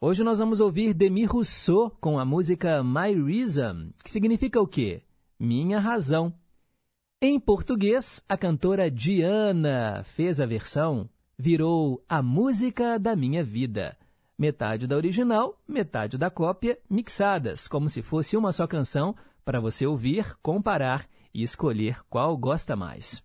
Hoje 0.00 0.22
nós 0.22 0.38
vamos 0.38 0.60
ouvir 0.60 0.92
Demi 0.92 1.24
Rousseau 1.24 1.90
com 2.00 2.18
a 2.18 2.24
música 2.24 2.84
My 2.84 3.14
Reason, 3.14 3.90
que 4.04 4.10
significa 4.10 4.60
o 4.60 4.66
quê? 4.66 5.02
Minha 5.40 5.80
Razão. 5.80 6.34
Em 7.20 7.40
português, 7.40 8.24
a 8.28 8.36
cantora 8.36 8.88
Diana 8.88 10.04
fez 10.04 10.40
a 10.40 10.46
versão 10.46 11.10
Virou 11.36 12.00
a 12.08 12.22
Música 12.22 12.96
da 12.96 13.16
Minha 13.16 13.42
Vida. 13.42 13.98
Metade 14.38 14.86
da 14.86 14.94
original, 14.94 15.60
metade 15.66 16.16
da 16.16 16.30
cópia, 16.30 16.78
mixadas, 16.88 17.66
como 17.66 17.88
se 17.88 18.02
fosse 18.02 18.36
uma 18.36 18.52
só 18.52 18.68
canção, 18.68 19.16
para 19.44 19.58
você 19.58 19.84
ouvir, 19.84 20.36
comparar 20.40 21.08
e 21.34 21.42
escolher 21.42 21.98
qual 22.08 22.36
gosta 22.36 22.76
mais. 22.76 23.20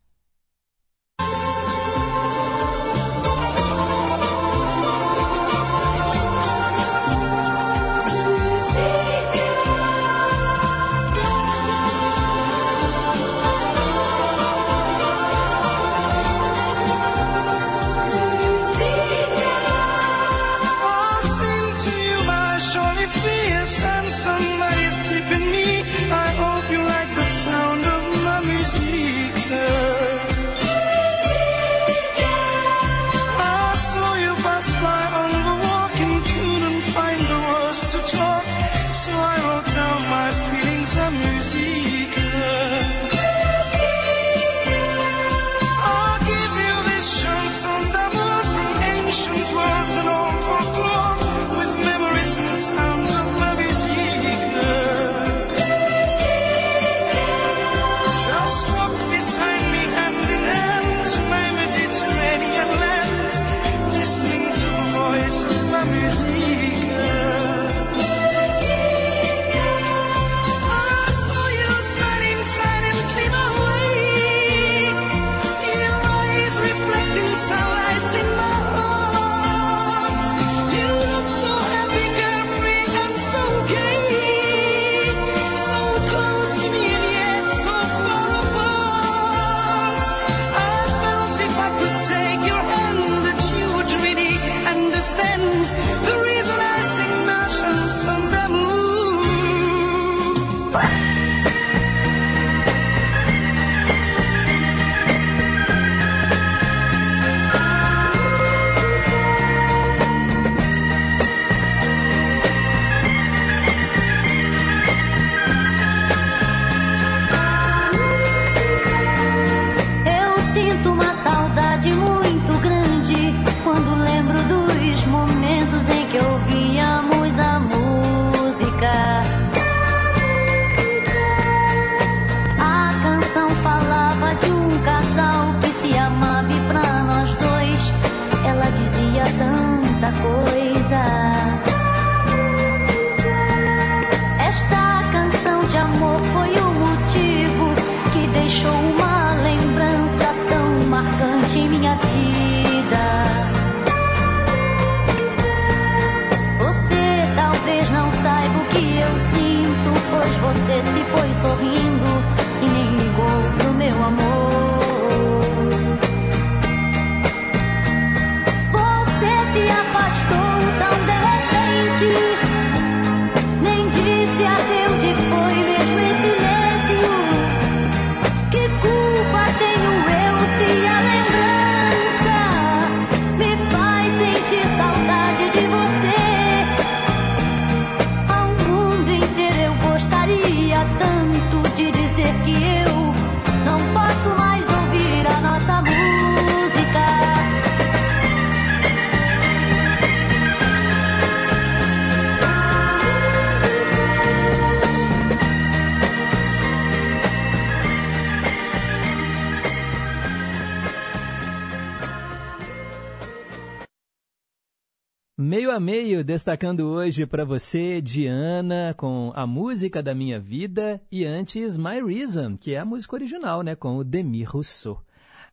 destacando 216.33 216.87
hoje 216.87 217.27
para 217.27 217.45
você 217.45 218.01
Diana 218.01 218.95
com 218.97 219.31
a 219.35 219.45
música 219.45 220.01
da 220.01 220.15
minha 220.15 220.39
vida 220.39 220.99
e 221.11 221.23
antes 221.23 221.77
My 221.77 222.01
Reason, 222.03 222.57
que 222.57 222.73
é 222.73 222.79
a 222.79 222.85
música 222.85 223.15
original, 223.15 223.61
né, 223.61 223.75
com 223.75 223.97
o 223.97 224.03
Demi 224.03 224.43
Rousseau. 224.43 224.99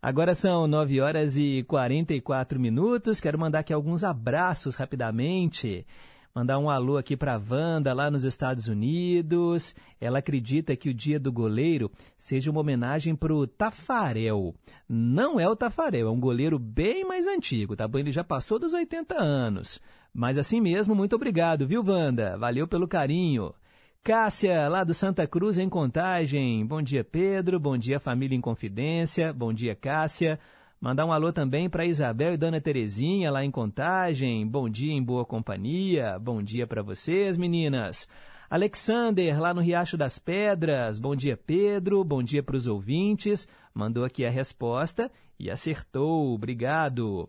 Agora 0.01 0.35
são 0.35 0.67
9 0.67 0.99
horas 1.03 1.37
e 1.37 1.63
44 1.69 2.59
minutos. 2.59 3.21
Quero 3.21 3.39
mandar 3.39 3.59
aqui 3.59 3.75
alguns 3.75 4.03
abraços 4.03 4.75
rapidamente. 4.75 5.87
Mandar 6.35 6.59
um 6.59 6.71
alô 6.71 6.97
aqui 6.97 7.15
para 7.15 7.35
a 7.35 7.39
Wanda, 7.39 7.93
lá 7.93 8.11
nos 8.11 8.25
Estados 8.25 8.67
Unidos. 8.67 9.75
Ela 10.01 10.21
acredita 10.21 10.75
que 10.77 10.89
o 10.89 10.95
Dia 10.95 11.21
do 11.21 11.31
Goleiro 11.31 11.93
seja 12.17 12.51
uma 12.51 12.61
homenagem 12.61 13.15
para 13.15 13.35
o 13.35 13.47
Tafarel. 13.47 14.55
Não 14.89 15.39
é 15.39 15.47
o 15.47 15.55
Tafarel, 15.55 16.09
é 16.09 16.11
um 16.11 16.21
goleiro 16.21 16.59
bem 16.59 17.05
mais 17.05 17.27
antigo, 17.27 17.77
tá 17.77 17.87
bom? 17.87 17.99
Ele 17.99 18.13
já 18.13 18.25
passou 18.25 18.59
dos 18.59 18.73
80 18.73 19.21
anos. 19.21 19.79
Mas 20.13 20.37
assim 20.39 20.61
mesmo, 20.61 20.95
muito 20.95 21.17
obrigado, 21.17 21.67
viu, 21.67 21.85
Wanda? 21.85 22.37
Valeu 22.37 22.67
pelo 22.67 22.89
carinho. 22.89 23.55
Cássia, 24.03 24.67
lá 24.69 24.83
do 24.83 24.95
Santa 24.95 25.27
Cruz, 25.27 25.59
em 25.59 25.69
Contagem. 25.69 26.65
Bom 26.65 26.81
dia, 26.81 27.05
Pedro. 27.05 27.61
Bom 27.61 27.77
dia, 27.77 28.01
família 28.01 28.37
em 28.37 28.41
Confidência. 28.41 29.33
Bom 29.33 29.53
dia, 29.53 29.75
Cássia. 29.75 30.41
Mandar 30.81 31.05
um 31.05 31.13
alô 31.13 31.31
também 31.31 31.69
para 31.69 31.85
Isabel 31.85 32.33
e 32.33 32.39
Dona 32.39 32.61
Terezinha, 32.61 33.31
lá 33.31 33.45
em 33.45 33.51
Contagem. 33.51 34.47
Bom 34.47 34.71
dia 34.71 34.95
em 34.95 35.03
boa 35.03 35.27
companhia. 35.27 36.19
Bom 36.19 36.43
dia 36.43 36.67
para 36.67 36.83
vocês, 36.83 37.37
meninas. 37.37 38.09
Alexander, 38.49 39.39
lá 39.39 39.53
no 39.53 39.61
Riacho 39.61 39.99
das 39.99 40.19
Pedras. 40.19 40.99
Bom 40.99 41.15
dia, 41.15 41.37
Pedro. 41.37 42.03
Bom 42.03 42.23
dia 42.23 42.43
para 42.43 42.57
os 42.57 42.67
ouvintes. 42.67 43.47
Mandou 43.75 44.05
aqui 44.05 44.25
a 44.25 44.31
resposta 44.31 45.13
e 45.39 45.51
acertou. 45.51 46.35
Obrigado. 46.35 47.29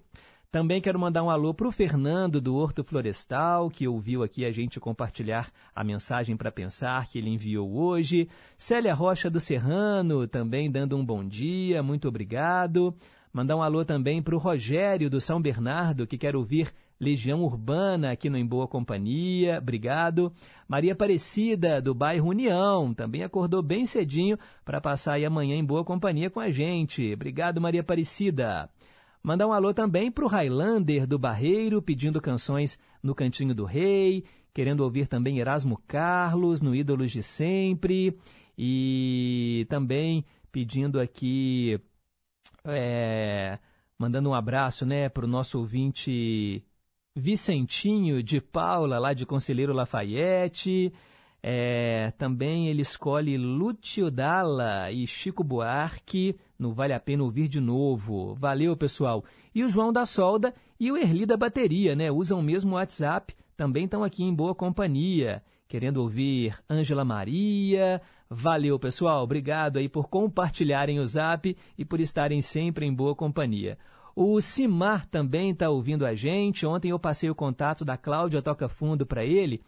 Também 0.51 0.81
quero 0.81 0.99
mandar 0.99 1.23
um 1.23 1.29
alô 1.29 1.53
para 1.53 1.65
o 1.65 1.71
Fernando 1.71 2.41
do 2.41 2.57
Horto 2.57 2.83
Florestal, 2.83 3.69
que 3.69 3.87
ouviu 3.87 4.21
aqui 4.21 4.43
a 4.43 4.51
gente 4.51 4.81
compartilhar 4.81 5.49
a 5.73 5.81
mensagem 5.81 6.35
para 6.35 6.51
pensar 6.51 7.07
que 7.07 7.17
ele 7.17 7.29
enviou 7.29 7.73
hoje. 7.73 8.27
Célia 8.57 8.93
Rocha 8.93 9.29
do 9.29 9.39
Serrano, 9.39 10.27
também 10.27 10.69
dando 10.69 10.97
um 10.97 11.05
bom 11.05 11.25
dia, 11.25 11.81
muito 11.81 12.09
obrigado. 12.09 12.93
Mandar 13.31 13.55
um 13.55 13.63
alô 13.63 13.85
também 13.85 14.21
para 14.21 14.35
o 14.35 14.37
Rogério 14.37 15.09
do 15.09 15.21
São 15.21 15.41
Bernardo, 15.41 16.05
que 16.05 16.17
quer 16.17 16.35
ouvir 16.35 16.73
Legião 16.99 17.41
Urbana 17.43 18.11
aqui 18.11 18.29
no 18.29 18.37
Em 18.37 18.45
Boa 18.45 18.67
Companhia, 18.67 19.57
obrigado. 19.57 20.33
Maria 20.67 20.91
Aparecida, 20.91 21.81
do 21.81 21.95
bairro 21.95 22.27
União, 22.27 22.93
também 22.93 23.23
acordou 23.23 23.63
bem 23.63 23.85
cedinho 23.85 24.37
para 24.65 24.81
passar 24.81 25.13
aí 25.13 25.23
amanhã 25.23 25.55
em 25.55 25.63
Boa 25.63 25.85
Companhia 25.85 26.29
com 26.29 26.41
a 26.41 26.51
gente. 26.51 27.13
Obrigado, 27.13 27.61
Maria 27.61 27.79
Aparecida. 27.79 28.69
Mandar 29.23 29.47
um 29.47 29.53
alô 29.53 29.71
também 29.73 30.11
para 30.11 30.25
o 30.25 30.27
Highlander 30.27 31.05
do 31.05 31.19
Barreiro, 31.19 31.81
pedindo 31.81 32.19
canções 32.19 32.79
no 33.03 33.13
Cantinho 33.13 33.53
do 33.53 33.65
Rei, 33.65 34.23
querendo 34.51 34.81
ouvir 34.81 35.07
também 35.07 35.37
Erasmo 35.37 35.79
Carlos 35.87 36.61
no 36.61 36.73
Ídolos 36.73 37.11
de 37.11 37.21
Sempre, 37.21 38.17
e 38.57 39.65
também 39.69 40.25
pedindo 40.51 40.99
aqui, 40.99 41.79
é, 42.65 43.59
mandando 43.97 44.29
um 44.29 44.33
abraço 44.33 44.85
né, 44.87 45.07
para 45.07 45.25
o 45.25 45.29
nosso 45.29 45.59
ouvinte 45.59 46.63
Vicentinho 47.15 48.23
de 48.23 48.41
Paula, 48.41 48.97
lá 48.97 49.13
de 49.13 49.25
Conselheiro 49.25 49.73
Lafayette. 49.73 50.91
É, 51.43 52.13
também 52.17 52.67
ele 52.67 52.83
escolhe 52.83 53.35
Lúcio 53.37 54.11
Dalla 54.11 54.91
e 54.91 55.07
Chico 55.07 55.43
Buarque, 55.43 56.35
no 56.57 56.71
Vale 56.71 56.93
a 56.93 56.99
Pena 56.99 57.23
Ouvir 57.23 57.47
de 57.47 57.59
Novo. 57.59 58.35
Valeu, 58.35 58.77
pessoal. 58.77 59.23
E 59.53 59.63
o 59.63 59.69
João 59.69 59.91
da 59.91 60.05
Solda 60.05 60.53
e 60.79 60.91
o 60.91 60.97
Erli 60.97 61.25
da 61.25 61.35
Bateria, 61.35 61.95
né? 61.95 62.11
Usam 62.11 62.39
o 62.39 62.43
mesmo 62.43 62.75
WhatsApp, 62.75 63.35
também 63.57 63.85
estão 63.85 64.03
aqui 64.03 64.23
em 64.23 64.33
boa 64.33 64.53
companhia, 64.53 65.43
querendo 65.67 65.97
ouvir 65.97 66.55
Ângela 66.69 67.03
Maria. 67.03 68.01
Valeu, 68.29 68.77
pessoal. 68.77 69.23
Obrigado 69.23 69.77
aí 69.77 69.89
por 69.89 70.07
compartilharem 70.07 70.99
o 70.99 71.05
Zap 71.05 71.57
e 71.77 71.83
por 71.83 71.99
estarem 71.99 72.41
sempre 72.41 72.85
em 72.85 72.93
boa 72.93 73.15
companhia. 73.15 73.77
O 74.15 74.39
Simar 74.41 75.07
também 75.07 75.51
está 75.51 75.69
ouvindo 75.69 76.05
a 76.05 76.13
gente. 76.13 76.65
Ontem 76.65 76.91
eu 76.91 76.99
passei 76.99 77.29
o 77.29 77.35
contato 77.35 77.83
da 77.83 77.97
Cláudia 77.97 78.41
Toca 78.41 78.69
Fundo 78.69 79.05
para 79.05 79.25
ele. 79.25 79.61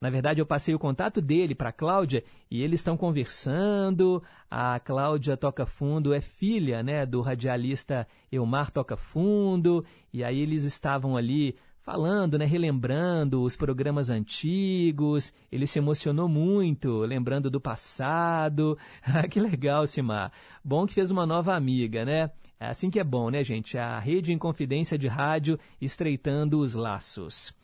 Na 0.00 0.10
verdade, 0.10 0.40
eu 0.40 0.46
passei 0.46 0.72
o 0.74 0.78
contato 0.78 1.20
dele 1.20 1.56
para 1.56 1.70
a 1.70 1.72
Cláudia 1.72 2.22
e 2.48 2.62
eles 2.62 2.78
estão 2.78 2.96
conversando. 2.96 4.22
A 4.48 4.78
Cláudia 4.78 5.36
Toca 5.36 5.66
Fundo 5.66 6.14
é 6.14 6.20
filha 6.20 6.84
né, 6.84 7.04
do 7.04 7.20
radialista 7.20 8.06
Elmar 8.30 8.70
Toca 8.70 8.96
Fundo. 8.96 9.84
E 10.12 10.22
aí 10.22 10.38
eles 10.38 10.62
estavam 10.62 11.16
ali 11.16 11.56
falando, 11.80 12.38
né, 12.38 12.44
relembrando 12.44 13.42
os 13.42 13.56
programas 13.56 14.08
antigos. 14.08 15.32
Ele 15.50 15.66
se 15.66 15.80
emocionou 15.80 16.28
muito, 16.28 17.00
lembrando 17.00 17.50
do 17.50 17.60
passado. 17.60 18.78
Ah, 19.02 19.26
que 19.26 19.40
legal, 19.40 19.84
Simar. 19.84 20.30
Bom 20.62 20.86
que 20.86 20.94
fez 20.94 21.10
uma 21.10 21.26
nova 21.26 21.56
amiga, 21.56 22.04
né? 22.04 22.30
É 22.60 22.66
assim 22.66 22.88
que 22.88 23.00
é 23.00 23.04
bom, 23.04 23.30
né, 23.30 23.42
gente? 23.42 23.76
A 23.76 23.98
rede 23.98 24.32
em 24.32 24.38
confidência 24.38 24.96
de 24.96 25.08
rádio 25.08 25.58
estreitando 25.80 26.60
os 26.60 26.74
laços. 26.74 27.57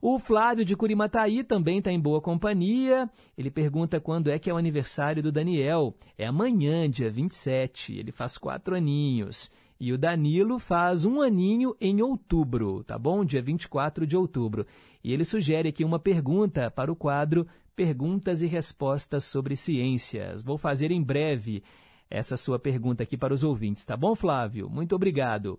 O 0.00 0.18
Flávio 0.18 0.64
de 0.64 0.76
Curimataí 0.76 1.42
também 1.42 1.78
está 1.78 1.90
em 1.90 2.00
boa 2.00 2.20
companhia. 2.20 3.10
Ele 3.36 3.50
pergunta 3.50 4.00
quando 4.00 4.30
é 4.30 4.38
que 4.38 4.50
é 4.50 4.54
o 4.54 4.58
aniversário 4.58 5.22
do 5.22 5.32
Daniel. 5.32 5.94
É 6.18 6.26
amanhã, 6.26 6.88
dia 6.88 7.10
27. 7.10 7.98
Ele 7.98 8.12
faz 8.12 8.36
quatro 8.36 8.74
aninhos. 8.74 9.50
E 9.78 9.92
o 9.92 9.98
Danilo 9.98 10.58
faz 10.58 11.04
um 11.04 11.20
aninho 11.20 11.76
em 11.80 12.00
outubro, 12.00 12.82
tá 12.84 12.98
bom? 12.98 13.24
Dia 13.24 13.42
24 13.42 14.06
de 14.06 14.16
outubro. 14.16 14.66
E 15.04 15.12
ele 15.12 15.24
sugere 15.24 15.68
aqui 15.68 15.84
uma 15.84 15.98
pergunta 15.98 16.70
para 16.70 16.90
o 16.90 16.96
quadro 16.96 17.46
Perguntas 17.74 18.40
e 18.40 18.46
Respostas 18.46 19.24
sobre 19.24 19.54
Ciências. 19.54 20.42
Vou 20.42 20.56
fazer 20.56 20.90
em 20.90 21.02
breve 21.02 21.62
essa 22.10 22.36
sua 22.36 22.58
pergunta 22.58 23.02
aqui 23.02 23.16
para 23.18 23.34
os 23.34 23.44
ouvintes, 23.44 23.84
tá 23.84 23.96
bom, 23.96 24.14
Flávio? 24.14 24.70
Muito 24.70 24.94
obrigado. 24.94 25.58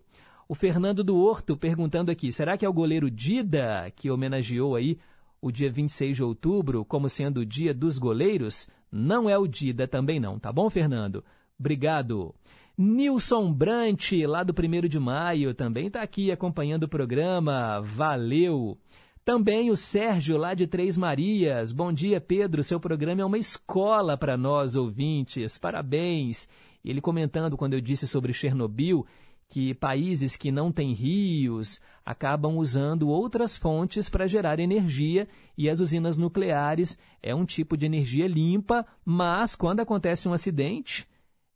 O 0.50 0.56
Fernando 0.56 1.04
do 1.04 1.18
Horto 1.18 1.58
perguntando 1.58 2.10
aqui: 2.10 2.32
será 2.32 2.58
que 2.58 2.66
é 2.66 2.70
o 2.70 2.74
goleiro 2.74 3.12
Dida 3.12 3.92
que 3.96 4.10
homenageou 4.10 4.76
aí 4.76 4.98
o 5.42 5.52
dia 5.52 5.70
26 5.70 6.18
de 6.18 6.24
outubro 6.24 6.86
como 6.86 7.10
sendo 7.10 7.42
o 7.42 7.46
dia 7.46 7.74
dos 7.74 7.98
goleiros? 7.98 8.70
Não 8.92 9.30
é 9.30 9.38
o 9.38 9.48
Dida 9.48 9.88
também 9.88 10.20
não, 10.20 10.40
tá 10.40 10.52
bom, 10.52 10.70
Fernando? 10.70 11.24
Obrigado. 11.60 12.34
Nilson 12.78 13.52
Brant, 13.52 14.12
lá 14.26 14.44
do 14.44 14.54
1 14.54 14.88
de 14.88 15.00
maio, 15.00 15.54
também 15.54 15.88
está 15.88 16.02
aqui 16.02 16.32
acompanhando 16.32 16.84
o 16.84 16.88
programa. 16.88 17.82
Valeu! 17.82 18.78
Também 19.26 19.70
o 19.70 19.76
Sérgio, 19.76 20.38
lá 20.38 20.54
de 20.54 20.68
Três 20.68 20.96
Marias. 20.96 21.74
Bom 21.74 21.92
dia, 21.92 22.22
Pedro. 22.22 22.64
Seu 22.64 22.80
programa 22.80 23.22
é 23.22 23.26
uma 23.26 23.38
escola 23.38 24.16
para 24.16 24.38
nós, 24.38 24.76
ouvintes. 24.76 25.58
Parabéns. 25.58 26.48
Ele 26.86 27.02
comentando 27.02 27.58
quando 27.58 27.74
eu 27.74 27.82
disse 27.82 28.08
sobre 28.08 28.32
Chernobyl 28.32 29.06
que 29.50 29.74
países 29.74 30.36
que 30.36 30.52
não 30.52 30.72
têm 30.72 30.94
rios 30.94 31.80
acabam 32.06 32.58
usando 32.58 33.10
outras 33.10 33.56
fontes 33.56 34.10
para 34.10 34.28
gerar 34.28 34.60
energia 34.60 35.28
e 35.58 35.70
as 35.70 35.80
usinas 35.80 36.18
nucleares 36.18 37.00
é 37.22 37.34
um 37.34 37.46
tipo 37.46 37.78
de 37.78 37.86
energia 37.86 38.28
limpa, 38.28 38.86
mas 39.06 39.56
quando 39.56 39.80
acontece 39.80 40.28
um 40.28 40.34
acidente 40.34 41.08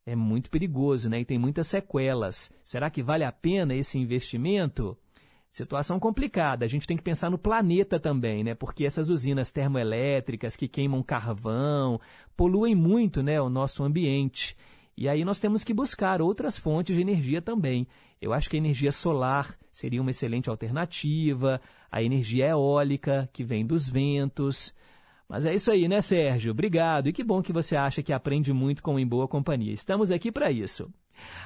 é 0.05 0.15
muito 0.15 0.49
perigoso, 0.49 1.09
né? 1.09 1.19
E 1.19 1.25
tem 1.25 1.37
muitas 1.37 1.67
sequelas. 1.67 2.51
Será 2.63 2.89
que 2.89 3.03
vale 3.03 3.23
a 3.23 3.31
pena 3.31 3.75
esse 3.75 3.99
investimento? 3.99 4.97
Situação 5.51 5.99
complicada. 5.99 6.65
A 6.65 6.67
gente 6.67 6.87
tem 6.87 6.97
que 6.97 7.03
pensar 7.03 7.29
no 7.29 7.37
planeta 7.37 7.99
também, 7.99 8.43
né? 8.43 8.55
Porque 8.55 8.85
essas 8.85 9.09
usinas 9.09 9.51
termoelétricas 9.51 10.55
que 10.55 10.67
queimam 10.67 11.03
carvão 11.03 11.99
poluem 12.35 12.73
muito, 12.73 13.21
né, 13.21 13.39
o 13.41 13.49
nosso 13.49 13.83
ambiente. 13.83 14.55
E 14.97 15.07
aí 15.09 15.23
nós 15.25 15.39
temos 15.39 15.63
que 15.63 15.73
buscar 15.73 16.21
outras 16.21 16.57
fontes 16.57 16.95
de 16.95 17.01
energia 17.01 17.41
também. 17.41 17.87
Eu 18.21 18.33
acho 18.33 18.49
que 18.49 18.55
a 18.55 18.59
energia 18.59 18.91
solar 18.91 19.57
seria 19.71 20.01
uma 20.01 20.11
excelente 20.11 20.49
alternativa, 20.49 21.59
a 21.91 22.03
energia 22.03 22.47
eólica, 22.47 23.29
que 23.33 23.43
vem 23.43 23.65
dos 23.65 23.89
ventos. 23.89 24.75
Mas 25.27 25.45
é 25.45 25.53
isso 25.53 25.71
aí, 25.71 25.87
né, 25.87 26.01
Sérgio? 26.01 26.51
Obrigado. 26.51 27.07
E 27.07 27.13
que 27.13 27.23
bom 27.23 27.41
que 27.41 27.53
você 27.53 27.75
acha 27.75 28.03
que 28.03 28.13
aprende 28.13 28.51
muito 28.53 28.83
com 28.83 28.99
Em 28.99 29.07
Boa 29.07 29.27
Companhia. 29.27 29.73
Estamos 29.73 30.11
aqui 30.11 30.31
para 30.31 30.51
isso. 30.51 30.91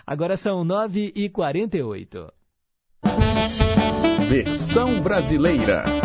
Agora 0.06 0.36
são 0.36 0.66
9h48. 0.66 2.32
Versão 4.28 5.02
brasileira. 5.02 6.05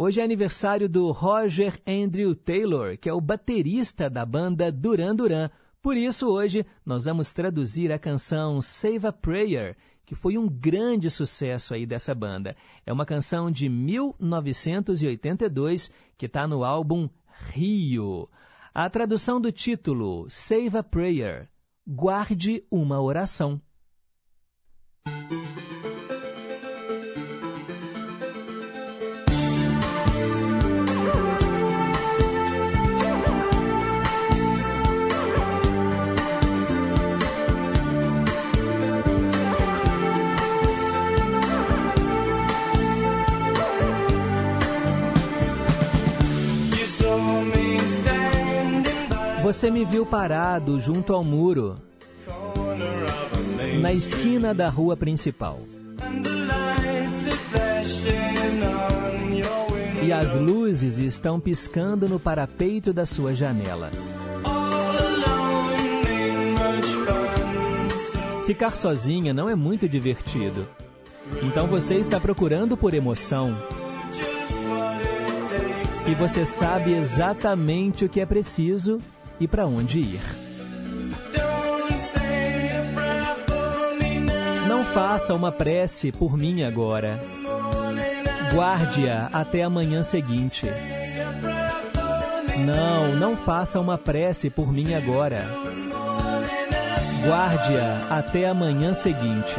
Hoje 0.00 0.20
é 0.20 0.24
aniversário 0.24 0.88
do 0.88 1.10
Roger 1.10 1.76
Andrew 1.84 2.32
Taylor, 2.32 2.96
que 2.96 3.08
é 3.08 3.12
o 3.12 3.20
baterista 3.20 4.08
da 4.08 4.24
banda 4.24 4.70
Duran 4.70 5.16
Duran. 5.16 5.50
Por 5.82 5.96
isso, 5.96 6.28
hoje, 6.28 6.64
nós 6.86 7.06
vamos 7.06 7.32
traduzir 7.32 7.90
a 7.90 7.98
canção 7.98 8.60
Save 8.60 9.08
a 9.08 9.12
Prayer, 9.12 9.76
que 10.06 10.14
foi 10.14 10.38
um 10.38 10.48
grande 10.48 11.10
sucesso 11.10 11.74
aí 11.74 11.84
dessa 11.84 12.14
banda. 12.14 12.54
É 12.86 12.92
uma 12.92 13.04
canção 13.04 13.50
de 13.50 13.68
1982 13.68 15.90
que 16.16 16.26
está 16.26 16.46
no 16.46 16.62
álbum 16.62 17.10
Rio. 17.52 18.30
A 18.72 18.88
tradução 18.88 19.40
do 19.40 19.50
título 19.50 20.30
Save 20.30 20.78
a 20.78 20.82
Prayer, 20.84 21.50
Guarde 21.84 22.62
uma 22.70 23.02
oração. 23.02 23.60
Você 49.48 49.70
me 49.70 49.82
viu 49.82 50.04
parado 50.04 50.78
junto 50.78 51.14
ao 51.14 51.24
muro, 51.24 51.78
na 53.80 53.94
esquina 53.94 54.52
da 54.52 54.68
rua 54.68 54.94
principal. 54.94 55.58
E 60.02 60.12
as 60.12 60.34
luzes 60.34 60.98
estão 60.98 61.40
piscando 61.40 62.06
no 62.06 62.20
parapeito 62.20 62.92
da 62.92 63.06
sua 63.06 63.34
janela. 63.34 63.90
Ficar 68.44 68.76
sozinha 68.76 69.32
não 69.32 69.48
é 69.48 69.54
muito 69.54 69.88
divertido. 69.88 70.68
Então 71.42 71.66
você 71.66 71.94
está 71.94 72.20
procurando 72.20 72.76
por 72.76 72.92
emoção. 72.92 73.56
E 76.06 76.14
você 76.14 76.44
sabe 76.44 76.92
exatamente 76.92 78.04
o 78.04 78.10
que 78.10 78.20
é 78.20 78.26
preciso 78.26 78.98
e 79.40 79.46
para 79.46 79.66
onde 79.66 80.00
ir. 80.00 80.20
Não 84.68 84.84
faça 84.84 85.34
uma 85.34 85.50
prece 85.50 86.12
por 86.12 86.36
mim 86.36 86.62
agora. 86.62 87.18
Guarde-a 88.54 89.28
até 89.32 89.62
a 89.62 89.70
manhã 89.70 90.02
seguinte. 90.02 90.66
Não, 92.64 93.14
não 93.14 93.36
faça 93.36 93.80
uma 93.80 93.96
prece 93.96 94.50
por 94.50 94.72
mim 94.72 94.94
agora. 94.94 95.44
Guarde-a 97.26 98.18
até 98.18 98.48
a 98.48 98.54
manhã 98.54 98.94
seguinte. 98.94 99.56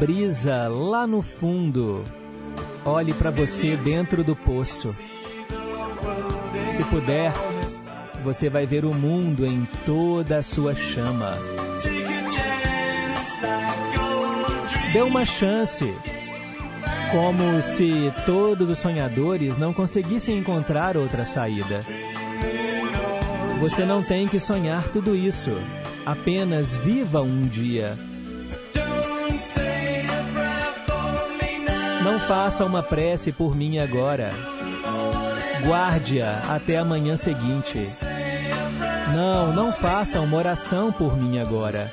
Brisa 0.00 0.66
lá 0.66 1.06
no 1.06 1.20
fundo. 1.20 2.02
Olhe 2.86 3.12
para 3.12 3.30
você 3.30 3.76
dentro 3.76 4.24
do 4.24 4.34
poço. 4.34 4.96
Se 6.68 6.82
puder, 6.84 7.34
você 8.24 8.48
vai 8.48 8.64
ver 8.64 8.86
o 8.86 8.94
mundo 8.94 9.44
em 9.44 9.68
toda 9.84 10.38
a 10.38 10.42
sua 10.42 10.74
chama. 10.74 11.36
Dê 14.90 15.02
uma 15.02 15.26
chance. 15.26 15.94
Como 17.12 17.60
se 17.60 18.10
todos 18.24 18.70
os 18.70 18.78
sonhadores 18.78 19.58
não 19.58 19.74
conseguissem 19.74 20.38
encontrar 20.38 20.96
outra 20.96 21.26
saída. 21.26 21.84
Você 23.60 23.84
não 23.84 24.02
tem 24.02 24.26
que 24.26 24.40
sonhar 24.40 24.88
tudo 24.88 25.14
isso. 25.14 25.50
Apenas 26.06 26.74
viva 26.76 27.20
um 27.20 27.42
dia. 27.42 27.98
Não 32.02 32.18
faça 32.18 32.64
uma 32.64 32.82
prece 32.82 33.30
por 33.30 33.54
mim 33.54 33.78
agora. 33.78 34.32
Guarde-a 35.62 36.54
até 36.54 36.78
a 36.78 36.84
manhã 36.84 37.16
seguinte. 37.16 37.90
Não, 39.14 39.52
não 39.52 39.72
faça 39.72 40.20
uma 40.20 40.36
oração 40.36 40.90
por 40.90 41.16
mim 41.16 41.38
agora. 41.38 41.92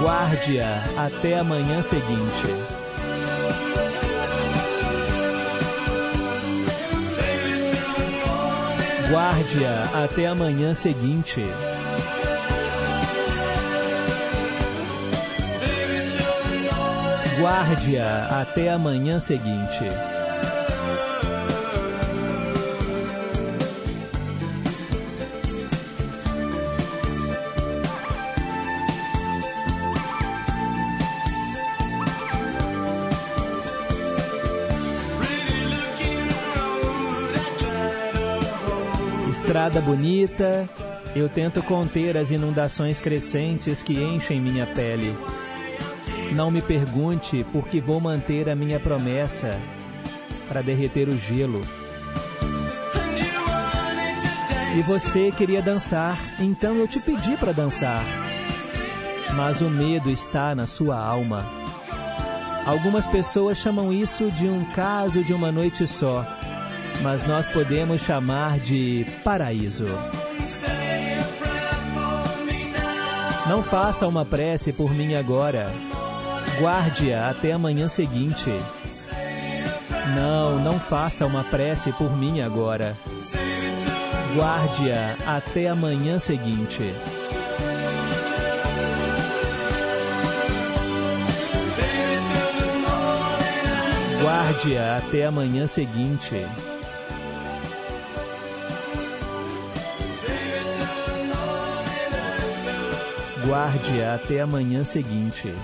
Guarde-a 0.00 0.82
até 0.96 1.38
a 1.38 1.44
manhã 1.44 1.82
seguinte. 1.82 2.46
Guarde-a 9.10 10.04
até 10.04 10.26
a 10.26 10.34
manhã 10.34 10.74
seguinte. 10.74 11.44
Guarde-a 17.40 18.42
até 18.42 18.68
a 18.68 18.78
manhã 18.78 19.18
seguinte. 19.18 19.84
Estrada 39.30 39.80
bonita, 39.80 40.68
eu 41.16 41.26
tento 41.26 41.62
conter 41.62 42.18
as 42.18 42.30
inundações 42.30 43.00
crescentes 43.00 43.82
que 43.82 43.94
enchem 43.94 44.38
minha 44.38 44.66
pele. 44.66 45.16
Não 46.32 46.50
me 46.50 46.62
pergunte 46.62 47.44
por 47.52 47.66
que 47.66 47.80
vou 47.80 48.00
manter 48.00 48.48
a 48.48 48.54
minha 48.54 48.78
promessa 48.78 49.58
para 50.48 50.62
derreter 50.62 51.08
o 51.08 51.18
gelo. 51.18 51.60
E 54.76 54.82
você 54.82 55.32
queria 55.32 55.60
dançar, 55.60 56.16
então 56.38 56.76
eu 56.76 56.86
te 56.86 57.00
pedi 57.00 57.36
para 57.36 57.52
dançar. 57.52 58.04
Mas 59.34 59.60
o 59.60 59.68
medo 59.68 60.10
está 60.10 60.54
na 60.54 60.66
sua 60.66 60.96
alma. 60.96 61.44
Algumas 62.64 63.06
pessoas 63.06 63.58
chamam 63.58 63.92
isso 63.92 64.30
de 64.30 64.46
um 64.46 64.64
caso 64.66 65.24
de 65.24 65.32
uma 65.32 65.50
noite 65.50 65.86
só, 65.88 66.24
mas 67.02 67.26
nós 67.26 67.48
podemos 67.48 68.00
chamar 68.02 68.60
de 68.60 69.04
paraíso. 69.24 69.86
Não 73.48 73.62
faça 73.64 74.06
uma 74.06 74.24
prece 74.24 74.72
por 74.72 74.94
mim 74.94 75.16
agora. 75.16 75.89
Guarde-a 76.60 77.30
até 77.30 77.52
a 77.52 77.58
manhã 77.58 77.88
seguinte. 77.88 78.50
Não, 80.14 80.58
não 80.58 80.78
faça 80.78 81.24
uma 81.24 81.42
prece 81.42 81.90
por 81.92 82.14
mim 82.14 82.42
agora. 82.42 82.94
Guarde-a 84.36 85.36
até 85.36 85.70
a 85.70 85.74
manhã 85.74 86.18
seguinte. 86.18 86.92
Guarde-a 94.20 94.98
até 94.98 95.24
a 95.24 95.30
manhã 95.30 95.66
seguinte. 95.66 96.46
Guarde-a 103.46 104.14
até 104.16 104.40
a 104.42 104.46
manhã 104.46 104.84
seguinte. 104.84 105.54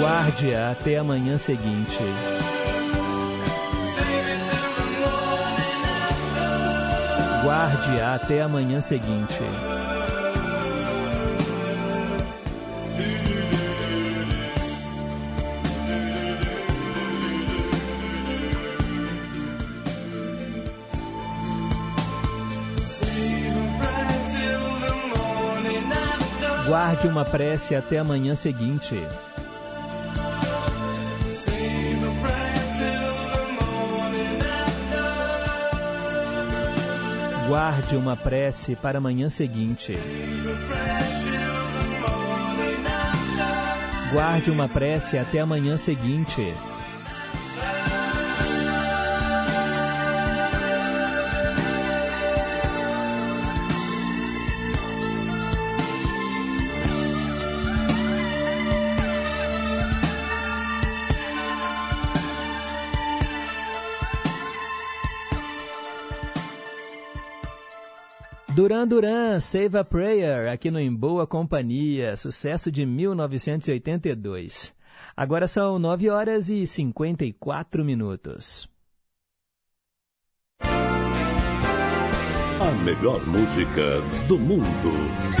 Guarde-a 0.00 0.70
até 0.70 0.96
a 0.96 1.04
manhã 1.04 1.36
seguinte. 1.36 1.98
Guarde-a 7.44 8.14
até 8.14 8.40
a 8.40 8.48
manhã 8.48 8.80
seguinte. 8.80 9.38
Guarde 26.66 27.06
uma 27.06 27.26
prece 27.26 27.76
até 27.76 27.98
a 27.98 28.04
manhã 28.04 28.34
seguinte. 28.34 28.96
Guarde 37.50 37.96
uma 37.96 38.16
prece 38.16 38.76
para 38.76 38.98
a 38.98 39.00
manhã 39.00 39.28
seguinte. 39.28 39.98
Guarde 44.12 44.52
uma 44.52 44.68
prece 44.68 45.18
até 45.18 45.40
a 45.40 45.46
manhã 45.46 45.76
seguinte. 45.76 46.54
Duran 68.70 68.86
Duran, 68.86 69.40
Save 69.40 69.78
a 69.78 69.84
Prayer, 69.84 70.48
aqui 70.48 70.70
no 70.70 70.78
Em 70.78 70.94
Boa 70.94 71.26
Companhia, 71.26 72.14
sucesso 72.14 72.70
de 72.70 72.86
1982. 72.86 74.72
Agora 75.16 75.48
são 75.48 75.76
9 75.76 76.08
horas 76.08 76.48
e 76.50 76.64
54 76.64 77.84
minutos. 77.84 78.68
A 80.60 82.70
melhor 82.84 83.26
música 83.26 84.00
do 84.28 84.38
mundo. 84.38 85.39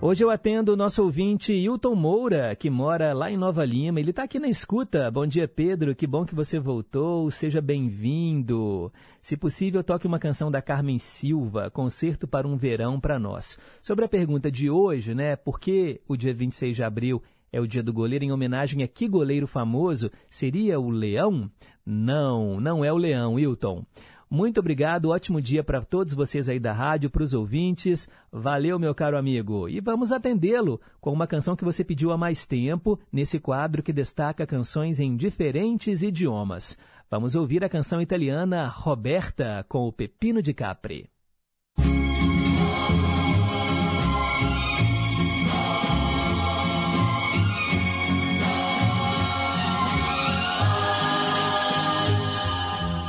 Hoje 0.00 0.24
eu 0.24 0.30
atendo 0.30 0.72
o 0.72 0.76
nosso 0.76 1.02
ouvinte 1.02 1.52
Hilton 1.52 1.96
Moura, 1.96 2.54
que 2.54 2.70
mora 2.70 3.12
lá 3.12 3.32
em 3.32 3.36
Nova 3.36 3.64
Lima. 3.64 3.98
Ele 3.98 4.10
está 4.10 4.22
aqui 4.22 4.38
na 4.38 4.46
escuta. 4.46 5.10
Bom 5.10 5.26
dia, 5.26 5.48
Pedro. 5.48 5.92
Que 5.92 6.06
bom 6.06 6.24
que 6.24 6.36
você 6.36 6.56
voltou. 6.56 7.28
Seja 7.32 7.60
bem-vindo. 7.60 8.92
Se 9.20 9.36
possível, 9.36 9.82
toque 9.82 10.06
uma 10.06 10.20
canção 10.20 10.52
da 10.52 10.62
Carmen 10.62 11.00
Silva, 11.00 11.68
Concerto 11.68 12.28
para 12.28 12.46
um 12.46 12.56
Verão 12.56 13.00
para 13.00 13.18
nós. 13.18 13.58
Sobre 13.82 14.04
a 14.04 14.08
pergunta 14.08 14.52
de 14.52 14.70
hoje, 14.70 15.16
né? 15.16 15.34
Por 15.34 15.58
que 15.58 16.00
o 16.06 16.16
dia 16.16 16.32
26 16.32 16.76
de 16.76 16.84
abril 16.84 17.20
é 17.52 17.60
o 17.60 17.66
dia 17.66 17.82
do 17.82 17.92
goleiro 17.92 18.24
em 18.24 18.30
homenagem 18.30 18.84
a 18.84 18.88
que 18.88 19.08
goleiro 19.08 19.48
famoso? 19.48 20.12
Seria 20.30 20.78
o 20.78 20.90
Leão? 20.90 21.50
Não, 21.84 22.60
não 22.60 22.84
é 22.84 22.92
o 22.92 22.96
Leão, 22.96 23.36
Hilton. 23.36 23.84
Muito 24.30 24.60
obrigado, 24.60 25.08
ótimo 25.08 25.40
dia 25.40 25.64
para 25.64 25.82
todos 25.82 26.12
vocês 26.12 26.50
aí 26.50 26.60
da 26.60 26.72
rádio, 26.72 27.08
para 27.08 27.22
os 27.22 27.32
ouvintes. 27.32 28.08
Valeu, 28.30 28.78
meu 28.78 28.94
caro 28.94 29.16
amigo. 29.16 29.68
E 29.68 29.80
vamos 29.80 30.12
atendê-lo 30.12 30.78
com 31.00 31.10
uma 31.12 31.26
canção 31.26 31.56
que 31.56 31.64
você 31.64 31.82
pediu 31.82 32.12
há 32.12 32.18
mais 32.18 32.46
tempo, 32.46 32.98
nesse 33.10 33.40
quadro 33.40 33.82
que 33.82 33.92
destaca 33.92 34.46
canções 34.46 35.00
em 35.00 35.16
diferentes 35.16 36.02
idiomas. 36.02 36.76
Vamos 37.10 37.34
ouvir 37.34 37.64
a 37.64 37.70
canção 37.70 38.02
italiana 38.02 38.66
Roberta 38.66 39.64
com 39.66 39.88
o 39.88 39.92
Pepino 39.92 40.42
de 40.42 40.52
Capri. 40.52 41.08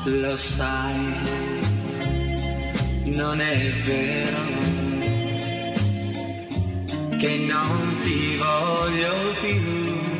Lo 0.09 0.35
sai, 0.35 1.19
non 3.15 3.39
è 3.39 3.71
vero 3.85 4.43
che 7.19 7.37
non 7.37 7.95
ti 7.97 8.35
voglio 8.35 9.13
più. 9.39 10.15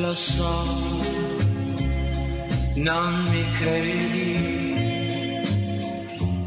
Lo 0.00 0.12
so, 0.12 0.98
non 2.74 3.22
mi 3.30 3.50
credi, 3.60 5.42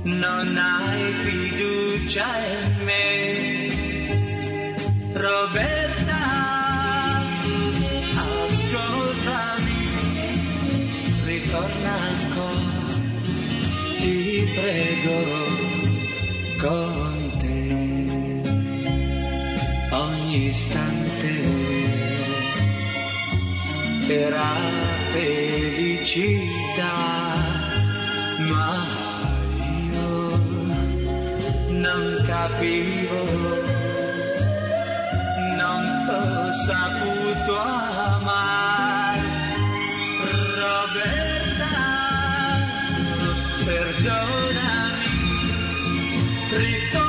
non 0.04 0.58
hai 0.58 1.14
fiducia 1.14 2.28
in 2.62 2.84
me. 2.84 3.48
Roberta, 5.14 5.87
con 16.58 17.30
te 17.40 17.62
ogni 19.92 20.48
istante 20.48 21.34
era 24.08 24.56
felicità, 25.12 26.96
ma 28.48 28.72
io 29.92 30.38
non 31.70 32.24
capivo, 32.26 33.22
non 35.58 35.82
t'ho 36.06 36.54
saputo 36.66 37.58
amare. 37.58 39.26
Roberta, 40.62 41.76
perdonami, 43.66 44.57
Rico. 46.58 47.07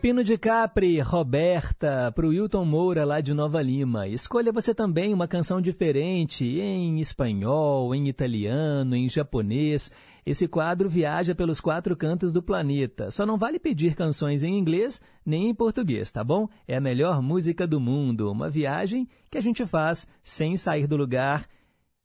Pepino 0.00 0.24
de 0.24 0.38
Capri, 0.38 0.98
Roberta, 0.98 2.10
para 2.12 2.24
o 2.24 2.30
Wilton 2.30 2.64
Moura 2.64 3.04
lá 3.04 3.20
de 3.20 3.34
Nova 3.34 3.60
Lima. 3.60 4.08
Escolha 4.08 4.50
você 4.50 4.74
também 4.74 5.12
uma 5.12 5.28
canção 5.28 5.60
diferente 5.60 6.42
em 6.42 6.98
espanhol, 7.00 7.94
em 7.94 8.08
italiano, 8.08 8.96
em 8.96 9.10
japonês. 9.10 9.92
Esse 10.24 10.48
quadro 10.48 10.88
viaja 10.88 11.34
pelos 11.34 11.60
quatro 11.60 11.94
cantos 11.94 12.32
do 12.32 12.42
planeta. 12.42 13.10
Só 13.10 13.26
não 13.26 13.36
vale 13.36 13.58
pedir 13.58 13.94
canções 13.94 14.42
em 14.42 14.58
inglês 14.58 15.02
nem 15.22 15.50
em 15.50 15.54
português, 15.54 16.10
tá 16.10 16.24
bom? 16.24 16.48
É 16.66 16.78
a 16.78 16.80
melhor 16.80 17.20
música 17.20 17.66
do 17.66 17.78
mundo. 17.78 18.32
Uma 18.32 18.48
viagem 18.48 19.06
que 19.30 19.36
a 19.36 19.42
gente 19.42 19.66
faz 19.66 20.08
sem 20.24 20.56
sair 20.56 20.86
do 20.86 20.96
lugar, 20.96 21.46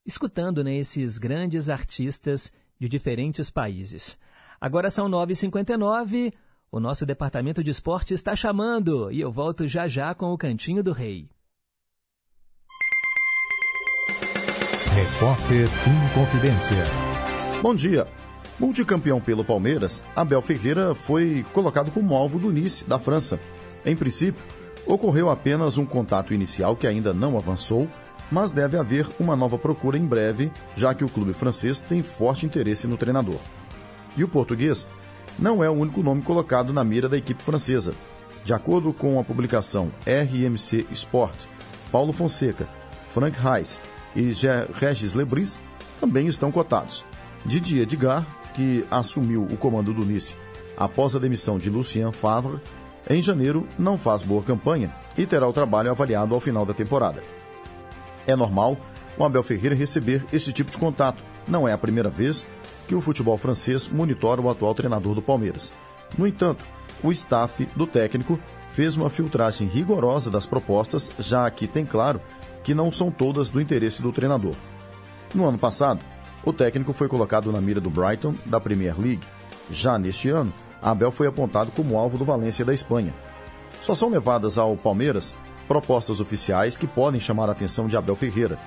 escutando 0.06 0.66
né, 0.66 0.76
esses 0.76 1.18
grandes 1.18 1.70
artistas 1.70 2.52
de 2.78 2.89
diferentes 2.89 3.50
países. 3.50 4.18
Agora 4.60 4.89
são 4.89 5.08
9h59. 5.10 6.34
O 6.72 6.80
nosso 6.80 7.05
departamento 7.05 7.63
de 7.63 7.72
esporte 7.72 8.13
está 8.13 8.36
chamando 8.36 9.11
e 9.11 9.22
eu 9.22 9.32
volto 9.32 9.68
já 9.68 9.88
já 9.88 10.13
com 10.13 10.34
o 10.34 10.38
Cantinho 10.38 10.84
do 10.84 10.91
Rei. 10.91 11.30
Repórter 14.93 15.68
em 15.88 16.13
Confidência. 16.13 16.84
Bom 17.61 17.76
dia. 17.76 18.07
Multicampeão 18.59 19.20
pelo 19.20 19.43
Palmeiras, 19.43 20.03
Abel 20.16 20.41
Ferreira 20.41 20.95
foi 20.95 21.45
colocado 21.53 21.91
como 21.91 22.16
alvo 22.16 22.39
do 22.39 22.51
Nice, 22.51 22.88
da 22.88 22.97
França. 22.97 23.39
Em 23.86 23.95
princípio, 23.95 24.43
ocorreu 24.86 25.30
apenas 25.30 25.78
um 25.78 25.86
contato 25.86 26.34
inicial 26.34 26.76
que 26.76 26.88
ainda 26.88 27.13
não 27.13 27.38
avançou, 27.38 27.89
mas 28.32 28.53
deve 28.53 28.78
haver 28.78 29.05
uma 29.20 29.36
nova 29.36 29.57
procura 29.57 29.97
em 29.97 30.05
breve, 30.05 30.51
já 30.76 30.93
que 30.93 31.03
o 31.03 31.09
clube 31.09 31.34
francês 31.34 31.80
tem 31.80 32.01
forte 32.01 32.45
interesse 32.45 32.88
no 32.88 32.97
treinador. 32.97 33.39
E 34.16 34.24
o 34.24 34.28
português 34.28 34.88
não 35.38 35.64
é 35.64 35.70
o 35.70 35.74
único 35.74 36.02
nome 36.02 36.22
colocado 36.22 36.72
na 36.72 36.84
mira 36.84 37.10
da 37.10 37.18
equipe 37.18 37.44
francesa. 37.44 37.94
De 38.44 38.54
acordo 38.54 38.94
com 38.94 39.20
a 39.20 39.24
publicação 39.24 39.92
RMC 40.06 40.88
Sport, 40.92 41.46
Paulo 41.92 42.14
Fonseca, 42.14 42.68
Frank 43.14 43.38
Reis 43.40 43.80
e 44.16 44.32
Regis 44.74 45.14
Lebris 45.14 45.60
também 46.00 46.28
estão 46.28 46.52
cotados. 46.52 47.06
Didier 47.46 47.84
Edgar, 47.84 48.26
que 48.54 48.86
assumiu 48.90 49.44
o 49.44 49.58
comando 49.58 49.94
do 49.94 50.06
Nice 50.06 50.36
após 50.78 51.16
a 51.16 51.20
demissão 51.20 51.58
de 51.58 51.70
Lucien 51.70 52.12
Favre, 52.12 52.60
em 53.10 53.22
janeiro 53.22 53.68
não 53.78 53.98
faz 53.98 54.22
boa 54.24 54.42
campanha 54.42 54.94
e 55.18 55.26
terá 55.26 55.48
o 55.48 55.54
trabalho 55.54 55.92
avaliado 55.92 56.34
ao 56.34 56.42
final 56.42 56.66
da 56.66 56.74
temporada. 56.74 57.24
É 58.28 58.36
normal 58.36 58.78
o 59.18 59.24
Abel 59.24 59.44
Ferreira 59.44 59.76
receber 59.76 60.26
esse 60.34 60.52
tipo 60.52 60.72
de 60.72 60.78
contato. 60.78 61.22
Não 61.48 61.68
é 61.68 61.74
a 61.74 61.78
primeira 61.78 62.10
vez 62.10 62.48
que 62.88 62.96
o 62.96 63.02
futebol 63.02 63.38
francês 63.38 63.88
monitora 63.88 64.42
o 64.42 64.50
atual 64.50 64.74
treinador 64.74 65.16
do 65.16 65.22
Palmeiras. 65.22 65.74
No 66.18 66.28
entanto, 66.28 66.66
o 67.04 67.12
staff 67.12 67.68
do 67.76 67.86
técnico 67.86 68.40
fez 68.72 68.96
uma 68.96 69.10
filtragem 69.10 69.68
rigorosa 69.68 70.30
das 70.30 70.46
propostas, 70.46 71.12
já 71.20 71.50
que 71.50 71.68
tem 71.68 71.86
claro 71.86 72.22
que 72.64 72.74
não 72.74 72.92
são 72.92 73.12
todas 73.12 73.50
do 73.50 73.62
interesse 73.62 74.02
do 74.02 74.12
treinador. 74.12 74.56
No 75.34 75.46
ano 75.48 75.58
passado, 75.58 76.00
o 76.44 76.54
técnico 76.54 76.94
foi 76.94 77.08
colocado 77.08 77.52
na 77.52 77.62
mira 77.62 77.82
do 77.82 77.90
Brighton, 77.90 78.36
da 78.46 78.60
Premier 78.60 79.00
League. 79.00 79.26
Já 79.70 79.98
neste 79.98 80.30
ano, 80.30 80.54
Abel 80.82 81.12
foi 81.12 81.28
apontado 81.28 81.72
como 81.72 81.98
alvo 81.98 82.18
do 82.18 82.26
Valência 82.26 82.64
da 82.64 82.74
Espanha. 82.74 83.14
Só 83.82 83.96
são 83.96 84.10
levadas 84.10 84.58
ao 84.58 84.76
Palmeiras 84.76 85.34
propostas 85.68 86.22
oficiais 86.22 86.78
que 86.78 86.88
podem 86.88 87.20
chamar 87.20 87.50
a 87.50 87.52
atenção 87.52 87.88
de 87.88 87.98
Abel 87.98 88.16
Ferreira. 88.16 88.60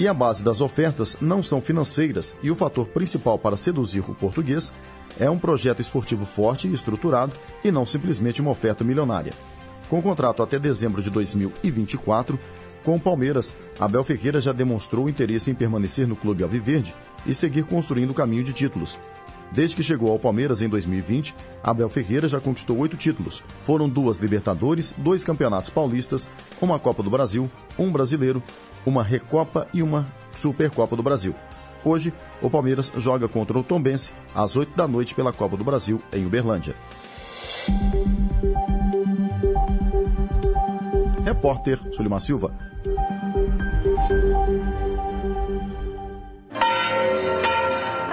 E 0.00 0.08
a 0.08 0.14
base 0.14 0.42
das 0.42 0.62
ofertas 0.62 1.18
não 1.20 1.42
são 1.42 1.60
financeiras 1.60 2.38
e 2.42 2.50
o 2.50 2.56
fator 2.56 2.86
principal 2.86 3.38
para 3.38 3.54
seduzir 3.54 4.00
o 4.00 4.14
português 4.14 4.72
é 5.18 5.28
um 5.28 5.38
projeto 5.38 5.80
esportivo 5.80 6.24
forte 6.24 6.66
e 6.66 6.72
estruturado 6.72 7.34
e 7.62 7.70
não 7.70 7.84
simplesmente 7.84 8.40
uma 8.40 8.50
oferta 8.50 8.82
milionária. 8.82 9.34
Com 9.90 10.00
contrato 10.00 10.42
até 10.42 10.58
dezembro 10.58 11.02
de 11.02 11.10
2024, 11.10 12.40
com 12.82 12.96
o 12.96 13.00
Palmeiras, 13.00 13.54
Abel 13.78 14.02
Ferreira 14.02 14.40
já 14.40 14.52
demonstrou 14.52 15.06
interesse 15.06 15.50
em 15.50 15.54
permanecer 15.54 16.08
no 16.08 16.16
clube 16.16 16.42
alviverde 16.42 16.94
e 17.26 17.34
seguir 17.34 17.64
construindo 17.64 18.12
o 18.12 18.14
caminho 18.14 18.42
de 18.42 18.54
títulos. 18.54 18.98
Desde 19.52 19.74
que 19.74 19.82
chegou 19.82 20.10
ao 20.12 20.18
Palmeiras 20.18 20.62
em 20.62 20.68
2020, 20.68 21.34
Abel 21.62 21.88
Ferreira 21.88 22.28
já 22.28 22.40
conquistou 22.40 22.78
oito 22.78 22.96
títulos. 22.96 23.42
Foram 23.62 23.88
duas 23.88 24.18
Libertadores, 24.18 24.94
dois 24.96 25.24
Campeonatos 25.24 25.70
Paulistas, 25.70 26.30
uma 26.60 26.78
Copa 26.78 27.02
do 27.02 27.10
Brasil, 27.10 27.50
um 27.78 27.90
Brasileiro, 27.90 28.42
uma 28.86 29.02
Recopa 29.02 29.66
e 29.74 29.82
uma 29.82 30.06
Supercopa 30.34 30.94
do 30.94 31.02
Brasil. 31.02 31.34
Hoje, 31.84 32.12
o 32.40 32.50
Palmeiras 32.50 32.92
joga 32.96 33.26
contra 33.26 33.58
o 33.58 33.64
Tombense 33.64 34.12
às 34.34 34.54
8 34.54 34.76
da 34.76 34.86
noite 34.86 35.14
pela 35.14 35.32
Copa 35.32 35.56
do 35.56 35.64
Brasil 35.64 36.00
em 36.12 36.26
Uberlândia. 36.26 36.76
Repórter 41.24 41.78
Sulimar 41.92 42.20
Silva. 42.20 42.52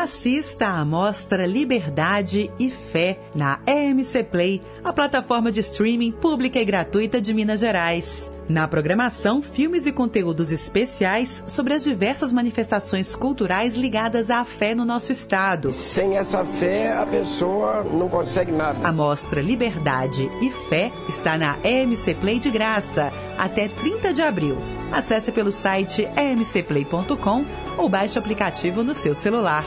Assista 0.08 0.70
à 0.70 0.86
mostra 0.86 1.46
Liberdade 1.46 2.50
e 2.58 2.72
Fé 2.72 3.20
na 3.36 3.60
EMC 3.68 4.24
Play, 4.24 4.62
a 4.82 4.94
plataforma 4.94 5.52
de 5.52 5.60
streaming 5.60 6.14
pública 6.14 6.58
e 6.62 6.64
gratuita 6.64 7.20
de 7.20 7.34
Minas 7.34 7.60
Gerais. 7.60 8.32
Na 8.50 8.66
programação, 8.66 9.42
filmes 9.42 9.86
e 9.86 9.92
conteúdos 9.92 10.54
especiais 10.54 11.44
sobre 11.46 11.74
as 11.74 11.84
diversas 11.84 12.32
manifestações 12.32 13.14
culturais 13.14 13.76
ligadas 13.76 14.32
à 14.32 14.46
fé 14.46 14.74
no 14.74 14.86
nosso 14.86 15.12
estado. 15.12 15.74
Sem 15.74 16.16
essa 16.16 16.46
fé, 16.46 16.94
a 16.94 17.06
pessoa 17.06 17.84
não 17.84 18.08
consegue 18.08 18.54
nada. 18.54 18.88
A 18.88 18.92
mostra 18.92 19.42
Liberdade 19.42 20.32
e 20.42 20.50
Fé 20.70 20.94
está 21.10 21.38
na 21.38 21.58
EMC 21.62 22.16
Play 22.16 22.40
de 22.40 22.50
graça 22.50 23.12
até 23.38 23.68
30 23.68 24.14
de 24.14 24.22
abril. 24.22 24.58
Acesse 24.94 25.32
pelo 25.34 25.52
site 25.52 26.08
emcplay.com 26.18 27.46
ou 27.78 27.90
baixe 27.90 28.18
o 28.18 28.22
aplicativo 28.22 28.82
no 28.82 28.94
seu 28.94 29.14
celular. 29.14 29.66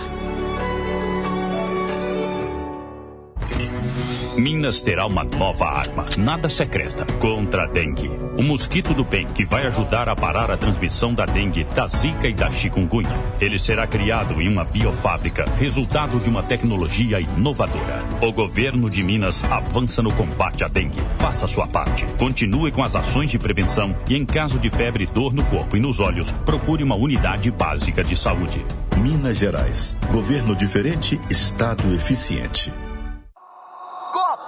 Minas 4.40 4.80
terá 4.80 5.06
uma 5.06 5.22
nova 5.22 5.66
arma, 5.66 6.06
nada 6.16 6.48
secreta, 6.48 7.04
contra 7.18 7.64
a 7.64 7.66
dengue. 7.66 8.10
O 8.38 8.42
mosquito 8.42 8.94
do 8.94 9.04
bem 9.04 9.26
que 9.26 9.44
vai 9.44 9.66
ajudar 9.66 10.08
a 10.08 10.16
parar 10.16 10.50
a 10.50 10.56
transmissão 10.56 11.12
da 11.12 11.26
dengue, 11.26 11.62
da 11.74 11.86
zika 11.86 12.26
e 12.26 12.32
da 12.32 12.50
chikungunya. 12.50 13.10
Ele 13.38 13.58
será 13.58 13.86
criado 13.86 14.40
em 14.40 14.48
uma 14.48 14.64
biofábrica, 14.64 15.44
resultado 15.58 16.18
de 16.18 16.30
uma 16.30 16.42
tecnologia 16.42 17.20
inovadora. 17.20 18.02
O 18.22 18.32
governo 18.32 18.88
de 18.88 19.04
Minas 19.04 19.44
avança 19.44 20.00
no 20.00 20.10
combate 20.14 20.64
à 20.64 20.68
dengue. 20.68 21.02
Faça 21.18 21.46
sua 21.46 21.66
parte. 21.66 22.06
Continue 22.18 22.70
com 22.70 22.82
as 22.82 22.96
ações 22.96 23.30
de 23.30 23.38
prevenção 23.38 23.94
e, 24.08 24.16
em 24.16 24.24
caso 24.24 24.58
de 24.58 24.70
febre, 24.70 25.04
dor 25.04 25.34
no 25.34 25.44
corpo 25.44 25.76
e 25.76 25.80
nos 25.80 26.00
olhos, 26.00 26.30
procure 26.46 26.82
uma 26.82 26.96
unidade 26.96 27.50
básica 27.50 28.02
de 28.02 28.16
saúde. 28.16 28.64
Minas 28.96 29.36
Gerais. 29.36 29.94
Governo 30.10 30.56
diferente, 30.56 31.20
Estado 31.28 31.94
eficiente. 31.94 32.72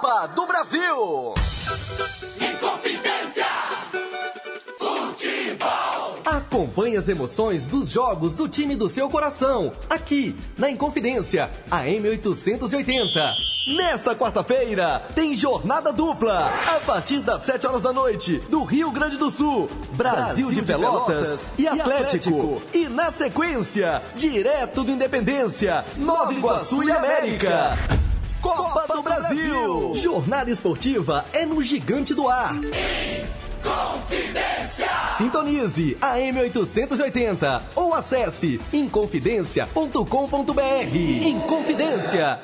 Copa 0.03 0.27
do 0.27 0.45
Brasil. 0.45 1.33
Inconfidência. 2.41 3.45
Futebol. 4.77 6.19
Acompanhe 6.25 6.97
as 6.97 7.07
emoções 7.07 7.67
dos 7.67 7.89
jogos 7.89 8.35
do 8.35 8.49
time 8.49 8.75
do 8.75 8.89
seu 8.89 9.09
coração, 9.09 9.71
aqui 9.89 10.35
na 10.57 10.69
Inconfidência, 10.69 11.49
a 11.71 11.85
M880. 11.85 13.33
Nesta 13.77 14.13
quarta-feira, 14.13 15.07
tem 15.15 15.33
jornada 15.33 15.93
dupla, 15.93 16.51
a 16.67 16.81
partir 16.81 17.19
das 17.19 17.43
7 17.43 17.65
horas 17.65 17.81
da 17.81 17.93
noite, 17.93 18.39
do 18.49 18.61
Rio 18.65 18.91
Grande 18.91 19.15
do 19.15 19.31
Sul, 19.31 19.69
Brasil, 19.93 20.25
Brasil 20.25 20.49
de, 20.49 20.55
de 20.55 20.61
Pelotas, 20.63 21.15
Pelotas 21.15 21.47
e 21.57 21.61
e 21.61 21.67
Atlético. 21.69 22.29
Atlético. 22.29 22.61
E 22.73 22.89
na 22.89 23.09
sequência, 23.09 24.01
direto 24.17 24.83
do 24.83 24.91
Independência, 24.91 25.85
Nova 25.95 26.33
Iguaçu 26.33 26.83
e 26.83 26.91
América. 26.91 27.77
Copa 28.43 28.85
do 28.93 29.01
Brasil! 29.01 29.93
Jornada 29.93 30.51
esportiva 30.51 31.23
é 31.31 31.45
no 31.45 31.61
Gigante 31.61 32.13
do 32.13 32.27
Ar. 32.27 32.53
Confidência. 33.63 34.89
Sintonize 35.17 35.97
a 36.01 36.17
M880 36.17 37.61
ou 37.73 37.93
acesse 37.93 38.59
inconfidencia.com.br. 38.73 40.95
Inconfidência. 41.21 42.37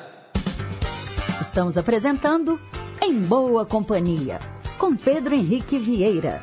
Estamos 1.38 1.76
apresentando 1.76 2.58
Em 3.02 3.20
Boa 3.20 3.66
Companhia, 3.66 4.38
com 4.78 4.96
Pedro 4.96 5.34
Henrique 5.34 5.78
Vieira. 5.78 6.40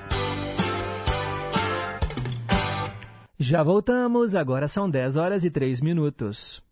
Já 3.39 3.64
voltamos, 3.64 4.36
agora 4.36 4.68
são 4.68 4.88
10 4.88 5.18
horas 5.18 5.43
e 5.43 5.49
3 5.49 5.82
minutos. 5.82 6.66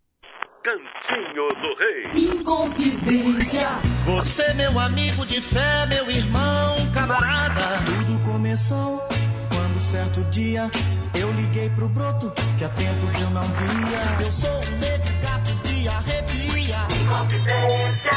Cantinho 1.16 1.48
do 1.62 1.74
Rei. 1.80 2.30
Inconfidência. 2.30 3.68
Você, 4.06 4.54
meu 4.56 4.78
amigo 4.78 5.26
de 5.26 5.40
fé, 5.40 5.86
meu 5.88 6.12
irmão, 6.12 6.76
camarada. 6.94 7.82
Tudo 7.86 8.20
começou 8.26 9.02
quando 9.50 9.92
certo 9.92 10.22
dia 10.30 10.70
eu 11.14 11.32
liguei 11.32 11.70
pro 11.70 11.88
broto 11.88 12.32
que 12.58 12.66
há 12.66 12.70
tempos 12.70 13.14
eu 13.22 13.30
não 13.30 13.44
via. 13.44 14.26
Eu 14.26 14.32
sou 14.32 14.50
um 14.50 14.78
negro 14.80 15.14
gato 15.24 15.56
de 15.68 15.88
arrepia. 15.88 16.78
Inconfidência. 17.02 18.12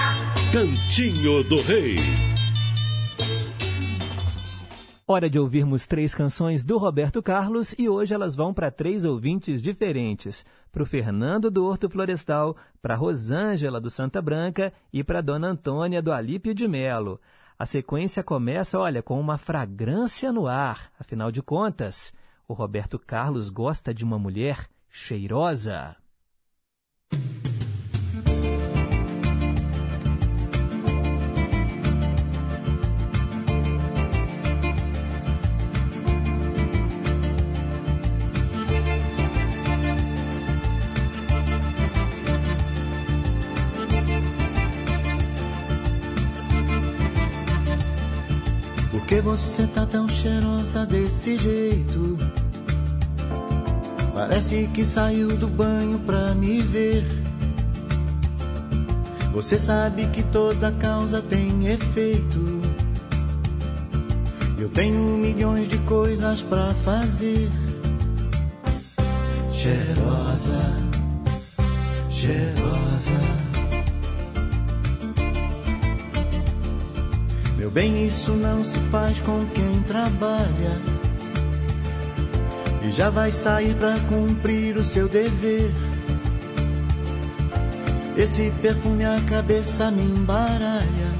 Cantinho 0.52 1.44
do 1.44 1.62
Rei. 1.62 1.98
Hora 5.10 5.30
de 5.30 5.38
ouvirmos 5.38 5.86
três 5.86 6.14
canções 6.14 6.66
do 6.66 6.76
Roberto 6.76 7.22
Carlos 7.22 7.74
e 7.78 7.88
hoje 7.88 8.12
elas 8.12 8.34
vão 8.34 8.52
para 8.52 8.70
três 8.70 9.06
ouvintes 9.06 9.62
diferentes. 9.62 10.44
Para 10.70 10.82
o 10.82 10.86
Fernando 10.86 11.50
do 11.50 11.64
Horto 11.64 11.88
Florestal, 11.88 12.54
para 12.82 12.94
Rosângela 12.94 13.80
do 13.80 13.88
Santa 13.88 14.20
Branca 14.20 14.70
e 14.92 15.02
para 15.02 15.22
Dona 15.22 15.48
Antônia 15.48 16.02
do 16.02 16.12
Alípio 16.12 16.54
de 16.54 16.68
Melo. 16.68 17.18
A 17.58 17.64
sequência 17.64 18.22
começa, 18.22 18.78
olha, 18.78 19.02
com 19.02 19.18
uma 19.18 19.38
fragrância 19.38 20.30
no 20.30 20.46
ar. 20.46 20.92
Afinal 21.00 21.32
de 21.32 21.40
contas, 21.40 22.12
o 22.46 22.52
Roberto 22.52 22.98
Carlos 22.98 23.48
gosta 23.48 23.94
de 23.94 24.04
uma 24.04 24.18
mulher 24.18 24.68
cheirosa. 24.90 25.96
Você 49.20 49.66
tá 49.66 49.86
tão 49.86 50.08
cheirosa 50.08 50.86
desse 50.86 51.38
jeito? 51.38 52.18
Parece 54.14 54.68
que 54.74 54.84
saiu 54.84 55.28
do 55.28 55.46
banho 55.46 55.98
pra 56.00 56.34
me 56.34 56.60
ver. 56.60 57.06
Você 59.32 59.58
sabe 59.58 60.06
que 60.08 60.22
toda 60.24 60.72
causa 60.72 61.22
tem 61.22 61.68
efeito. 61.68 62.60
Eu 64.58 64.68
tenho 64.68 64.98
milhões 65.16 65.68
de 65.68 65.78
coisas 65.78 66.42
pra 66.42 66.74
fazer. 66.74 67.48
Cheirosa, 69.52 70.76
cheirosa. 72.10 73.47
Meu 77.68 77.74
bem, 77.74 78.06
isso 78.06 78.32
não 78.32 78.64
se 78.64 78.78
faz 78.90 79.20
com 79.20 79.44
quem 79.48 79.82
trabalha 79.82 80.80
e 82.82 82.90
já 82.90 83.10
vai 83.10 83.30
sair 83.30 83.74
pra 83.74 83.94
cumprir 84.08 84.78
o 84.78 84.82
seu 84.82 85.06
dever. 85.06 85.70
Esse 88.16 88.50
perfume 88.62 89.04
a 89.04 89.20
cabeça 89.28 89.90
me 89.90 90.02
embaralha. 90.02 91.12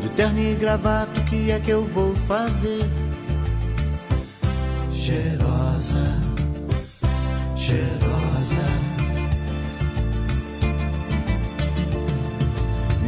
De 0.00 0.10
terno 0.10 0.38
e 0.38 0.54
gravata, 0.54 1.20
o 1.20 1.24
que 1.24 1.50
é 1.50 1.58
que 1.58 1.72
eu 1.72 1.82
vou 1.82 2.14
fazer? 2.14 2.88
Cheirosa, 4.92 6.22
cheirosa. 7.56 8.85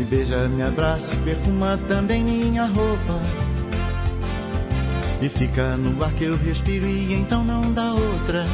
Beija, 0.09 0.49
me 0.49 0.63
abraça 0.63 1.15
e 1.15 1.19
perfuma 1.19 1.79
também 1.89 2.25
minha 2.25 2.65
roupa. 2.65 3.21
E 5.21 5.29
fica 5.29 5.77
no 5.77 6.03
ar 6.05 6.13
que 6.13 6.25
eu 6.25 6.37
respiro 6.37 6.87
e 6.87 7.13
então 7.13 7.45
não 7.45 7.61
dá 7.73 7.93
outra. 7.93 8.47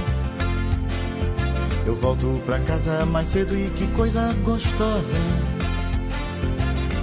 Eu 1.87 1.95
volto 1.97 2.43
pra 2.47 2.59
casa 2.61 3.05
mais 3.05 3.29
cedo 3.29 3.55
e 3.57 3.69
que 3.71 3.87
coisa 3.89 4.33
gostosa. 4.43 5.17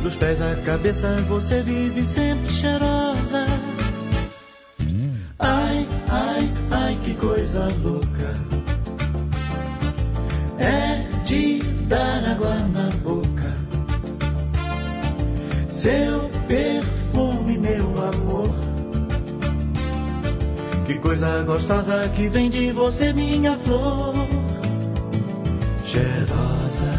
Dos 0.02 0.16
pés 0.16 0.42
à 0.42 0.56
cabeça 0.56 1.16
você 1.28 1.62
vive 1.62 2.04
sempre 2.04 2.50
cheirosa. 2.50 3.46
Ai, 5.38 5.88
ai, 6.10 6.54
ai, 6.72 6.98
que 7.04 7.14
coisa 7.14 7.68
louca. 7.84 8.21
Seu 15.82 16.30
perfume, 16.48 17.58
meu 17.58 17.88
amor. 17.88 18.48
Que 20.86 20.94
coisa 21.00 21.42
gostosa 21.42 22.08
que 22.10 22.28
vem 22.28 22.52
de 22.52 22.72
você, 22.72 23.12
minha 23.12 23.58
flor. 23.58 24.14
Cheirosa, 25.84 26.94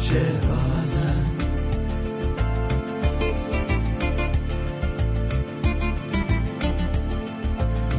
cheirosa. 0.00 1.14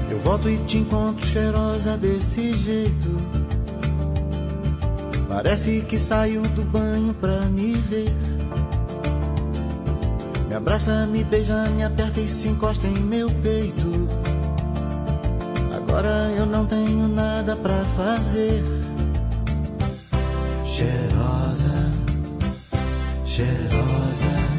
Eu 0.10 0.20
volto 0.22 0.50
e 0.50 0.58
te 0.66 0.80
encontro 0.80 1.24
cheirosa 1.28 1.96
desse 1.96 2.54
jeito. 2.54 3.16
Parece 5.30 5.82
que 5.82 6.00
saiu 6.00 6.42
do 6.42 6.64
banho 6.64 7.14
pra 7.14 7.42
me 7.42 7.74
ver. 7.74 8.37
Me 10.68 10.74
abraça, 10.74 11.08
me 11.08 11.24
beija, 11.24 11.64
me 11.70 11.82
aperta 11.82 12.20
e 12.20 12.28
se 12.28 12.50
encosta 12.50 12.88
em 12.88 13.00
meu 13.00 13.28
peito. 13.42 13.90
Agora 15.74 16.30
eu 16.36 16.46
não 16.46 16.66
tenho 16.66 17.08
nada 17.08 17.56
pra 17.56 17.86
fazer. 17.96 18.62
Cheirosa, 20.66 21.90
cheirosa. 23.26 24.57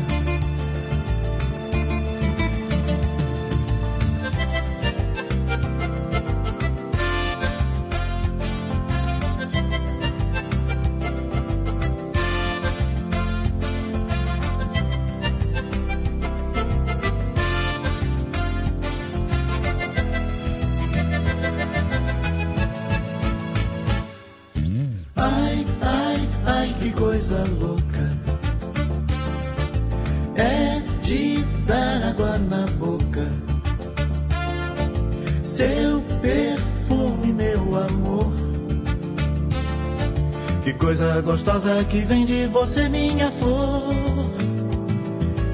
Que 41.89 42.01
vem 42.01 42.25
de 42.25 42.47
você, 42.47 42.89
minha 42.89 43.31
flor. 43.31 43.95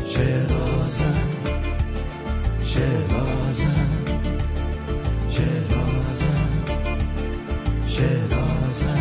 Cheirosa, 0.06 1.12
cheirosa, 2.60 3.70
cheirosa, 5.30 6.32
cheirosa. 7.86 8.94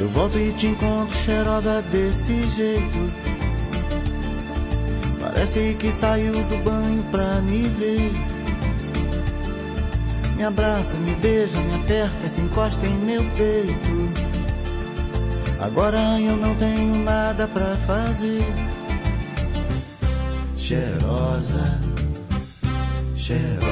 Eu 0.00 0.08
volto 0.10 0.38
e 0.38 0.52
te 0.52 0.68
encontro 0.68 1.16
cheirosa 1.16 1.82
desse 1.82 2.42
jeito. 2.50 3.12
Parece 5.20 5.76
que 5.78 5.92
saiu 5.92 6.32
do 6.32 6.64
banho 6.64 7.02
pra 7.10 7.40
me 7.42 7.62
ver. 7.62 8.12
Me 10.36 10.44
abraça, 10.44 10.96
me 10.98 11.12
beija, 11.16 11.60
me 11.60 11.74
aperta 11.74 12.28
se 12.28 12.40
encosta 12.40 12.86
em 12.86 12.94
meu 12.94 13.24
peito. 13.36 14.17
Agora 15.60 15.98
eu 16.20 16.36
não 16.36 16.54
tenho 16.54 17.02
nada 17.02 17.48
pra 17.48 17.74
fazer. 17.86 18.42
Cheirosa, 20.56 21.80
cheirosa, 23.16 23.67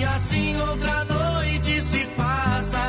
E 0.00 0.04
assim 0.04 0.56
outra 0.56 1.04
noite 1.04 1.82
se 1.82 2.06
passa. 2.16 2.80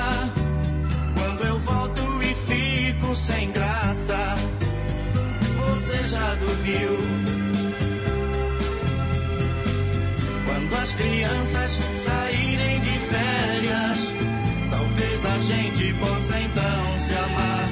Quando 1.14 1.46
eu 1.46 1.60
volto 1.60 2.02
e 2.24 2.34
fico 2.34 3.14
sem 3.14 3.52
graça, 3.52 4.38
você 5.60 5.98
já 6.08 6.36
dormiu. 6.36 6.98
Quando 10.46 10.74
as 10.82 10.94
crianças 10.94 11.82
saírem 11.98 12.80
de 12.80 12.98
férias, 13.00 14.14
talvez 14.70 15.26
a 15.26 15.40
gente 15.40 15.94
possa 15.96 16.40
então 16.40 16.98
se 16.98 17.14
amar 17.14 17.70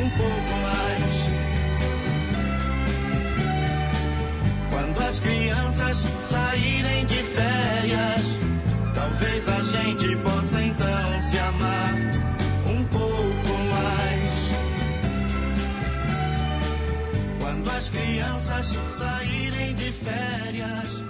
um 0.00 0.08
pouco 0.10 0.54
mais. 0.62 1.26
Quando 4.70 5.02
as 5.08 5.18
crianças 5.18 6.06
saírem 6.22 7.04
de 7.06 7.24
férias, 7.24 8.41
talvez 9.22 9.48
a 9.48 9.62
gente 9.62 10.16
possa 10.16 10.62
então 10.62 11.20
se 11.20 11.38
amar 11.38 11.94
um 12.66 12.84
pouco 12.86 13.62
mais. 13.70 14.50
Quando 17.40 17.70
as 17.70 17.88
crianças 17.88 18.66
saírem 18.94 19.74
de 19.74 19.92
férias, 19.92 21.04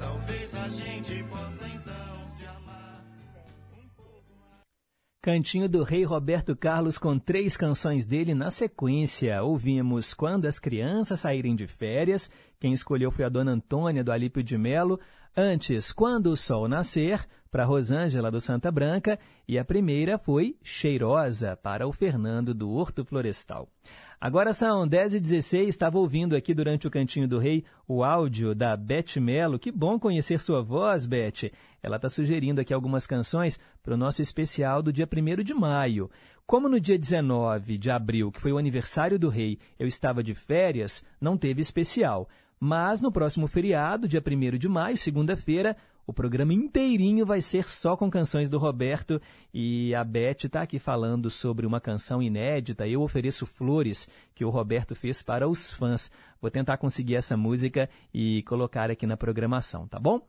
talvez 0.00 0.54
a 0.56 0.68
gente 0.68 1.22
possa 1.24 1.68
então 1.68 2.28
se 2.28 2.44
amar. 2.44 3.04
Cantinho 5.22 5.68
do 5.68 5.84
Rei 5.84 6.02
Roberto 6.02 6.56
Carlos 6.56 6.98
com 6.98 7.16
três 7.16 7.56
canções 7.56 8.04
dele 8.04 8.34
na 8.34 8.50
sequência. 8.50 9.40
Ouvimos 9.40 10.14
Quando 10.14 10.46
as 10.46 10.58
Crianças 10.58 11.20
Saírem 11.20 11.54
de 11.54 11.68
Férias. 11.68 12.28
Quem 12.58 12.72
escolheu 12.72 13.12
foi 13.12 13.24
a 13.24 13.28
Dona 13.28 13.52
Antônia 13.52 14.02
do 14.02 14.10
Alípio 14.10 14.42
de 14.42 14.58
Melo. 14.58 14.98
Antes, 15.36 15.92
Quando 15.92 16.30
o 16.30 16.36
Sol 16.36 16.68
Nascer, 16.68 17.26
para 17.52 17.66
Rosângela 17.66 18.30
do 18.30 18.40
Santa 18.40 18.72
Branca. 18.72 19.18
E 19.46 19.58
a 19.58 19.64
primeira 19.64 20.18
foi 20.18 20.56
Cheirosa, 20.62 21.54
para 21.54 21.86
o 21.86 21.92
Fernando 21.92 22.54
do 22.54 22.70
Horto 22.70 23.04
Florestal. 23.04 23.68
Agora 24.18 24.54
são 24.54 24.88
10 24.88 25.14
e 25.14 25.20
16 25.20 25.68
estava 25.68 25.98
ouvindo 25.98 26.34
aqui 26.34 26.54
durante 26.54 26.86
o 26.86 26.90
Cantinho 26.90 27.28
do 27.28 27.38
Rei 27.38 27.64
o 27.86 28.02
áudio 28.02 28.54
da 28.54 28.76
Beth 28.76 29.20
Melo. 29.20 29.58
Que 29.58 29.70
bom 29.70 29.98
conhecer 29.98 30.40
sua 30.40 30.62
voz, 30.62 31.06
Beth. 31.06 31.50
Ela 31.82 31.96
está 31.96 32.08
sugerindo 32.08 32.60
aqui 32.60 32.72
algumas 32.72 33.06
canções 33.06 33.60
para 33.82 33.94
o 33.94 33.98
nosso 33.98 34.22
especial 34.22 34.80
do 34.80 34.92
dia 34.92 35.06
1 35.06 35.42
de 35.42 35.52
maio. 35.52 36.08
Como 36.46 36.68
no 36.68 36.80
dia 36.80 36.98
19 36.98 37.78
de 37.78 37.90
abril, 37.90 38.30
que 38.30 38.40
foi 38.40 38.52
o 38.52 38.58
aniversário 38.58 39.18
do 39.18 39.28
rei, 39.28 39.58
eu 39.78 39.86
estava 39.86 40.22
de 40.22 40.34
férias, 40.34 41.04
não 41.20 41.36
teve 41.36 41.60
especial. 41.60 42.28
Mas 42.64 43.00
no 43.00 43.10
próximo 43.10 43.48
feriado, 43.48 44.06
dia 44.06 44.22
1 44.24 44.56
de 44.56 44.68
maio, 44.68 44.96
segunda-feira, 44.96 45.76
o 46.06 46.12
programa 46.12 46.54
inteirinho 46.54 47.26
vai 47.26 47.40
ser 47.40 47.68
só 47.68 47.96
com 47.96 48.08
canções 48.08 48.48
do 48.48 48.56
Roberto 48.56 49.20
e 49.52 49.92
a 49.96 50.04
Beth 50.04 50.44
está 50.44 50.62
aqui 50.62 50.78
falando 50.78 51.28
sobre 51.28 51.66
uma 51.66 51.80
canção 51.80 52.22
inédita. 52.22 52.86
Eu 52.86 53.02
ofereço 53.02 53.46
flores 53.46 54.08
que 54.32 54.44
o 54.44 54.48
Roberto 54.48 54.94
fez 54.94 55.24
para 55.24 55.48
os 55.48 55.72
fãs. 55.72 56.08
Vou 56.40 56.52
tentar 56.52 56.76
conseguir 56.76 57.16
essa 57.16 57.36
música 57.36 57.90
e 58.14 58.44
colocar 58.44 58.92
aqui 58.92 59.08
na 59.08 59.16
programação, 59.16 59.88
tá 59.88 59.98
bom? 59.98 60.20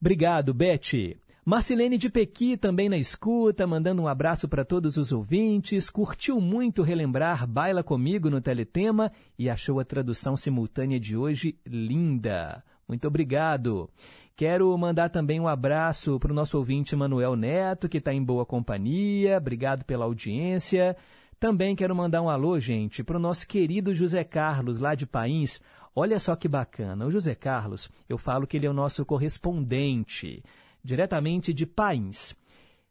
Obrigado, 0.00 0.54
Beth. 0.54 1.18
Marcilene 1.48 1.96
de 1.96 2.10
Pequi 2.10 2.56
também 2.56 2.88
na 2.88 2.98
escuta, 2.98 3.68
mandando 3.68 4.02
um 4.02 4.08
abraço 4.08 4.48
para 4.48 4.64
todos 4.64 4.96
os 4.96 5.12
ouvintes. 5.12 5.88
Curtiu 5.88 6.40
muito 6.40 6.82
relembrar 6.82 7.46
Baila 7.46 7.84
Comigo 7.84 8.28
no 8.28 8.40
Teletema 8.40 9.12
e 9.38 9.48
achou 9.48 9.78
a 9.78 9.84
tradução 9.84 10.36
simultânea 10.36 10.98
de 10.98 11.16
hoje 11.16 11.56
linda. 11.64 12.64
Muito 12.88 13.06
obrigado. 13.06 13.88
Quero 14.34 14.76
mandar 14.76 15.08
também 15.08 15.38
um 15.38 15.46
abraço 15.46 16.18
para 16.18 16.32
o 16.32 16.34
nosso 16.34 16.58
ouvinte 16.58 16.96
Manuel 16.96 17.36
Neto, 17.36 17.88
que 17.88 17.98
está 17.98 18.12
em 18.12 18.24
boa 18.24 18.44
companhia. 18.44 19.38
Obrigado 19.38 19.84
pela 19.84 20.04
audiência. 20.04 20.96
Também 21.38 21.76
quero 21.76 21.94
mandar 21.94 22.22
um 22.22 22.28
alô, 22.28 22.58
gente, 22.58 23.04
para 23.04 23.18
o 23.18 23.20
nosso 23.20 23.46
querido 23.46 23.94
José 23.94 24.24
Carlos, 24.24 24.80
lá 24.80 24.96
de 24.96 25.06
Pains. 25.06 25.60
Olha 25.94 26.18
só 26.18 26.34
que 26.34 26.48
bacana. 26.48 27.06
O 27.06 27.10
José 27.12 27.36
Carlos, 27.36 27.88
eu 28.08 28.18
falo 28.18 28.48
que 28.48 28.56
ele 28.56 28.66
é 28.66 28.70
o 28.70 28.74
nosso 28.74 29.06
correspondente, 29.06 30.42
diretamente 30.86 31.52
de 31.52 31.66
Pains. 31.66 32.34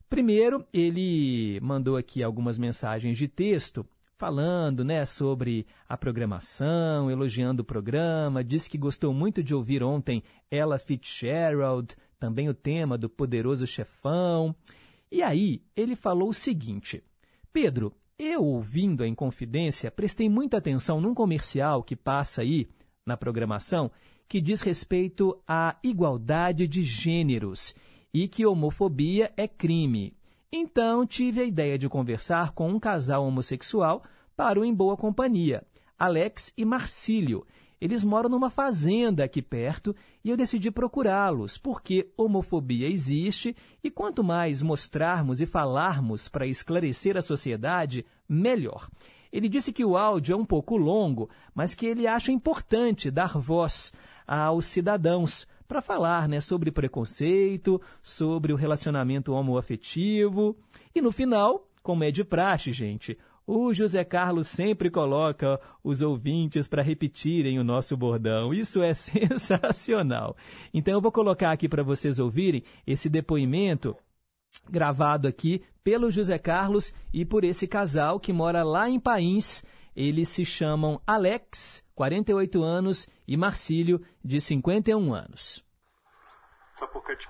Primeiro, 0.09 0.63
ele 0.71 1.59
mandou 1.61 1.97
aqui 1.97 2.21
algumas 2.21 2.59
mensagens 2.59 3.17
de 3.17 3.27
texto 3.27 3.85
falando 4.17 4.83
né, 4.83 5.05
sobre 5.05 5.65
a 5.89 5.97
programação, 5.97 7.09
elogiando 7.09 7.63
o 7.63 7.65
programa, 7.65 8.43
disse 8.43 8.69
que 8.69 8.77
gostou 8.77 9.13
muito 9.13 9.43
de 9.43 9.55
ouvir 9.55 9.83
ontem 9.83 10.23
Ella 10.51 10.77
Fitzgerald, 10.77 11.95
também 12.19 12.47
o 12.47 12.53
tema 12.53 12.97
do 12.97 13.09
Poderoso 13.09 13.65
Chefão. 13.65 14.55
E 15.11 15.23
aí 15.23 15.61
ele 15.75 15.95
falou 15.95 16.29
o 16.29 16.33
seguinte: 16.33 17.03
Pedro, 17.51 17.93
eu 18.17 18.43
ouvindo 18.43 19.03
a 19.03 19.07
Inconfidência, 19.07 19.91
prestei 19.91 20.29
muita 20.29 20.57
atenção 20.57 21.01
num 21.01 21.13
comercial 21.13 21.83
que 21.83 21.95
passa 21.95 22.41
aí 22.41 22.69
na 23.05 23.17
programação 23.17 23.91
que 24.27 24.41
diz 24.41 24.61
respeito 24.61 25.39
à 25.47 25.77
igualdade 25.83 26.67
de 26.67 26.81
gêneros 26.81 27.75
e 28.15 28.29
que 28.29 28.45
homofobia 28.45 29.33
é 29.35 29.45
crime. 29.45 30.15
Então 30.49 31.05
tive 31.05 31.41
a 31.41 31.43
ideia 31.43 31.77
de 31.77 31.89
conversar 31.89 32.53
com 32.53 32.69
um 32.69 32.79
casal 32.79 33.25
homossexual 33.25 34.03
para 34.37 34.57
o 34.57 34.63
Em 34.63 34.73
Boa 34.73 34.95
Companhia, 34.95 35.65
Alex 35.99 36.53
e 36.57 36.63
Marcílio. 36.63 37.45
Eles 37.79 38.05
moram 38.05 38.29
numa 38.29 38.49
fazenda 38.49 39.25
aqui 39.25 39.41
perto 39.41 39.93
e 40.23 40.29
eu 40.29 40.37
decidi 40.37 40.71
procurá-los, 40.71 41.57
porque 41.57 42.09
homofobia 42.15 42.87
existe 42.87 43.53
e 43.83 43.91
quanto 43.91 44.23
mais 44.23 44.63
mostrarmos 44.63 45.41
e 45.41 45.45
falarmos 45.45 46.29
para 46.29 46.47
esclarecer 46.47 47.17
a 47.17 47.21
sociedade, 47.21 48.05
melhor. 48.29 48.89
Ele 49.29 49.49
disse 49.49 49.73
que 49.73 49.83
o 49.83 49.97
áudio 49.97 50.35
é 50.35 50.37
um 50.37 50.45
pouco 50.45 50.77
longo, 50.77 51.29
mas 51.53 51.75
que 51.75 51.85
ele 51.85 52.07
acha 52.07 52.31
importante 52.31 53.11
dar 53.11 53.37
voz 53.37 53.91
aos 54.25 54.67
cidadãos 54.67 55.45
para 55.67 55.81
falar 55.81 56.27
né, 56.27 56.39
sobre 56.39 56.71
preconceito, 56.71 57.81
sobre 58.01 58.53
o 58.53 58.55
relacionamento 58.55 59.33
homoafetivo. 59.33 60.55
E 60.93 61.01
no 61.01 61.11
final, 61.11 61.67
como 61.81 62.03
é 62.03 62.11
de 62.11 62.23
praxe, 62.23 62.71
gente, 62.71 63.17
o 63.47 63.71
José 63.73 64.03
Carlos 64.03 64.47
sempre 64.47 64.89
coloca 64.89 65.59
os 65.83 66.01
ouvintes 66.01 66.67
para 66.67 66.81
repetirem 66.81 67.59
o 67.59 67.63
nosso 67.63 67.95
bordão. 67.95 68.53
Isso 68.53 68.81
é 68.81 68.93
sensacional. 68.95 70.35
Então 70.73 70.95
eu 70.95 71.01
vou 71.01 71.11
colocar 71.11 71.51
aqui 71.51 71.69
para 71.69 71.83
vocês 71.83 72.17
ouvirem 72.17 72.63
esse 72.87 73.07
depoimento 73.07 73.95
gravado 74.69 75.27
aqui 75.27 75.61
pelo 75.83 76.09
José 76.09 76.39
Carlos 76.39 76.93
e 77.13 77.23
por 77.23 77.43
esse 77.43 77.67
casal 77.67 78.19
que 78.19 78.33
mora 78.33 78.63
lá 78.63 78.89
em 78.89 78.99
Pains. 78.99 79.63
Eles 79.95 80.29
se 80.29 80.43
chamam 80.43 80.99
Alex, 81.05 81.85
48 81.93 82.63
anos, 82.63 83.07
e 83.27 83.35
Marcílio, 83.35 84.05
de 84.23 84.39
51 84.39 85.13
anos. 85.13 85.63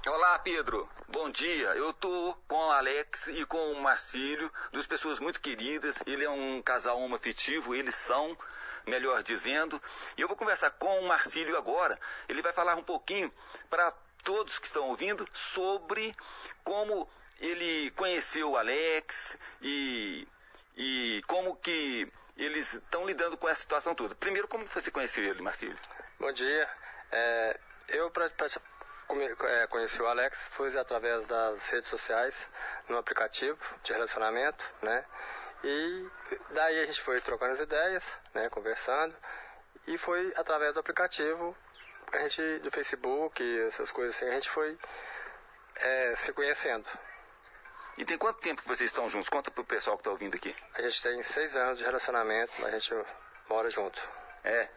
Olá, 0.08 0.40
Pedro. 0.40 0.90
Bom 1.08 1.30
dia. 1.30 1.68
Eu 1.76 1.94
tô 1.94 2.36
com 2.48 2.56
o 2.56 2.72
Alex 2.72 3.28
e 3.28 3.46
com 3.46 3.74
o 3.74 3.82
Marcílio, 3.82 4.52
duas 4.72 4.88
pessoas 4.88 5.20
muito 5.20 5.40
queridas. 5.40 6.02
Ele 6.06 6.24
é 6.24 6.30
um 6.30 6.62
casal 6.62 7.00
homoafetivo, 7.00 7.76
eles 7.76 7.94
são, 7.94 8.36
melhor 8.88 9.22
dizendo. 9.22 9.80
E 10.18 10.22
eu 10.22 10.28
vou 10.28 10.36
conversar 10.36 10.72
com 10.72 11.00
o 11.00 11.08
Marcílio 11.08 11.56
agora. 11.58 12.00
Ele 12.28 12.42
vai 12.42 12.54
falar 12.54 12.76
um 12.76 12.84
pouquinho 12.84 13.32
para 13.70 13.92
todos 14.24 14.58
que 14.58 14.66
estão 14.66 14.90
ouvindo 14.90 15.28
sobre 15.32 16.16
como 16.64 17.08
ele 17.40 17.92
conheceu 17.92 18.52
o 18.52 18.58
Alex 18.58 19.38
e, 19.62 20.28
e 20.76 21.22
como 21.28 21.56
que 21.56 22.12
eles 22.38 22.74
estão 22.74 23.06
lidando 23.06 23.38
com 23.38 23.48
essa 23.48 23.62
situação 23.62 23.96
toda. 23.96 24.16
Primeiro, 24.16 24.48
como 24.48 24.66
você 24.68 24.92
conheceu 24.92 25.24
ele, 25.24 25.42
Marcílio? 25.42 25.78
Bom 26.20 26.32
dia. 26.32 26.70
É, 27.12 27.60
eu 27.90 28.12
come- 29.08 29.36
é, 29.44 29.68
conheci 29.68 30.02
o 30.02 30.08
Alex 30.08 30.38
foi 30.52 30.78
através 30.78 31.28
das 31.28 31.70
redes 31.70 31.88
sociais, 31.90 32.50
no 32.90 32.98
aplicativo 32.98 33.58
de 33.84 33.94
relacionamento, 33.94 34.64
né? 34.82 35.06
E 35.64 36.10
daí 36.52 36.82
a 36.82 36.86
gente 36.86 37.02
foi 37.02 37.20
trocando 37.22 37.54
as 37.54 37.60
ideias, 37.60 38.18
né? 38.34 38.50
Conversando. 38.50 39.16
E 39.88 39.98
foi 39.98 40.34
através 40.36 40.74
do 40.74 40.80
aplicativo, 40.80 41.56
a 42.12 42.20
gente, 42.28 42.60
do 42.60 42.72
Facebook, 42.72 43.42
essas 43.68 43.92
coisas 43.92 44.16
assim, 44.16 44.28
a 44.28 44.34
gente 44.34 44.50
foi 44.50 44.78
é, 45.76 46.16
se 46.16 46.34
conhecendo. 46.34 46.86
E 47.98 48.04
tem 48.04 48.18
quanto 48.18 48.42
tempo 48.42 48.62
que 48.62 48.68
vocês 48.68 48.90
estão 48.90 49.08
juntos? 49.08 49.30
Conta 49.30 49.50
pro 49.50 49.64
pessoal 49.64 49.96
que 49.96 50.02
está 50.02 50.12
ouvindo 50.12 50.36
aqui. 50.36 50.54
A 50.74 50.82
gente 50.82 51.02
tem 51.02 51.24
seis 51.24 51.56
anos 51.56 51.80
de 51.80 51.86
relacionamento, 51.86 52.66
a 52.66 52.72
gente 52.72 52.94
mora 53.50 53.70
junto. 53.70 54.02
É. 54.44 54.70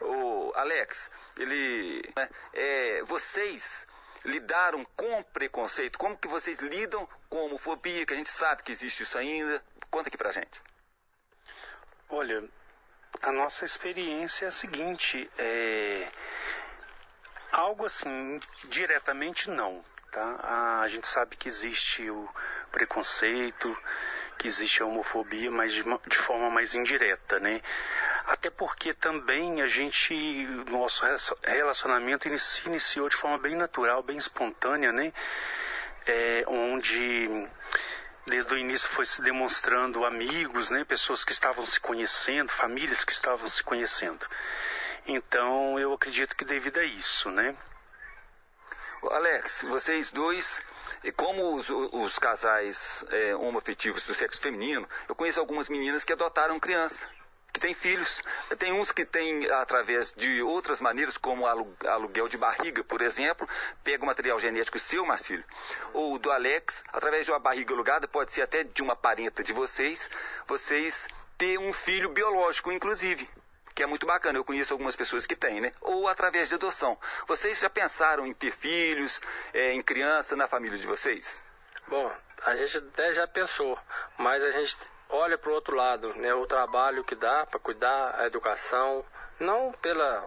O 0.00 0.52
Alex, 0.54 1.10
ele. 1.38 2.02
né, 2.14 2.28
é, 2.52 3.02
vocês 3.04 3.86
lidaram 4.24 4.84
com 4.94 5.22
preconceito? 5.22 5.98
Como 5.98 6.18
que 6.18 6.28
vocês 6.28 6.58
lidam 6.58 7.08
com 7.30 7.46
homofobia? 7.46 8.04
Que 8.04 8.12
a 8.12 8.16
gente 8.16 8.30
sabe 8.30 8.62
que 8.62 8.72
existe 8.72 9.04
isso 9.04 9.16
ainda. 9.16 9.62
Conta 9.90 10.08
aqui 10.08 10.18
pra 10.18 10.32
gente. 10.32 10.60
Olha, 12.10 12.46
a 13.22 13.32
nossa 13.32 13.64
experiência 13.64 14.44
é 14.44 14.48
a 14.48 14.52
seguinte, 14.52 15.30
é 15.38 16.08
algo 17.50 17.86
assim 17.86 18.38
diretamente 18.68 19.50
não, 19.50 19.82
tá? 20.16 20.80
A 20.80 20.88
gente 20.88 21.06
sabe 21.06 21.36
que 21.36 21.46
existe 21.46 22.08
o 22.10 22.26
preconceito, 22.72 23.76
que 24.38 24.46
existe 24.46 24.82
a 24.82 24.86
homofobia, 24.86 25.50
mas 25.50 25.74
de, 25.74 25.84
de 26.06 26.16
forma 26.16 26.48
mais 26.48 26.74
indireta, 26.74 27.38
né? 27.38 27.60
Até 28.26 28.48
porque 28.48 28.94
também 28.94 29.60
a 29.60 29.66
gente, 29.66 30.14
nosso 30.70 31.04
relacionamento 31.44 32.26
se 32.38 32.66
iniciou 32.66 33.10
de 33.10 33.16
forma 33.16 33.36
bem 33.36 33.54
natural, 33.54 34.02
bem 34.02 34.16
espontânea, 34.16 34.90
né? 34.90 35.12
É, 36.06 36.44
onde 36.46 37.28
desde 38.26 38.54
o 38.54 38.58
início 38.58 38.88
foi 38.88 39.04
se 39.04 39.20
demonstrando 39.20 40.04
amigos, 40.04 40.70
né? 40.70 40.82
Pessoas 40.84 41.24
que 41.24 41.32
estavam 41.32 41.66
se 41.66 41.78
conhecendo, 41.78 42.50
famílias 42.50 43.04
que 43.04 43.12
estavam 43.12 43.46
se 43.48 43.62
conhecendo. 43.62 44.26
Então 45.06 45.78
eu 45.78 45.92
acredito 45.92 46.34
que 46.34 46.44
devido 46.44 46.78
a 46.78 46.84
isso, 46.84 47.30
né? 47.30 47.54
Alex, 49.10 49.62
vocês 49.68 50.10
dois, 50.10 50.62
como 51.16 51.54
os, 51.54 51.68
os 51.68 52.18
casais 52.18 53.04
é, 53.10 53.36
homoafetivos 53.36 54.02
do 54.02 54.14
sexo 54.14 54.40
feminino, 54.40 54.88
eu 55.08 55.14
conheço 55.14 55.38
algumas 55.40 55.68
meninas 55.68 56.04
que 56.04 56.12
adotaram 56.12 56.58
criança, 56.58 57.08
que 57.52 57.60
têm 57.60 57.72
filhos. 57.74 58.22
Tem 58.58 58.72
uns 58.72 58.90
que 58.92 59.04
têm, 59.04 59.50
através 59.50 60.12
de 60.12 60.42
outras 60.42 60.80
maneiras, 60.80 61.16
como 61.16 61.46
alu- 61.46 61.76
aluguel 61.86 62.28
de 62.28 62.36
barriga, 62.36 62.82
por 62.82 63.00
exemplo, 63.00 63.48
pega 63.84 64.02
o 64.02 64.06
material 64.06 64.38
genético 64.40 64.78
seu, 64.78 65.04
Marcílio, 65.06 65.44
ou 65.92 66.18
do 66.18 66.30
Alex, 66.32 66.82
através 66.92 67.24
de 67.24 67.30
uma 67.32 67.38
barriga 67.38 67.72
alugada, 67.72 68.08
pode 68.08 68.32
ser 68.32 68.42
até 68.42 68.64
de 68.64 68.82
uma 68.82 68.96
parenta 68.96 69.42
de 69.42 69.52
vocês, 69.52 70.10
vocês 70.46 71.06
ter 71.38 71.58
um 71.58 71.72
filho 71.72 72.08
biológico, 72.08 72.72
inclusive 72.72 73.28
que 73.76 73.82
é 73.82 73.86
muito 73.86 74.06
bacana. 74.06 74.38
Eu 74.38 74.44
conheço 74.44 74.72
algumas 74.72 74.96
pessoas 74.96 75.26
que 75.26 75.36
têm, 75.36 75.60
né? 75.60 75.70
Ou 75.82 76.08
através 76.08 76.48
de 76.48 76.54
adoção. 76.54 76.98
Vocês 77.28 77.60
já 77.60 77.68
pensaram 77.68 78.26
em 78.26 78.32
ter 78.32 78.50
filhos, 78.52 79.20
é, 79.52 79.72
em 79.72 79.82
criança 79.82 80.34
na 80.34 80.48
família 80.48 80.78
de 80.78 80.86
vocês? 80.86 81.40
Bom, 81.86 82.10
a 82.42 82.56
gente 82.56 82.78
até 82.78 83.12
já 83.12 83.28
pensou, 83.28 83.78
mas 84.16 84.42
a 84.42 84.50
gente 84.50 84.76
olha 85.10 85.36
para 85.36 85.50
o 85.50 85.54
outro 85.54 85.76
lado, 85.76 86.14
né? 86.14 86.32
O 86.32 86.46
trabalho 86.46 87.04
que 87.04 87.14
dá 87.14 87.44
para 87.44 87.60
cuidar, 87.60 88.18
a 88.18 88.26
educação, 88.26 89.04
não 89.38 89.72
pela 89.72 90.26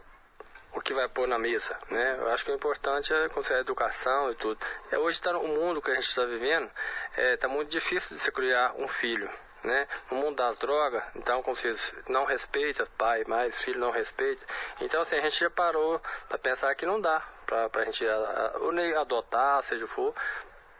o 0.71 0.79
que 0.79 0.93
vai 0.93 1.09
pôr 1.09 1.27
na 1.27 1.39
mesa, 1.39 1.75
né? 1.89 2.17
Eu 2.19 2.29
acho 2.29 2.45
que 2.45 2.51
o 2.51 2.55
importante 2.55 3.11
é 3.11 3.27
considerar 3.29 3.61
a 3.61 3.61
educação 3.61 4.31
e 4.31 4.35
tudo. 4.35 4.63
É, 4.91 4.99
hoje 4.99 5.17
está 5.17 5.33
no 5.33 5.41
mundo 5.41 5.81
que 5.81 5.89
a 5.89 5.95
gente 5.95 6.07
está 6.07 6.23
vivendo, 6.23 6.69
está 7.17 7.47
muito 7.47 7.69
difícil 7.69 8.15
de 8.15 8.21
se 8.21 8.31
criar 8.31 8.75
um 8.77 8.87
filho, 8.87 9.27
né? 9.63 9.87
No 10.09 10.17
mundo 10.17 10.35
das 10.37 10.57
drogas, 10.59 11.03
então 11.15 11.41
como 11.43 11.55
se 11.55 11.69
diz, 11.71 11.93
não 12.07 12.25
respeita 12.25 12.85
pai, 12.97 13.23
mais 13.27 13.59
filho 13.61 13.79
não 13.79 13.91
respeita. 13.91 14.45
Então 14.81 15.01
assim 15.01 15.17
a 15.17 15.21
gente 15.21 15.39
já 15.39 15.49
parou 15.49 16.01
para 16.27 16.37
pensar 16.37 16.73
que 16.75 16.85
não 16.85 16.99
dá 16.99 17.21
para 17.45 17.69
a 17.81 17.85
gente 17.85 18.07
a, 18.07 18.15
a, 18.15 19.01
adotar, 19.01 19.63
seja 19.63 19.85
o 19.85 19.87
que 19.87 19.93
for, 19.93 20.15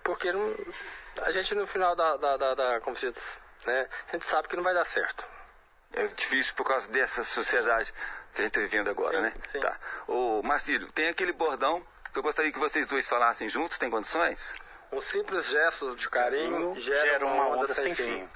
porque 0.03 0.31
não- 0.31 0.56
a 1.23 1.31
gente 1.31 1.53
no 1.56 1.68
final 1.68 1.95
da, 1.95 2.15
da, 2.18 2.38
da, 2.38 2.56
da 2.56 2.80
como 2.81 2.95
se 2.95 3.11
diz, 3.11 3.41
né? 3.65 3.88
A 4.10 4.11
gente 4.14 4.26
sabe 4.26 4.47
que 4.47 4.56
não 4.56 4.64
vai 4.64 4.73
dar 4.73 4.85
certo. 4.85 5.27
É 5.91 6.06
difícil 6.07 6.53
por 6.56 6.65
causa 6.68 6.88
dessa 6.89 7.23
sociedade 7.23 7.91
que 8.34 8.41
a 8.41 8.43
gente 8.43 8.51
está 8.51 8.61
vivendo 8.61 8.89
agora, 8.89 9.22
né? 9.22 9.34
Tá. 9.60 9.76
Ô, 10.07 10.41
Marcílio, 10.43 10.91
tem 10.91 11.10
aquele 11.10 11.34
bordão 11.34 11.84
que 12.14 12.19
eu 12.19 12.23
gostaria 12.23 12.51
que 12.51 12.60
vocês 12.60 12.85
dois 12.88 13.07
falassem 13.07 13.49
juntos, 13.49 13.77
tem 13.77 13.89
condições? 13.89 14.53
Um 14.91 15.01
simples 15.01 15.45
gesto 15.47 15.95
de 15.95 16.10
carinho 16.10 16.76
gera, 16.80 17.26
uma 17.26 17.47
onda, 17.49 17.73
sem 17.73 17.93
fim. 17.93 18.27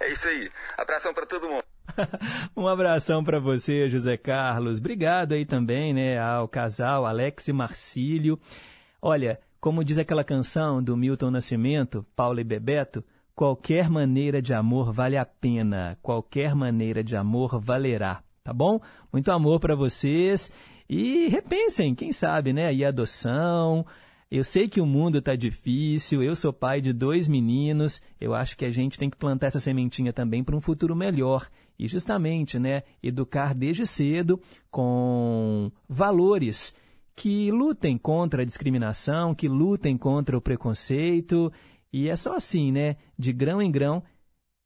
É 0.00 0.12
isso 0.12 0.28
aí. 0.28 0.50
Abração 0.76 1.12
para 1.12 1.26
todo 1.26 1.48
mundo. 1.48 1.64
Um 2.56 2.68
abração 2.68 3.24
para 3.24 3.40
você, 3.40 3.88
José 3.88 4.16
Carlos. 4.16 4.78
Obrigado 4.78 5.32
aí 5.32 5.44
também, 5.44 5.92
né, 5.92 6.18
ao 6.18 6.46
casal 6.46 7.06
Alex 7.06 7.48
e 7.48 7.52
Marcílio. 7.52 8.38
Olha, 9.00 9.40
como 9.60 9.84
diz 9.84 9.98
aquela 9.98 10.24
canção 10.24 10.82
do 10.82 10.96
Milton 10.96 11.30
Nascimento, 11.30 12.06
Paulo 12.14 12.40
e 12.40 12.44
Bebeto, 12.44 13.02
qualquer 13.34 13.88
maneira 13.88 14.42
de 14.42 14.52
amor 14.54 14.92
vale 14.92 15.16
a 15.16 15.24
pena, 15.24 15.98
qualquer 16.02 16.54
maneira 16.54 17.02
de 17.02 17.16
amor 17.16 17.60
valerá, 17.60 18.22
tá 18.44 18.52
bom? 18.52 18.80
Muito 19.12 19.30
amor 19.30 19.60
para 19.60 19.74
vocês 19.74 20.52
e 20.88 21.28
repensem, 21.28 21.94
quem 21.94 22.12
sabe, 22.12 22.52
né, 22.52 22.66
aí 22.66 22.84
a 22.84 22.88
adoção, 22.88 23.84
eu 24.30 24.44
sei 24.44 24.68
que 24.68 24.80
o 24.80 24.86
mundo 24.86 25.18
está 25.18 25.34
difícil, 25.34 26.22
eu 26.22 26.36
sou 26.36 26.52
pai 26.52 26.82
de 26.82 26.92
dois 26.92 27.26
meninos, 27.26 28.02
eu 28.20 28.34
acho 28.34 28.58
que 28.58 28.64
a 28.66 28.70
gente 28.70 28.98
tem 28.98 29.08
que 29.08 29.16
plantar 29.16 29.46
essa 29.46 29.60
sementinha 29.60 30.12
também 30.12 30.44
para 30.44 30.54
um 30.54 30.60
futuro 30.60 30.94
melhor. 30.94 31.48
E 31.78 31.88
justamente, 31.88 32.58
né, 32.58 32.82
educar 33.02 33.54
desde 33.54 33.86
cedo 33.86 34.38
com 34.70 35.72
valores 35.88 36.74
que 37.16 37.50
lutem 37.50 37.96
contra 37.96 38.42
a 38.42 38.44
discriminação, 38.44 39.34
que 39.34 39.48
lutem 39.48 39.96
contra 39.96 40.36
o 40.36 40.42
preconceito. 40.42 41.50
E 41.90 42.08
é 42.08 42.14
só 42.14 42.36
assim, 42.36 42.70
né, 42.70 42.96
de 43.18 43.32
grão 43.32 43.62
em 43.62 43.70
grão, 43.70 44.02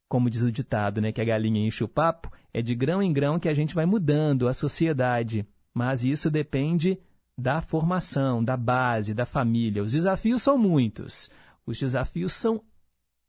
como 0.09 0.29
diz 0.29 0.41
o 0.41 0.51
ditado, 0.51 0.99
né, 0.99 1.13
que 1.13 1.21
a 1.21 1.25
galinha 1.25 1.65
enche 1.65 1.85
o 1.85 1.87
papo, 1.87 2.29
é 2.53 2.61
de 2.61 2.75
grão 2.75 3.01
em 3.01 3.13
grão 3.13 3.39
que 3.39 3.47
a 3.47 3.53
gente 3.53 3.73
vai 3.73 3.85
mudando 3.85 4.47
a 4.47 4.53
sociedade. 4.53 5.45
Mas 5.73 6.03
isso 6.03 6.29
depende 6.29 6.99
da 7.37 7.61
formação, 7.61 8.43
da 8.43 8.55
base, 8.55 9.13
da 9.13 9.25
família. 9.25 9.83
Os 9.83 9.91
desafios 9.91 10.41
são 10.41 10.57
muitos. 10.57 11.29
Os 11.65 11.79
desafios 11.79 12.33
são, 12.33 12.61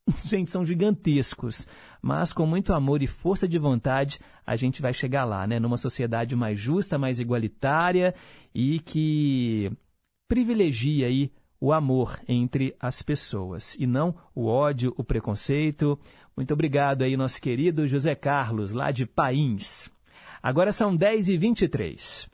gente, 0.24 0.50
são 0.50 0.64
gigantescos. 0.64 1.66
Mas 2.02 2.32
com 2.32 2.46
muito 2.46 2.72
amor 2.74 3.02
e 3.02 3.06
força 3.06 3.48
de 3.48 3.58
vontade, 3.58 4.18
a 4.46 4.56
gente 4.56 4.82
vai 4.82 4.92
chegar 4.92 5.24
lá, 5.24 5.46
né? 5.46 5.58
Numa 5.58 5.76
sociedade 5.76 6.36
mais 6.36 6.58
justa, 6.58 6.98
mais 6.98 7.18
igualitária 7.20 8.14
e 8.54 8.78
que 8.80 9.72
privilegia 10.28 11.06
aí 11.06 11.32
o 11.60 11.72
amor 11.72 12.20
entre 12.28 12.76
as 12.78 13.00
pessoas 13.00 13.74
e 13.76 13.86
não 13.86 14.14
o 14.34 14.46
ódio, 14.46 14.92
o 14.98 15.04
preconceito. 15.04 15.98
Muito 16.36 16.52
obrigado 16.52 17.02
aí, 17.02 17.16
nosso 17.16 17.40
querido 17.40 17.86
José 17.86 18.14
Carlos, 18.14 18.72
lá 18.72 18.90
de 18.90 19.06
Pains. 19.06 19.90
Agora 20.42 20.72
são 20.72 20.94
10h23. 20.94 22.33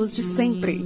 Ídolos 0.00 0.16
de 0.16 0.22
sempre. 0.22 0.82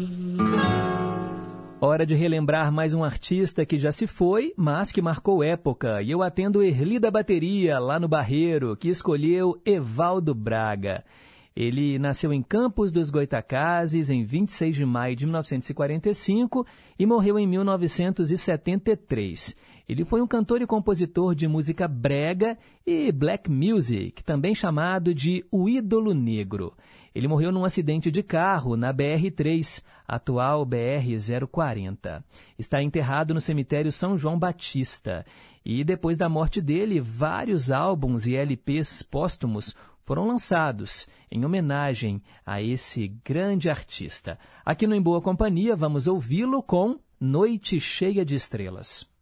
Hora 1.81 2.05
de 2.05 2.17
relembrar 2.17 2.73
mais 2.73 2.95
um 2.95 3.05
artista 3.05 3.65
que 3.65 3.79
já 3.79 3.93
se 3.93 4.09
foi, 4.09 4.53
mas 4.57 4.91
que 4.91 5.01
marcou 5.01 5.45
época. 5.45 6.03
E 6.03 6.11
eu 6.11 6.21
atendo 6.21 6.61
Erli 6.61 6.99
da 6.99 7.13
Bateria, 7.13 7.79
lá 7.79 8.01
no 8.01 8.09
Barreiro, 8.09 8.77
que 8.77 8.89
escolheu 8.89 9.57
Evaldo 9.65 10.35
Braga. 10.35 11.05
Ele 11.55 11.97
nasceu 11.97 12.33
em 12.33 12.43
Campos 12.43 12.91
dos 12.91 13.09
Goitacazes 13.09 14.11
em 14.11 14.25
26 14.25 14.75
de 14.75 14.85
maio 14.85 15.15
de 15.15 15.27
1945 15.27 16.67
e 16.99 17.07
morreu 17.07 17.39
em 17.39 17.47
1973. 17.47 19.55
Ele 19.89 20.05
foi 20.05 20.21
um 20.21 20.27
cantor 20.27 20.61
e 20.61 20.67
compositor 20.67 21.37
de 21.37 21.47
música 21.47 21.87
brega 21.87 22.59
e 22.85 23.13
black 23.13 23.49
music, 23.49 24.25
também 24.25 24.57
chamado 24.57 25.15
de 25.15 25.45
O 25.53 25.69
Ídolo 25.69 26.13
Negro. 26.13 26.75
Ele 27.15 27.29
morreu 27.29 27.53
num 27.53 27.65
acidente 27.65 28.11
de 28.11 28.23
carro 28.23 28.77
na 28.77 28.93
BR-3, 28.93 29.85
atual 30.07 30.67
BR-040. 30.67 32.25
Está 32.59 32.83
enterrado 32.83 33.33
no 33.33 33.41
cemitério 33.41 33.93
São 33.93 34.19
João 34.19 34.37
Batista. 34.37 35.25
E 35.65 35.85
depois 35.85 36.19
da 36.19 36.29
morte 36.29 36.61
dele, 36.61 37.01
vários 37.01 37.71
álbuns 37.71 38.27
e 38.27 38.35
LPs 38.35 39.03
póstumos 39.03 39.77
foram 40.05 40.27
lançados 40.27 41.09
em 41.31 41.45
homenagem 41.45 42.21
a 42.45 42.61
esse 42.61 43.09
grande 43.25 43.71
artista. 43.71 44.37
Aqui 44.65 44.87
no 44.87 44.95
Em 44.95 45.01
Boa 45.01 45.23
Companhia, 45.23 45.77
vamos 45.77 46.09
ouvi-lo 46.09 46.63
com 46.63 46.99
Noite 47.21 47.81
Cheia 47.81 48.25
de 48.25 48.35
Estrelas. 48.35 49.14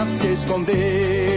Neblina 0.00 0.06
se 0.18 0.32
escondeu. 0.32 1.29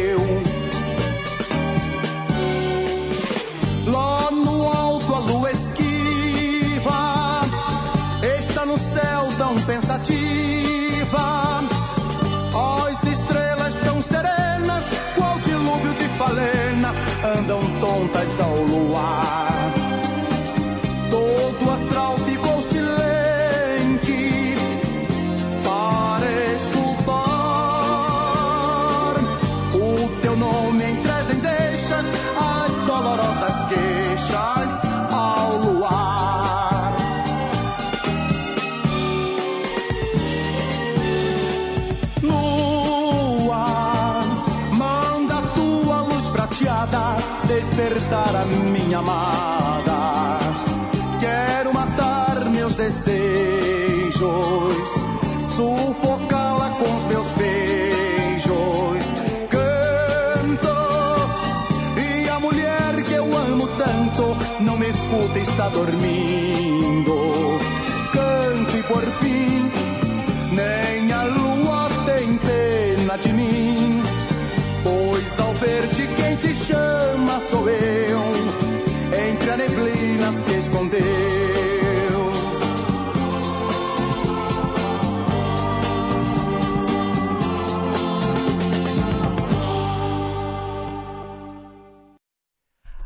Se 81.04 81.32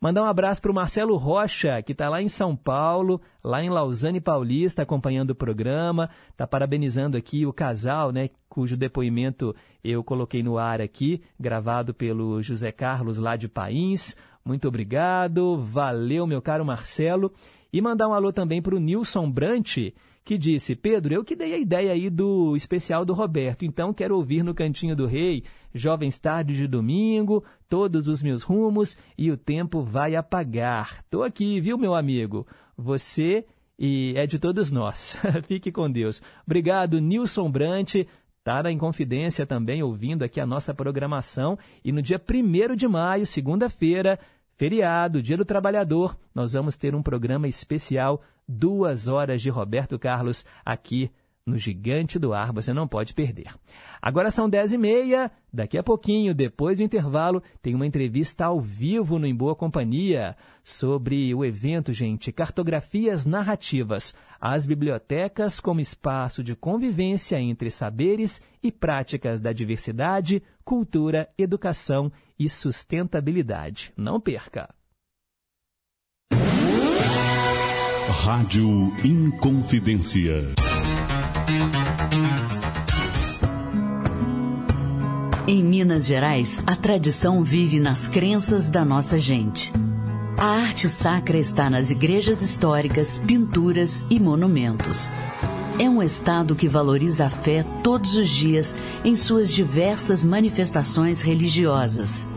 Mandar 0.00 0.22
um 0.22 0.26
abraço 0.26 0.62
para 0.62 0.70
o 0.70 0.74
Marcelo 0.74 1.14
Rocha, 1.18 1.82
que 1.82 1.92
está 1.92 2.08
lá 2.08 2.22
em 2.22 2.28
São 2.28 2.56
Paulo, 2.56 3.20
lá 3.44 3.62
em 3.62 3.68
Lausanne 3.68 4.18
Paulista, 4.18 4.80
acompanhando 4.80 5.32
o 5.32 5.34
programa. 5.34 6.08
Está 6.30 6.46
parabenizando 6.46 7.18
aqui 7.18 7.44
o 7.44 7.52
casal, 7.52 8.10
né, 8.10 8.30
cujo 8.50 8.76
depoimento 8.76 9.54
eu 9.82 10.04
coloquei 10.04 10.42
no 10.42 10.58
ar 10.58 10.82
aqui, 10.82 11.22
gravado 11.38 11.94
pelo 11.94 12.42
José 12.42 12.72
Carlos 12.72 13.16
lá 13.16 13.36
de 13.36 13.48
Pains. 13.48 14.16
Muito 14.44 14.66
obrigado, 14.68 15.56
valeu, 15.56 16.26
meu 16.26 16.42
caro 16.42 16.64
Marcelo. 16.64 17.32
E 17.72 17.80
mandar 17.80 18.08
um 18.08 18.12
alô 18.12 18.32
também 18.32 18.60
para 18.60 18.74
o 18.74 18.80
Nilson 18.80 19.30
Brant, 19.30 19.78
que 20.24 20.36
disse: 20.36 20.74
Pedro, 20.74 21.14
eu 21.14 21.24
que 21.24 21.36
dei 21.36 21.54
a 21.54 21.58
ideia 21.58 21.92
aí 21.92 22.10
do 22.10 22.56
especial 22.56 23.04
do 23.04 23.14
Roberto, 23.14 23.64
então 23.64 23.94
quero 23.94 24.16
ouvir 24.16 24.42
no 24.42 24.52
Cantinho 24.52 24.96
do 24.96 25.06
Rei, 25.06 25.44
Jovens 25.72 26.18
Tardes 26.18 26.56
de 26.56 26.66
Domingo, 26.66 27.44
todos 27.68 28.08
os 28.08 28.20
meus 28.20 28.42
rumos 28.42 28.98
e 29.16 29.30
o 29.30 29.36
tempo 29.36 29.80
vai 29.80 30.16
apagar. 30.16 31.04
Tô 31.08 31.22
aqui, 31.22 31.60
viu, 31.60 31.78
meu 31.78 31.94
amigo? 31.94 32.44
Você 32.76 33.46
e 33.82 34.12
é 34.14 34.26
de 34.26 34.38
todos 34.38 34.70
nós. 34.70 35.16
Fique 35.48 35.72
com 35.72 35.90
Deus. 35.90 36.22
Obrigado, 36.44 37.00
Nilson 37.00 37.50
Brant. 37.50 37.94
Tá 38.42 38.62
na 38.62 38.72
Inconfidência 38.72 39.46
também 39.46 39.82
ouvindo 39.82 40.22
aqui 40.22 40.40
a 40.40 40.46
nossa 40.46 40.72
programação. 40.72 41.58
E 41.84 41.92
no 41.92 42.00
dia 42.00 42.18
1 42.18 42.74
de 42.74 42.88
maio, 42.88 43.26
segunda-feira, 43.26 44.18
feriado, 44.56 45.22
Dia 45.22 45.36
do 45.36 45.44
Trabalhador, 45.44 46.16
nós 46.34 46.54
vamos 46.54 46.78
ter 46.78 46.94
um 46.94 47.02
programa 47.02 47.48
especial, 47.48 48.22
duas 48.48 49.08
horas 49.08 49.42
de 49.42 49.50
Roberto 49.50 49.98
Carlos 49.98 50.46
aqui 50.64 51.10
no 51.50 51.58
Gigante 51.58 52.18
do 52.18 52.32
Ar, 52.32 52.52
você 52.52 52.72
não 52.72 52.88
pode 52.88 53.12
perder. 53.12 53.48
Agora 54.00 54.30
são 54.30 54.48
10 54.48 54.72
e 54.72 54.78
meia, 54.78 55.30
daqui 55.52 55.76
a 55.76 55.82
pouquinho, 55.82 56.34
depois 56.34 56.78
do 56.78 56.84
intervalo, 56.84 57.42
tem 57.60 57.74
uma 57.74 57.86
entrevista 57.86 58.46
ao 58.46 58.60
vivo 58.60 59.18
no 59.18 59.26
Em 59.26 59.34
Boa 59.34 59.54
Companhia 59.54 60.36
sobre 60.64 61.34
o 61.34 61.44
evento, 61.44 61.92
gente, 61.92 62.32
Cartografias 62.32 63.26
Narrativas, 63.26 64.14
as 64.40 64.64
bibliotecas 64.64 65.60
como 65.60 65.80
espaço 65.80 66.42
de 66.42 66.54
convivência 66.54 67.38
entre 67.38 67.70
saberes 67.70 68.40
e 68.62 68.72
práticas 68.72 69.40
da 69.40 69.52
diversidade, 69.52 70.42
cultura, 70.64 71.28
educação 71.36 72.10
e 72.38 72.48
sustentabilidade. 72.48 73.92
Não 73.96 74.18
perca! 74.18 74.72
Rádio 78.10 78.92
Inconfidência. 79.04 80.69
Em 85.50 85.64
Minas 85.64 86.06
Gerais, 86.06 86.62
a 86.64 86.76
tradição 86.76 87.42
vive 87.42 87.80
nas 87.80 88.06
crenças 88.06 88.68
da 88.68 88.84
nossa 88.84 89.18
gente. 89.18 89.72
A 90.38 90.46
arte 90.46 90.88
sacra 90.88 91.36
está 91.38 91.68
nas 91.68 91.90
igrejas 91.90 92.40
históricas, 92.40 93.18
pinturas 93.18 94.04
e 94.08 94.20
monumentos. 94.20 95.12
É 95.76 95.90
um 95.90 96.00
estado 96.04 96.54
que 96.54 96.68
valoriza 96.68 97.26
a 97.26 97.30
fé 97.30 97.64
todos 97.82 98.16
os 98.16 98.28
dias 98.28 98.72
em 99.04 99.16
suas 99.16 99.52
diversas 99.52 100.24
manifestações 100.24 101.20
religiosas. 101.20 102.28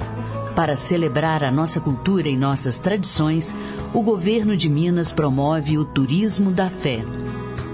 Para 0.56 0.76
celebrar 0.76 1.44
a 1.44 1.52
nossa 1.52 1.80
cultura 1.80 2.28
e 2.28 2.36
nossas 2.36 2.80
tradições, 2.80 3.56
o 3.94 4.02
governo 4.02 4.58
de 4.58 4.68
Minas 4.68 5.12
promove 5.12 5.78
o 5.78 5.86
turismo 5.86 6.50
da 6.50 6.68
fé. 6.68 7.06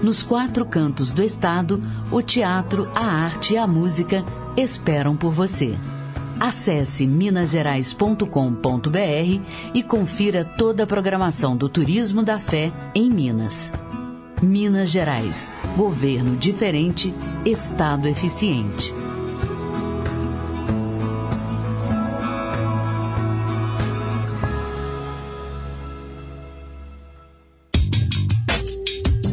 Nos 0.02 0.22
quatro 0.22 0.66
cantos 0.66 1.14
do 1.14 1.22
estado, 1.22 1.82
o 2.12 2.20
teatro, 2.20 2.90
a 2.94 3.06
arte 3.06 3.54
e 3.54 3.56
a 3.56 3.66
música 3.66 4.22
esperam 4.60 5.16
por 5.16 5.32
você. 5.32 5.74
Acesse 6.38 7.06
minasgerais.com.br 7.06 9.40
e 9.74 9.82
confira 9.82 10.44
toda 10.44 10.84
a 10.84 10.86
programação 10.86 11.56
do 11.56 11.68
Turismo 11.68 12.22
da 12.22 12.38
Fé 12.38 12.72
em 12.94 13.10
Minas. 13.10 13.72
Minas 14.40 14.90
Gerais. 14.90 15.52
Governo 15.76 16.36
diferente, 16.36 17.12
Estado 17.44 18.08
eficiente. 18.08 18.94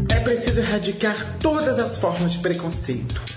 É 0.10 0.20
preciso 0.20 0.60
erradicar 0.60 1.38
todas 1.40 1.80
as 1.80 1.98
formas 1.98 2.34
de 2.34 2.40
preconceito. 2.40 3.37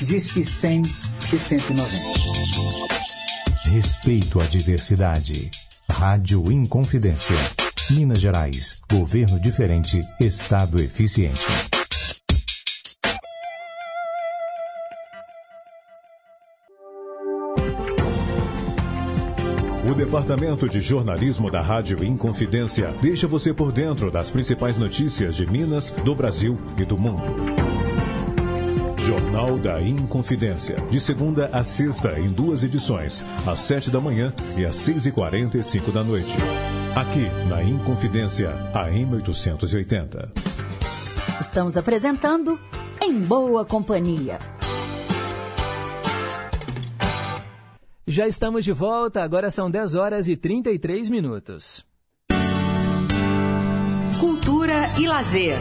Disque 0.00 0.44
100 0.44 0.82
e 1.32 1.38
190. 1.38 2.94
Respeito 3.70 4.40
à 4.40 4.44
diversidade. 4.44 5.50
Rádio 5.88 6.50
Inconfidência. 6.50 7.36
Minas 7.90 8.20
Gerais. 8.20 8.80
Governo 8.90 9.38
diferente. 9.38 10.00
Estado 10.18 10.80
eficiente. 10.80 11.46
O 19.88 19.94
Departamento 19.94 20.68
de 20.68 20.80
Jornalismo 20.80 21.50
da 21.50 21.60
Rádio 21.60 22.02
Inconfidência 22.02 22.92
deixa 23.00 23.28
você 23.28 23.52
por 23.52 23.70
dentro 23.70 24.10
das 24.10 24.30
principais 24.30 24.78
notícias 24.78 25.36
de 25.36 25.46
Minas, 25.46 25.90
do 25.90 26.14
Brasil 26.14 26.58
e 26.78 26.84
do 26.84 26.96
mundo. 26.98 27.71
Jornal 29.06 29.58
da 29.58 29.82
Inconfidência, 29.82 30.76
de 30.88 31.00
segunda 31.00 31.46
a 31.52 31.64
sexta, 31.64 32.20
em 32.20 32.30
duas 32.30 32.62
edições, 32.62 33.24
às 33.44 33.58
sete 33.58 33.90
da 33.90 34.00
manhã 34.00 34.32
e 34.56 34.64
às 34.64 34.76
seis 34.76 35.06
e 35.06 35.10
quarenta 35.10 35.58
e 35.58 35.64
cinco 35.64 35.90
da 35.90 36.04
noite. 36.04 36.36
Aqui, 36.94 37.28
na 37.48 37.64
Inconfidência, 37.64 38.50
AM 38.72 39.16
880. 39.16 40.32
Estamos 41.40 41.76
apresentando 41.76 42.56
Em 43.02 43.18
Boa 43.20 43.64
Companhia. 43.64 44.38
Já 48.06 48.28
estamos 48.28 48.64
de 48.64 48.72
volta, 48.72 49.22
agora 49.22 49.50
são 49.50 49.68
10 49.68 49.96
horas 49.96 50.28
e 50.28 50.36
33 50.36 51.10
minutos. 51.10 51.84
Cultura 54.20 54.92
e 55.00 55.08
lazer. 55.08 55.58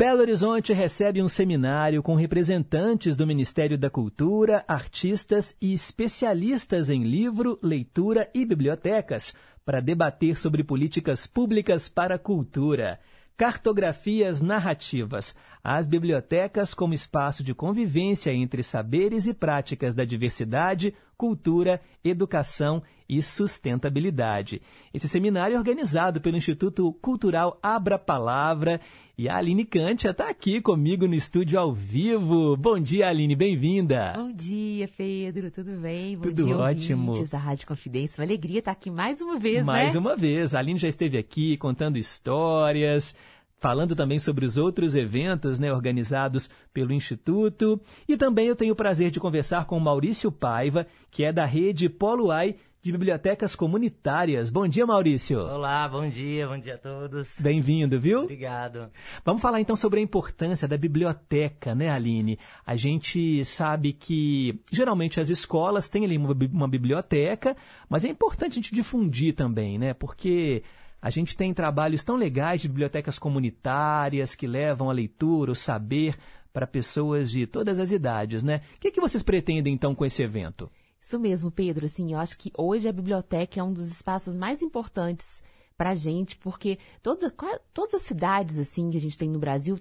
Belo 0.00 0.22
Horizonte 0.22 0.72
recebe 0.72 1.20
um 1.20 1.28
seminário 1.28 2.02
com 2.02 2.14
representantes 2.14 3.18
do 3.18 3.26
Ministério 3.26 3.76
da 3.76 3.90
Cultura, 3.90 4.64
artistas 4.66 5.54
e 5.60 5.74
especialistas 5.74 6.88
em 6.88 7.02
livro, 7.02 7.58
leitura 7.62 8.26
e 8.32 8.46
bibliotecas 8.46 9.34
para 9.62 9.78
debater 9.78 10.38
sobre 10.38 10.64
políticas 10.64 11.26
públicas 11.26 11.90
para 11.90 12.14
a 12.14 12.18
cultura. 12.18 12.98
Cartografias 13.36 14.40
narrativas. 14.40 15.36
As 15.62 15.86
bibliotecas 15.86 16.72
como 16.72 16.94
espaço 16.94 17.44
de 17.44 17.52
convivência 17.52 18.32
entre 18.32 18.62
saberes 18.62 19.26
e 19.26 19.34
práticas 19.34 19.94
da 19.94 20.06
diversidade, 20.06 20.94
cultura, 21.20 21.82
educação 22.02 22.82
e 23.06 23.20
sustentabilidade. 23.20 24.62
Esse 24.94 25.06
seminário 25.06 25.54
é 25.54 25.58
organizado 25.58 26.18
pelo 26.18 26.38
Instituto 26.38 26.90
Cultural 26.94 27.58
Abra 27.62 27.98
Palavra 27.98 28.80
e 29.18 29.28
a 29.28 29.36
Aline 29.36 29.66
Kantia 29.66 30.12
está 30.12 30.30
aqui 30.30 30.62
comigo 30.62 31.06
no 31.06 31.12
estúdio 31.14 31.60
ao 31.60 31.74
vivo. 31.74 32.56
Bom 32.56 32.80
dia, 32.80 33.06
Aline, 33.06 33.36
bem-vinda. 33.36 34.14
Bom 34.16 34.32
dia, 34.32 34.88
Pedro, 34.96 35.50
tudo 35.50 35.72
bem? 35.72 36.16
Bom 36.16 36.22
Tudo 36.22 36.46
dia, 36.46 36.56
ótimo. 36.56 37.26
da 37.26 37.36
Rádio 37.36 37.66
Confidência. 37.66 38.18
Uma 38.18 38.26
alegria 38.26 38.60
estar 38.60 38.72
aqui 38.72 38.90
mais 38.90 39.20
uma 39.20 39.38
vez, 39.38 39.62
Mais 39.66 39.92
né? 39.92 40.00
uma 40.00 40.16
vez, 40.16 40.54
a 40.54 40.58
Aline 40.58 40.78
já 40.78 40.88
esteve 40.88 41.18
aqui 41.18 41.58
contando 41.58 41.98
histórias, 41.98 43.14
falando 43.60 43.94
também 43.94 44.18
sobre 44.18 44.46
os 44.46 44.56
outros 44.56 44.96
eventos 44.96 45.58
né, 45.58 45.72
organizados 45.72 46.50
pelo 46.72 46.92
Instituto. 46.92 47.80
E 48.08 48.16
também 48.16 48.46
eu 48.46 48.56
tenho 48.56 48.72
o 48.72 48.76
prazer 48.76 49.10
de 49.10 49.20
conversar 49.20 49.66
com 49.66 49.76
o 49.76 49.80
Maurício 49.80 50.32
Paiva, 50.32 50.86
que 51.10 51.22
é 51.22 51.32
da 51.32 51.44
rede 51.44 51.88
Polo 51.88 52.30
Ai 52.30 52.56
de 52.82 52.90
Bibliotecas 52.90 53.54
Comunitárias. 53.54 54.48
Bom 54.48 54.66
dia, 54.66 54.86
Maurício. 54.86 55.40
Olá, 55.40 55.86
bom 55.86 56.08
dia, 56.08 56.48
bom 56.48 56.56
dia 56.56 56.76
a 56.76 56.78
todos. 56.78 57.34
Bem-vindo, 57.38 58.00
viu? 58.00 58.20
Obrigado. 58.20 58.88
Vamos 59.22 59.42
falar 59.42 59.60
então 59.60 59.76
sobre 59.76 60.00
a 60.00 60.02
importância 60.02 60.66
da 60.66 60.78
biblioteca, 60.78 61.74
né, 61.74 61.90
Aline? 61.90 62.38
A 62.64 62.76
gente 62.76 63.44
sabe 63.44 63.92
que 63.92 64.58
geralmente 64.72 65.20
as 65.20 65.28
escolas 65.28 65.90
têm 65.90 66.06
ali 66.06 66.16
uma 66.16 66.66
biblioteca, 66.66 67.54
mas 67.86 68.06
é 68.06 68.08
importante 68.08 68.52
a 68.52 68.54
gente 68.54 68.74
difundir 68.74 69.34
também, 69.34 69.78
né? 69.78 69.92
Porque 69.92 70.62
a 71.00 71.10
gente 71.10 71.36
tem 71.36 71.52
trabalhos 71.54 72.04
tão 72.04 72.16
legais 72.16 72.60
de 72.60 72.68
bibliotecas 72.68 73.18
comunitárias 73.18 74.34
que 74.34 74.46
levam 74.46 74.90
a 74.90 74.92
leitura, 74.92 75.52
o 75.52 75.54
saber 75.54 76.16
para 76.52 76.66
pessoas 76.66 77.30
de 77.30 77.46
todas 77.46 77.78
as 77.78 77.90
idades, 77.92 78.42
né? 78.42 78.60
O 78.76 78.80
que, 78.80 78.90
que 78.90 79.00
vocês 79.00 79.22
pretendem 79.22 79.72
então 79.72 79.94
com 79.94 80.04
esse 80.04 80.22
evento? 80.22 80.70
Isso 81.00 81.18
mesmo, 81.18 81.50
Pedro. 81.50 81.86
Assim, 81.86 82.12
eu 82.12 82.18
acho 82.18 82.36
que 82.36 82.52
hoje 82.56 82.88
a 82.88 82.92
biblioteca 82.92 83.58
é 83.60 83.62
um 83.62 83.72
dos 83.72 83.90
espaços 83.90 84.36
mais 84.36 84.60
importantes 84.60 85.42
para 85.76 85.90
a 85.90 85.94
gente, 85.94 86.36
porque 86.36 86.78
todas, 87.02 87.32
todas 87.72 87.94
as 87.94 88.02
cidades 88.02 88.58
assim 88.58 88.90
que 88.90 88.98
a 88.98 89.00
gente 89.00 89.16
tem 89.16 89.30
no 89.30 89.38
Brasil 89.38 89.78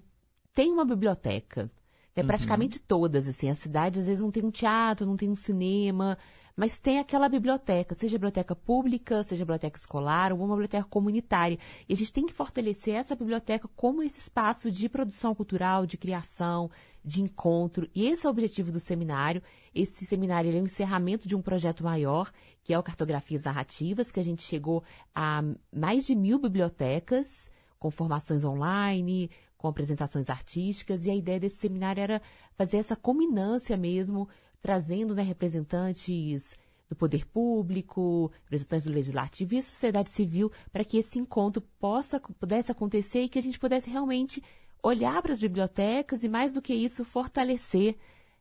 têm 0.54 0.72
uma 0.72 0.86
biblioteca. 0.86 1.70
É 2.16 2.22
Uhum. 2.22 2.28
praticamente 2.28 2.80
todas, 2.80 3.28
assim. 3.28 3.50
As 3.50 3.60
cidades 3.60 4.02
às 4.02 4.08
vezes 4.08 4.22
não 4.22 4.32
tem 4.32 4.44
um 4.44 4.52
teatro, 4.52 5.06
não 5.06 5.16
tem 5.18 5.30
um 5.30 5.36
cinema, 5.36 6.18
mas 6.56 6.80
tem 6.80 7.00
aquela 7.00 7.30
biblioteca, 7.30 7.96
seja 7.96 8.18
biblioteca 8.18 8.56
pública, 8.56 9.24
seja 9.24 9.46
biblioteca 9.46 9.78
escolar 9.78 10.32
ou 10.32 10.40
uma 10.40 10.56
biblioteca 10.56 10.88
comunitária. 10.90 11.58
E 11.88 11.94
a 11.94 11.96
gente 11.96 12.14
tem 12.14 12.26
que 12.26 12.34
fortalecer 12.34 12.96
essa 12.96 13.16
biblioteca 13.16 13.68
como 13.76 14.04
esse 14.04 14.20
espaço 14.20 14.70
de 14.70 14.90
produção 14.90 15.34
cultural, 15.34 15.86
de 15.86 15.98
criação, 15.98 16.70
de 17.04 17.22
encontro. 17.22 17.90
E 17.96 18.08
esse 18.08 18.26
é 18.26 18.30
o 18.30 18.32
objetivo 18.32 18.72
do 18.72 18.80
seminário. 18.80 19.42
Esse 19.74 20.06
seminário 20.06 20.56
é 20.56 20.62
um 20.62 20.66
encerramento 20.66 21.28
de 21.28 21.36
um 21.36 21.42
projeto 21.42 21.84
maior, 21.84 22.32
que 22.64 22.74
é 22.74 22.80
o 22.80 22.84
Cartografias 22.84 23.44
Narrativas, 23.44 24.12
que 24.12 24.20
a 24.20 24.24
gente 24.24 24.42
chegou 24.42 24.84
a 25.16 25.42
mais 25.74 26.06
de 26.06 26.16
mil 26.16 26.40
bibliotecas 26.40 27.50
com 27.80 27.90
formações 27.90 28.44
online, 28.44 29.32
com 29.58 29.68
apresentações 29.68 30.30
artísticas, 30.30 31.06
e 31.06 31.12
a 31.12 31.16
ideia 31.16 31.40
desse 31.40 31.58
seminário 31.58 32.02
era 32.02 32.22
fazer 32.56 32.78
essa 32.78 32.96
combinância 32.96 33.76
mesmo, 33.76 34.28
trazendo 34.62 35.14
né, 35.16 35.22
representantes 35.24 36.54
do 36.90 36.96
poder 36.96 37.26
público, 37.28 38.32
representantes 38.44 38.88
do 38.88 38.94
legislativo 38.94 39.54
e 39.56 39.62
sociedade 39.62 40.10
civil, 40.10 40.52
para 40.72 40.84
que 40.84 40.98
esse 40.98 41.20
encontro 41.20 41.62
possa, 41.80 42.20
pudesse 42.20 42.72
acontecer 42.72 43.22
e 43.22 43.30
que 43.30 43.38
a 43.38 43.42
gente 43.44 43.60
pudesse 43.60 43.90
realmente 43.90 44.44
olhar 44.82 45.22
para 45.22 45.32
as 45.32 45.40
bibliotecas 45.40 46.24
e, 46.24 46.30
mais 46.30 46.54
do 46.54 46.62
que 46.62 46.74
isso, 46.74 47.04
fortalecer 47.06 47.96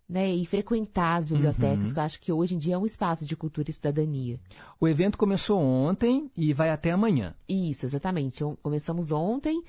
né, 0.09 0.33
e 0.33 0.47
frequentar 0.47 1.17
as 1.19 1.29
bibliotecas, 1.29 1.89
Uhum. 1.89 1.93
que 1.93 1.99
eu 2.01 2.03
acho 2.03 2.21
que 2.21 2.33
hoje 2.33 2.55
em 2.55 2.59
dia 2.59 2.75
é 2.77 2.79
um 2.79 2.87
espaço 2.87 3.27
de 3.27 3.37
cultura 3.37 3.69
e 3.69 3.73
cidadania. 3.75 4.41
O 4.81 4.89
evento 4.89 5.19
começou 5.19 5.61
ontem 5.61 6.31
e 6.35 6.55
vai 6.55 6.71
até 6.71 6.91
amanhã. 6.91 7.35
Isso, 7.47 7.85
exatamente. 7.85 8.43
Começamos 8.63 9.13
ontem, 9.13 9.63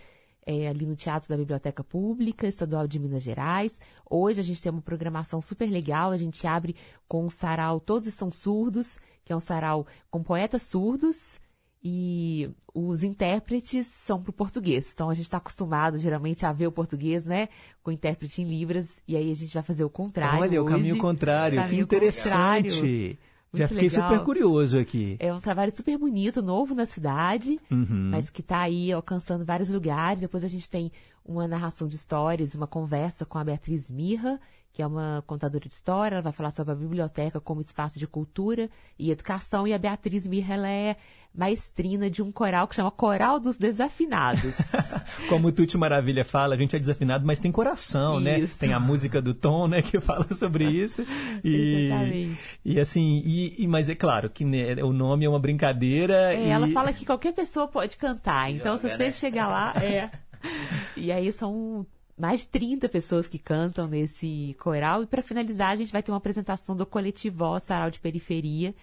é, 0.46 0.68
ali 0.68 0.86
no 0.86 0.96
Teatro 0.96 1.30
da 1.30 1.38
Biblioteca 1.38 1.84
Pública 1.84 2.48
Estadual 2.48 2.88
de 2.88 3.00
Minas 3.00 3.24
Gerais. 3.24 3.80
Hoje 4.10 4.40
a 4.40 4.44
gente 4.44 4.62
tem 4.62 4.72
uma 4.72 4.82
programação 4.82 5.42
super 5.42 5.70
legal. 5.70 6.12
A 6.12 6.18
gente 6.18 6.46
abre 6.48 6.76
com 7.08 7.26
o 7.26 7.32
sarau 7.32 7.80
Todos 7.80 8.08
Estão 8.08 8.32
Surdos, 8.32 8.98
que 9.24 9.34
é 9.34 9.36
um 9.36 9.40
sarau 9.40 9.86
com 10.10 10.24
poetas 10.24 10.64
surdos. 10.64 11.40
E 11.82 12.50
os 12.74 13.04
intérpretes 13.04 13.88
são 13.88 14.22
para 14.22 14.32
o 14.32 14.34
português. 14.34 14.92
Então 14.94 15.10
a 15.10 15.14
gente 15.14 15.26
está 15.26 15.38
acostumado 15.38 15.98
geralmente 15.98 16.46
a 16.46 16.52
ver 16.52 16.68
o 16.68 16.72
português, 16.72 17.26
né? 17.26 17.48
Com 17.82 17.92
intérprete 17.92 18.42
em 18.42 18.46
Libras. 18.46 19.02
E 19.08 19.16
aí 19.16 19.32
a 19.32 19.36
gente 19.36 19.54
vai 19.54 19.64
fazer 19.64 19.86
o 19.86 19.90
contrário. 19.90 20.42
Olha, 20.42 20.62
o 20.62 20.66
hoje. 20.66 20.74
caminho 20.74 20.98
contrário, 20.98 21.58
que 21.58 21.64
Caminho 21.64 21.84
interessante. 21.84 22.74
contrário. 22.74 23.18
Já 23.54 23.66
Muito 23.66 23.70
fiquei 23.74 23.90
legal. 23.90 24.10
super 24.10 24.24
curioso 24.26 24.78
aqui. 24.80 25.16
É 25.20 25.34
um 25.34 25.40
trabalho 25.40 25.76
super 25.76 25.98
bonito, 25.98 26.42
novo 26.42 26.76
na 26.76 26.86
cidade, 26.86 27.60
Uhum. 27.72 28.10
mas 28.12 28.30
que 28.30 28.42
está 28.42 28.60
aí 28.62 28.92
alcançando 28.92 29.44
vários 29.44 29.70
lugares. 29.70 30.22
Depois 30.22 30.44
a 30.44 30.48
gente 30.48 30.70
tem 30.70 30.92
uma 31.26 31.48
narração 31.48 31.88
de 31.88 31.96
histórias, 31.96 32.54
uma 32.54 32.68
conversa 32.68 33.26
com 33.26 33.38
a 33.40 33.44
Beatriz 33.44 33.90
Mirra, 33.90 34.40
que 34.80 34.84
é 34.84 34.88
uma 34.88 35.22
contadora 35.28 35.68
de 35.68 35.74
história. 35.74 36.16
Ela 36.16 36.22
vai 36.22 36.32
falar 36.32 36.52
sobre 36.52 36.72
a 36.72 36.76
biblioteca 36.76 37.42
como 37.42 37.60
espaço 37.60 38.00
de 38.00 38.08
cultura 38.08 38.70
e 38.98 39.12
educação. 39.12 39.68
E 39.68 39.74
a 39.74 39.78
Beatriz 39.78 40.26
Mirra, 40.26 40.54
ela 40.54 40.70
é 40.70 40.96
maestrina 41.36 42.10
de 42.10 42.22
um 42.22 42.32
coral 42.32 42.66
que 42.66 42.76
chama 42.76 42.90
Coral 42.90 43.42
dos 43.42 43.58
Desafinados. 43.58 44.56
Como 45.28 45.50
o 45.50 45.52
Tuti 45.52 45.78
Maravilha 45.78 46.24
fala, 46.24 46.56
a 46.56 46.58
gente 46.58 46.78
é 46.78 46.80
desafinado, 46.80 47.28
mas 47.28 47.40
tem 47.40 47.52
coração, 47.52 48.22
né? 48.22 48.40
Isso. 48.40 48.58
Tem 48.58 48.72
a 48.72 48.80
música 48.80 49.22
do 49.22 49.34
Tom, 49.34 49.68
né, 49.68 49.82
que 49.82 50.00
fala 50.00 50.32
sobre 50.34 50.64
isso. 50.72 51.06
E, 51.44 51.88
Exatamente. 51.88 52.60
E 52.64 52.80
assim, 52.80 53.22
e, 53.26 53.62
e- 53.62 53.68
mas 53.68 53.90
é 53.90 53.96
claro 53.96 54.30
que 54.30 54.46
né, 54.46 54.82
o 54.82 54.94
nome 54.94 55.26
é 55.26 55.30
uma 55.30 55.40
brincadeira. 55.40 56.34
É, 56.34 56.48
e... 56.48 56.50
ela 56.50 56.70
fala 56.70 56.94
que 56.94 57.06
qualquer 57.06 57.34
pessoa 57.34 57.68
pode 57.68 57.98
cantar. 57.98 58.50
Então, 58.50 58.78
se 58.78 58.90
você 58.90 59.06
né? 59.08 59.12
chegar 59.12 59.50
lá, 59.50 59.74
é. 59.84 60.10
E 60.96 61.12
aí 61.12 61.34
são 61.34 61.86
mais 62.20 62.42
de 62.42 62.50
30 62.50 62.90
pessoas 62.90 63.28
que 63.28 63.40
cantam 63.40 63.88
nesse 63.88 64.56
coral. 64.60 65.04
E 65.04 65.08
para 65.08 65.24
finalizar, 65.24 65.70
a 65.72 65.76
gente 65.76 65.92
vai 65.92 66.04
ter 66.04 66.12
uma 66.12 66.18
apresentação 66.18 66.76
do 66.76 66.86
Coletivo 66.86 67.60
Sarau 67.60 67.90
de 67.90 68.00
Periferia, 68.00 68.76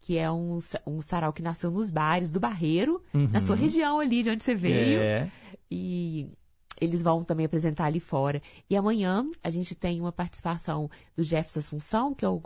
que 0.00 0.16
é 0.16 0.30
um, 0.30 0.58
um 0.86 1.02
sarau 1.02 1.32
que 1.32 1.42
nasceu 1.42 1.70
nos 1.70 1.90
bares 1.90 2.30
do 2.30 2.38
Barreiro, 2.38 3.02
Uhum. 3.12 3.28
na 3.30 3.40
sua 3.40 3.56
região 3.56 3.98
ali 3.98 4.22
de 4.22 4.30
onde 4.30 4.44
você 4.44 4.54
veio. 4.54 5.00
É. 5.00 5.30
E 5.70 6.28
eles 6.80 7.02
vão 7.02 7.24
também 7.24 7.46
apresentar 7.46 7.86
ali 7.86 8.00
fora. 8.00 8.40
E 8.68 8.76
amanhã 8.76 9.24
a 9.42 9.50
gente 9.50 9.74
tem 9.74 10.00
uma 10.00 10.12
participação 10.12 10.90
do 11.16 11.22
Jefferson 11.24 11.60
Assunção, 11.60 12.14
que 12.14 12.24
é 12.24 12.28
o 12.28 12.40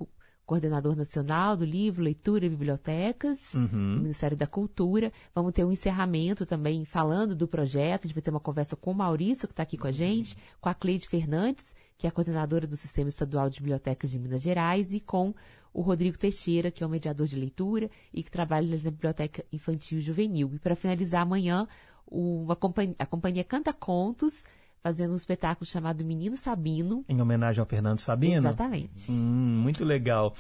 coordenador 0.48 0.96
nacional 0.96 1.54
do 1.54 1.64
livro, 1.64 2.02
leitura 2.02 2.46
e 2.46 2.48
bibliotecas, 2.48 3.52
Uhum. 3.52 3.96
do 3.96 4.00
Ministério 4.00 4.34
da 4.34 4.46
Cultura. 4.46 5.12
Vamos 5.34 5.52
ter 5.52 5.62
um 5.62 5.70
encerramento 5.70 6.46
também 6.46 6.86
falando 6.86 7.36
do 7.36 7.46
projeto. 7.46 8.04
A 8.04 8.06
gente 8.08 8.14
vai 8.14 8.22
ter 8.22 8.30
uma 8.30 8.40
conversa 8.40 8.74
com 8.74 8.90
o 8.92 8.94
Maurício, 8.94 9.46
que 9.46 9.52
está 9.52 9.62
aqui 9.62 9.76
com 9.76 9.86
a 9.86 9.92
gente, 9.92 10.36
com 10.58 10.70
a 10.70 10.74
Cleide 10.74 11.06
Fernandes, 11.06 11.76
que 11.98 12.06
é 12.06 12.08
a 12.08 12.12
coordenadora 12.12 12.66
do 12.66 12.78
Sistema 12.78 13.10
Estadual 13.10 13.50
de 13.50 13.60
Bibliotecas 13.60 14.10
de 14.10 14.18
Minas 14.18 14.40
Gerais, 14.40 14.94
e 14.94 15.00
com 15.00 15.34
o 15.74 15.82
Rodrigo 15.82 16.16
Teixeira, 16.18 16.70
que 16.70 16.82
é 16.82 16.86
o 16.86 16.90
mediador 16.90 17.26
de 17.26 17.36
leitura 17.36 17.90
e 18.12 18.22
que 18.22 18.30
trabalha 18.30 18.66
na 18.82 18.90
Biblioteca 18.90 19.44
Infantil 19.52 19.98
e 19.98 20.00
Juvenil. 20.00 20.50
E 20.54 20.58
para 20.58 20.74
finalizar 20.74 21.20
amanhã, 21.20 21.68
uma 22.10 22.56
companhia, 22.56 22.96
a 22.98 23.04
companhia 23.04 23.44
Canta 23.44 23.72
Contos, 23.74 24.44
fazendo 24.82 25.12
um 25.12 25.16
espetáculo 25.16 25.66
chamado 25.66 26.04
Menino 26.04 26.36
Sabino. 26.36 27.04
Em 27.08 27.20
homenagem 27.20 27.60
ao 27.60 27.66
Fernando 27.66 28.00
Sabino? 28.00 28.36
Exatamente. 28.38 29.10
Hum, 29.10 29.60
muito 29.62 29.84
legal. 29.84 30.34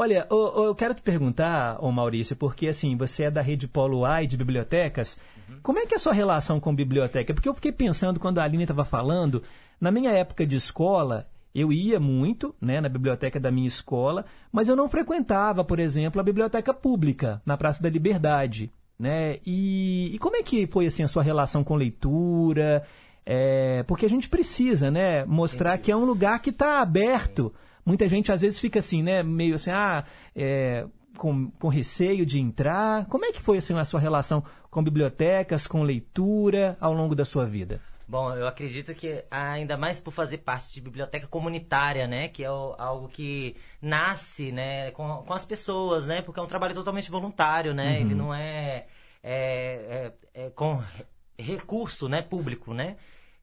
Olha, 0.00 0.28
eu 0.30 0.72
quero 0.76 0.94
te 0.94 1.02
perguntar, 1.02 1.84
ô 1.84 1.90
Maurício, 1.90 2.36
porque 2.36 2.68
assim, 2.68 2.96
você 2.96 3.24
é 3.24 3.30
da 3.32 3.40
rede 3.40 3.66
Polo 3.66 4.04
AI 4.04 4.28
de 4.28 4.36
bibliotecas. 4.36 5.18
Como 5.60 5.80
é 5.80 5.86
que 5.86 5.94
é 5.94 5.96
a 5.96 6.00
sua 6.00 6.12
relação 6.12 6.60
com 6.60 6.72
biblioteca? 6.72 7.34
Porque 7.34 7.48
eu 7.48 7.54
fiquei 7.54 7.72
pensando 7.72 8.20
quando 8.20 8.38
a 8.38 8.44
Aline 8.44 8.62
estava 8.62 8.84
falando, 8.84 9.42
na 9.80 9.90
minha 9.90 10.12
época 10.12 10.46
de 10.46 10.54
escola, 10.54 11.26
eu 11.52 11.72
ia 11.72 11.98
muito 11.98 12.54
né, 12.60 12.80
na 12.80 12.88
biblioteca 12.88 13.40
da 13.40 13.50
minha 13.50 13.66
escola, 13.66 14.24
mas 14.52 14.68
eu 14.68 14.76
não 14.76 14.88
frequentava, 14.88 15.64
por 15.64 15.80
exemplo, 15.80 16.20
a 16.20 16.24
biblioteca 16.24 16.72
pública, 16.72 17.42
na 17.44 17.56
Praça 17.56 17.82
da 17.82 17.90
Liberdade. 17.90 18.70
Né? 18.96 19.38
E, 19.44 20.12
e 20.14 20.18
como 20.20 20.36
é 20.36 20.44
que 20.44 20.68
foi 20.68 20.86
assim, 20.86 21.02
a 21.02 21.08
sua 21.08 21.24
relação 21.24 21.64
com 21.64 21.74
leitura? 21.74 22.84
É, 23.30 23.82
porque 23.82 24.06
a 24.06 24.08
gente 24.08 24.26
precisa 24.26 24.90
né, 24.90 25.22
mostrar 25.26 25.76
que 25.76 25.92
é 25.92 25.96
um 25.96 26.06
lugar 26.06 26.40
que 26.40 26.48
está 26.48 26.80
aberto. 26.80 27.52
Muita 27.84 28.08
gente 28.08 28.32
às 28.32 28.40
vezes 28.40 28.58
fica 28.58 28.78
assim, 28.78 29.02
né, 29.02 29.22
meio 29.22 29.56
assim, 29.56 29.70
ah, 29.70 30.02
é, 30.34 30.86
com, 31.18 31.50
com 31.50 31.68
receio 31.68 32.24
de 32.24 32.40
entrar. 32.40 33.04
Como 33.04 33.26
é 33.26 33.30
que 33.32 33.42
foi 33.42 33.58
assim, 33.58 33.76
a 33.78 33.84
sua 33.84 34.00
relação 34.00 34.42
com 34.70 34.82
bibliotecas, 34.82 35.66
com 35.66 35.82
leitura 35.82 36.74
ao 36.80 36.94
longo 36.94 37.14
da 37.14 37.22
sua 37.26 37.44
vida? 37.44 37.82
Bom, 38.08 38.34
eu 38.34 38.46
acredito 38.46 38.94
que 38.94 39.22
ainda 39.30 39.76
mais 39.76 40.00
por 40.00 40.10
fazer 40.12 40.38
parte 40.38 40.72
de 40.72 40.80
biblioteca 40.80 41.26
comunitária, 41.26 42.06
né? 42.06 42.28
Que 42.28 42.42
é 42.42 42.50
o- 42.50 42.74
algo 42.78 43.08
que 43.08 43.54
nasce, 43.82 44.50
né? 44.50 44.90
Com, 44.92 45.22
com 45.26 45.34
as 45.34 45.44
pessoas, 45.44 46.06
né? 46.06 46.22
Porque 46.22 46.40
é 46.40 46.42
um 46.42 46.46
trabalho 46.46 46.74
totalmente 46.74 47.10
voluntário, 47.10 47.74
né? 47.74 47.96
Uhum. 47.96 48.00
Ele 48.06 48.14
não 48.14 48.34
é, 48.34 48.86
é- 49.22 50.12
é- 50.34 50.46
é 50.46 50.50
com 50.50 50.76
re- 50.76 51.04
recurso, 51.38 52.08
né? 52.08 52.22
Público, 52.22 52.72
né? 52.72 52.96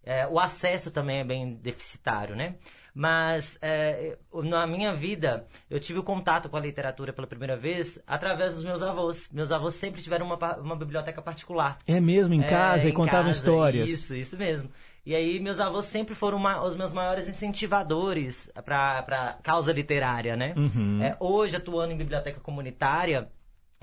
É, 0.06 0.27
o 0.27 0.40
acesso 0.40 0.91
também 0.91 1.19
é 1.19 1.23
bem 1.23 1.56
deficitário, 1.56 2.36
né? 2.36 2.56
Mas 2.94 3.57
é, 3.61 4.18
na 4.34 4.65
minha 4.65 4.94
vida, 4.94 5.45
eu 5.69 5.82
tive 5.82 5.99
o 5.99 6.03
contato 6.03 6.48
com 6.48 6.56
a 6.56 6.61
literatura 6.61 7.11
pela 7.11 7.27
primeira 7.27 7.57
vez 7.57 7.99
através 8.07 8.56
dos 8.56 8.64
meus 8.64 8.82
avós. 8.82 9.27
Meus 9.34 9.52
avós 9.52 9.76
sempre 9.76 10.02
tiveram 10.02 10.26
uma, 10.26 10.56
uma 10.57 10.76
biblioteca 10.77 11.22
particular. 11.22 11.77
É 11.86 11.99
mesmo, 11.99 12.34
em 12.34 12.41
casa, 12.41 12.88
e 12.88 12.91
em 12.91 12.94
contavam 12.94 13.26
casa, 13.26 13.38
histórias. 13.38 13.90
Isso, 13.90 14.15
isso 14.15 14.38
mesmo. 14.38 14.69
E 15.06 15.14
aí, 15.14 15.40
meus 15.41 15.60
avós 15.60 15.86
sempre 15.88 16.15
foram 16.15 16.40
ma- 16.40 16.64
os 16.64 16.76
meus 16.76 16.94
maiores 16.94 17.27
incentivadores 17.27 18.49
para 18.64 18.99
a 18.99 19.34
causa 19.44 19.73
literária, 19.73 20.36
né? 20.38 20.53
Uhum. 20.56 21.03
É, 21.03 21.18
hoje, 21.19 21.56
atuando 21.57 21.91
em 21.94 21.98
biblioteca 21.98 22.40
comunitária, 22.40 23.30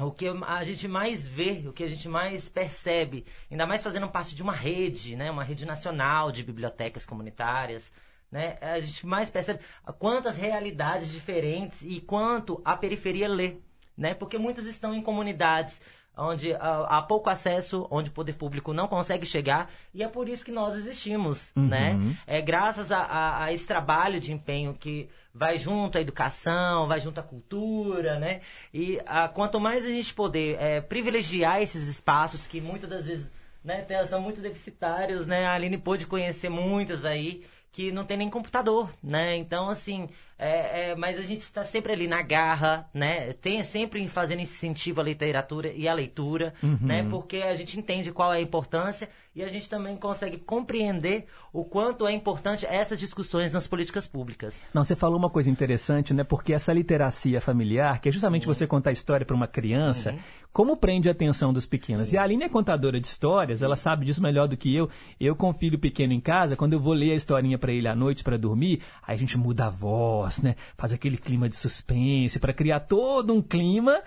o 0.05 0.12
que 0.12 0.27
a 0.29 0.65
gente 0.65 0.89
mais 0.89 1.27
vê, 1.27 1.65
o 1.66 1.73
que 1.73 1.85
a 1.85 1.89
gente 1.89 2.09
mais 2.09 2.49
percebe, 2.49 3.24
ainda 3.51 3.66
mais 3.66 3.83
fazendo 3.83 4.09
parte 4.09 4.35
de 4.35 4.43
uma 4.43 4.53
rede, 4.53 5.16
né? 5.16 5.31
Uma 5.31 5.45
rede 5.45 5.66
nacional 5.66 6.33
de 6.33 6.43
bibliotecas 6.43 7.07
comunitárias, 7.07 7.93
né? 8.31 8.59
A 8.61 8.81
gente 8.81 9.07
mais 9.07 9.31
percebe 9.31 9.61
quantas 9.99 10.37
realidades 10.37 11.11
diferentes 11.11 11.83
e 11.83 12.01
quanto 12.01 12.61
a 12.65 12.77
periferia 12.77 13.29
lê, 13.29 13.59
né? 13.97 14.15
Porque 14.15 14.39
muitas 14.39 14.66
estão 14.66 14.95
em 14.95 15.03
comunidades 15.03 15.81
onde 16.16 16.52
ah, 16.55 16.86
há 16.89 17.02
pouco 17.02 17.30
acesso, 17.30 17.86
onde 17.90 18.10
o 18.10 18.12
poder 18.12 18.34
público 18.34 18.72
não 18.72 18.86
consegue 18.89 19.24
chegar, 19.26 19.70
e 19.94 20.02
é 20.02 20.09
por 20.09 20.28
isso 20.28 20.44
que 20.44 20.52
nós 20.52 20.74
existimos, 20.76 21.51
Uhum. 21.56 21.66
né? 21.68 22.16
É 22.26 22.40
graças 22.43 22.93
a, 22.93 22.98
a- 22.98 23.44
a 23.44 23.52
esse 23.52 23.66
trabalho 23.66 24.20
de 24.20 24.32
empenho 24.32 24.74
que 24.74 25.09
vai 25.34 25.56
junto 25.56 25.97
à 25.97 26.01
educação, 26.01 26.86
vai 26.86 27.01
junto 27.01 27.18
à 27.18 27.22
cultura, 27.22 28.18
né? 28.18 28.40
E 28.74 29.01
ah, 29.06 29.28
quanto 29.28 29.59
mais 29.59 29.84
a 29.84 29.89
gente 29.89 30.12
poder 30.12 30.56
eh, 30.60 30.80
privilegiar 30.82 31.62
esses 31.62 31.89
espaços 31.89 32.47
que 32.47 32.60
muitas 32.60 32.90
das 32.90 33.06
vezes 33.06 33.32
né, 33.64 33.86
são 34.09 34.20
muito 34.20 34.40
deficitários, 34.40 35.26
né? 35.26 35.47
A 35.47 35.55
Aline 35.55 35.78
pôde 35.78 36.06
conhecer 36.06 36.48
muitas 36.51 37.05
aí 37.05 37.44
que 37.70 37.90
não 37.90 38.05
tem 38.05 38.18
nem 38.18 38.28
computador, 38.28 38.90
né? 39.02 39.34
Então, 39.36 39.70
assim, 39.70 40.10
é, 40.43 40.90
é, 40.90 40.94
mas 40.97 41.19
a 41.19 41.23
gente 41.23 41.40
está 41.43 41.64
sempre 41.64 41.93
ali 41.93 42.06
na 42.09 42.20
garra, 42.23 42.89
né? 42.93 43.32
Tem 43.35 43.62
sempre 43.62 44.06
fazendo 44.09 44.40
incentivo 44.40 45.01
à 45.01 45.05
literatura 45.05 45.70
e 45.73 45.86
à 45.89 45.94
leitura, 45.94 46.52
Uhum. 46.62 46.78
né? 46.81 47.06
Porque 47.09 47.36
a 47.39 47.55
gente 47.55 47.78
entende 47.78 48.10
qual 48.12 48.32
é 48.35 48.39
a 48.39 48.40
importância 48.40 49.09
e 49.34 49.42
a 49.42 49.48
gente 49.48 49.68
também 49.68 49.96
consegue 49.96 50.38
compreender 50.38 51.26
o 51.52 51.64
quanto 51.64 52.06
é 52.06 52.12
importante 52.12 52.66
essas 52.66 52.98
discussões 52.98 53.52
nas 53.52 53.66
políticas 53.66 54.06
públicas. 54.06 54.54
Não, 54.72 54.84
você 54.84 54.94
falou 54.94 55.18
uma 55.18 55.30
coisa 55.30 55.50
interessante, 55.50 56.12
né? 56.12 56.24
Porque 56.24 56.52
essa 56.52 56.72
literacia 56.72 57.40
familiar, 57.40 58.00
que 58.00 58.09
é 58.09 58.12
justamente 58.12 58.46
você 58.46 58.66
contar 58.66 58.90
a 58.90 58.92
história 58.92 59.24
para 59.24 59.36
uma 59.36 59.46
criança, 59.46 60.14
como 60.52 60.76
prende 60.76 61.09
a 61.09 61.12
atenção 61.12 61.50
dos 61.52 61.66
pequenos? 61.66 62.12
E 62.12 62.18
a 62.18 62.22
Aline 62.22 62.44
é 62.44 62.48
contadora 62.48 63.00
de 63.00 63.06
histórias, 63.06 63.62
ela 63.62 63.76
sabe 63.76 64.04
disso 64.04 64.22
melhor 64.22 64.46
do 64.46 64.56
que 64.56 64.74
eu. 64.74 64.88
Eu 65.18 65.34
com 65.34 65.52
filho 65.54 65.78
pequeno 65.78 66.12
em 66.12 66.20
casa, 66.20 66.56
quando 66.56 66.74
eu 66.74 66.80
vou 66.80 66.92
ler 66.92 67.12
a 67.12 67.14
historinha 67.14 67.59
para 67.59 67.72
ele 67.72 67.88
à 67.88 67.94
noite 67.94 68.22
para 68.22 68.36
dormir, 68.36 68.82
aí 69.02 69.14
a 69.14 69.18
gente 69.18 69.38
muda 69.38 69.66
a 69.66 69.70
voz, 69.70 70.42
né? 70.42 70.56
Faz 70.76 70.92
aquele 70.92 71.16
clima 71.16 71.48
de 71.48 71.56
suspense 71.56 72.38
para 72.38 72.52
criar 72.52 72.80
todo 72.80 73.32
um 73.32 73.40
clima 73.40 74.02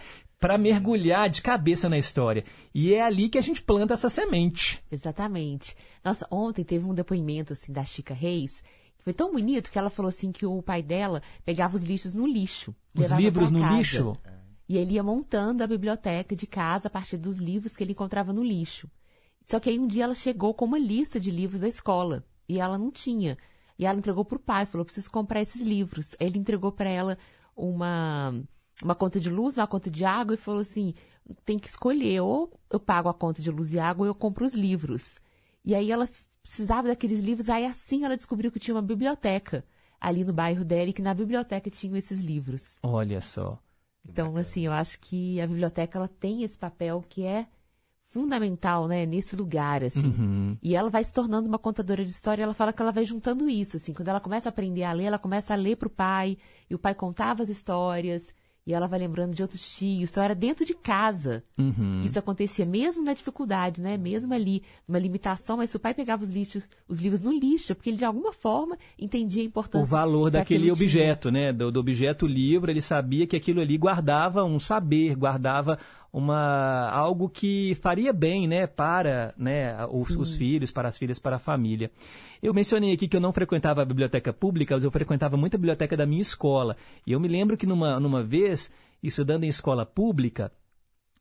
para 0.45 0.59
mergulhar 0.59 1.27
de 1.27 1.41
cabeça 1.41 1.89
na 1.89 1.97
história. 1.97 2.45
E 2.71 2.93
é 2.93 3.01
ali 3.01 3.29
que 3.29 3.37
a 3.39 3.41
gente 3.41 3.63
planta 3.63 3.95
essa 3.95 4.11
semente. 4.11 4.79
Exatamente. 4.91 5.75
Nossa, 6.03 6.27
ontem 6.29 6.63
teve 6.63 6.85
um 6.85 6.93
depoimento 6.93 7.53
assim 7.53 7.73
da 7.73 7.83
Chica 7.83 8.13
Reis, 8.13 8.61
que 8.95 9.03
foi 9.03 9.11
tão 9.11 9.31
bonito 9.31 9.71
que 9.71 9.79
ela 9.79 9.89
falou 9.89 10.07
assim 10.07 10.31
que 10.31 10.45
o 10.45 10.61
pai 10.61 10.83
dela 10.83 11.19
pegava 11.43 11.75
os 11.75 11.83
lixos 11.83 12.13
no 12.13 12.27
lixo. 12.27 12.75
Os 12.93 13.09
livros 13.09 13.49
no 13.49 13.59
casa. 13.59 13.75
lixo? 13.75 14.17
E 14.69 14.77
ele 14.77 14.93
ia 14.93 15.01
montando 15.01 15.63
a 15.63 15.67
biblioteca 15.67 16.35
de 16.35 16.45
casa 16.45 16.89
a 16.89 16.91
partir 16.91 17.17
dos 17.17 17.39
livros 17.39 17.75
que 17.75 17.83
ele 17.83 17.93
encontrava 17.93 18.31
no 18.31 18.43
lixo. 18.43 18.87
Só 19.47 19.59
que 19.59 19.71
aí 19.71 19.79
um 19.79 19.87
dia 19.87 20.03
ela 20.03 20.13
chegou 20.13 20.53
com 20.53 20.65
uma 20.65 20.77
lista 20.77 21.19
de 21.19 21.31
livros 21.31 21.61
da 21.61 21.67
escola 21.67 22.23
e 22.47 22.59
ela 22.59 22.77
não 22.77 22.91
tinha. 22.91 23.35
E 23.79 23.85
ela 23.87 23.97
entregou 23.97 24.23
pro 24.23 24.37
pai, 24.37 24.67
falou: 24.67 24.85
preciso 24.85 25.09
comprar 25.09 25.41
esses 25.41 25.63
livros. 25.63 26.15
Ele 26.19 26.37
entregou 26.37 26.71
para 26.71 26.87
ela 26.87 27.17
uma, 27.55 28.43
uma 28.83 28.95
conta 28.95 29.19
de 29.19 29.29
luz, 29.29 29.57
uma 29.57 29.67
conta 29.67 29.89
de 29.89 30.03
água 30.05 30.35
e 30.35 30.37
falou 30.37 30.61
assim: 30.61 30.93
tem 31.45 31.57
que 31.57 31.67
escolher, 31.67 32.21
ou 32.21 32.51
eu 32.69 32.79
pago 32.79 33.09
a 33.09 33.13
conta 33.13 33.41
de 33.41 33.51
luz 33.51 33.73
e 33.73 33.79
água 33.79 34.03
ou 34.03 34.07
eu 34.07 34.15
compro 34.15 34.45
os 34.45 34.53
livros. 34.53 35.19
E 35.63 35.73
aí 35.73 35.91
ela 35.91 36.09
precisava 36.43 36.87
daqueles 36.87 37.19
livros, 37.19 37.49
aí 37.49 37.65
assim 37.65 38.03
ela 38.03 38.15
descobriu 38.15 38.51
que 38.51 38.59
tinha 38.59 38.75
uma 38.75 38.81
biblioteca 38.81 39.65
ali 39.99 40.23
no 40.23 40.33
bairro 40.33 40.63
dela 40.63 40.89
e 40.89 40.93
que 40.93 41.01
na 41.01 41.13
biblioteca 41.13 41.69
tinham 41.69 41.95
esses 41.95 42.19
livros. 42.19 42.77
Olha 42.83 43.21
só. 43.21 43.59
Então, 44.07 44.37
assim, 44.37 44.67
eu 44.67 44.71
acho 44.71 44.99
que 44.99 45.41
a 45.41 45.47
biblioteca 45.47 45.97
ela 45.97 46.07
tem 46.07 46.43
esse 46.43 46.57
papel 46.57 47.03
que 47.09 47.25
é 47.25 47.47
fundamental, 48.09 48.87
né, 48.87 49.05
nesse 49.05 49.35
lugar, 49.35 49.83
assim. 49.83 50.05
Uhum. 50.05 50.57
E 50.61 50.75
ela 50.75 50.89
vai 50.89 51.03
se 51.03 51.11
tornando 51.11 51.49
uma 51.49 51.57
contadora 51.57 52.05
de 52.05 52.11
história, 52.11 52.43
ela 52.43 52.53
fala 52.53 52.71
que 52.71 52.81
ela 52.81 52.91
vai 52.91 53.03
juntando 53.03 53.49
isso, 53.49 53.77
assim. 53.77 53.93
Quando 53.93 54.07
ela 54.07 54.19
começa 54.19 54.47
a 54.47 54.51
aprender 54.51 54.83
a 54.83 54.93
ler, 54.93 55.05
ela 55.05 55.19
começa 55.19 55.53
a 55.53 55.57
ler 55.57 55.75
pro 55.75 55.89
pai, 55.89 56.37
e 56.69 56.75
o 56.75 56.79
pai 56.79 56.93
contava 56.93 57.41
as 57.41 57.49
histórias, 57.49 58.31
e 58.67 58.73
ela 58.73 58.87
vai 58.87 58.97
lembrando 58.99 59.35
de 59.35 59.41
outros 59.41 59.75
tios. 59.77 60.09
Então, 60.11 60.23
era 60.23 60.33
dentro 60.33 60.65
de 60.65 60.73
casa 60.73 61.43
Uhum. 61.57 61.99
que 62.01 62.07
isso 62.07 62.17
acontecia, 62.17 62.65
mesmo 62.65 63.03
na 63.03 63.13
dificuldade, 63.13 63.81
né? 63.81 63.95
Mesmo 63.97 64.33
ali, 64.33 64.63
numa 64.87 64.97
limitação, 64.99 65.57
mas 65.57 65.69
se 65.69 65.77
o 65.77 65.79
pai 65.79 65.93
pegava 65.93 66.23
os 66.23 66.31
lixos, 66.31 66.67
os 66.87 66.99
livros 66.99 67.21
no 67.21 67.31
lixo, 67.31 67.71
é 67.71 67.75
porque 67.75 67.89
ele 67.91 67.97
de 67.97 68.05
alguma 68.05 68.33
forma 68.33 68.77
entendia 68.97 69.43
a 69.43 69.45
importância 69.45 69.83
o 69.83 69.87
valor 69.87 70.25
que 70.25 70.37
daquele 70.37 70.71
aquilo 70.71 70.75
tinha. 70.75 70.85
objeto, 70.85 71.29
né? 71.31 71.53
Do, 71.53 71.71
do 71.71 71.79
objeto 71.79 72.25
livro, 72.25 72.71
ele 72.71 72.81
sabia 72.81 73.27
que 73.27 73.35
aquilo 73.35 73.61
ali 73.61 73.77
guardava 73.77 74.43
um 74.43 74.57
saber, 74.57 75.15
guardava 75.15 75.77
uma 76.15 76.89
algo 76.91 77.27
que 77.27 77.75
faria 77.81 78.13
bem, 78.13 78.47
né, 78.47 78.65
para 78.65 79.33
né, 79.37 79.85
os, 79.87 80.11
os 80.11 80.37
filhos, 80.37 80.71
para 80.71 80.87
as 80.87 80.97
filhas, 80.97 81.19
para 81.19 81.35
a 81.35 81.39
família. 81.39 81.91
Eu 82.41 82.53
mencionei 82.53 82.93
aqui 82.93 83.05
que 83.05 83.17
eu 83.17 83.21
não 83.21 83.33
frequentava 83.33 83.81
a 83.81 83.85
biblioteca 83.85 84.31
pública, 84.31 84.75
mas 84.75 84.85
eu 84.85 84.91
frequentava 84.91 85.35
muito 85.35 85.55
a 85.55 85.57
biblioteca 85.57 85.97
da 85.97 86.05
minha 86.05 86.21
escola. 86.21 86.77
E 87.05 87.11
eu 87.11 87.19
me 87.19 87.27
lembro 87.27 87.57
que 87.57 87.65
numa, 87.65 87.99
numa 87.99 88.23
vez, 88.23 88.71
estudando 89.03 89.43
em 89.43 89.49
escola 89.49 89.85
pública, 89.85 90.53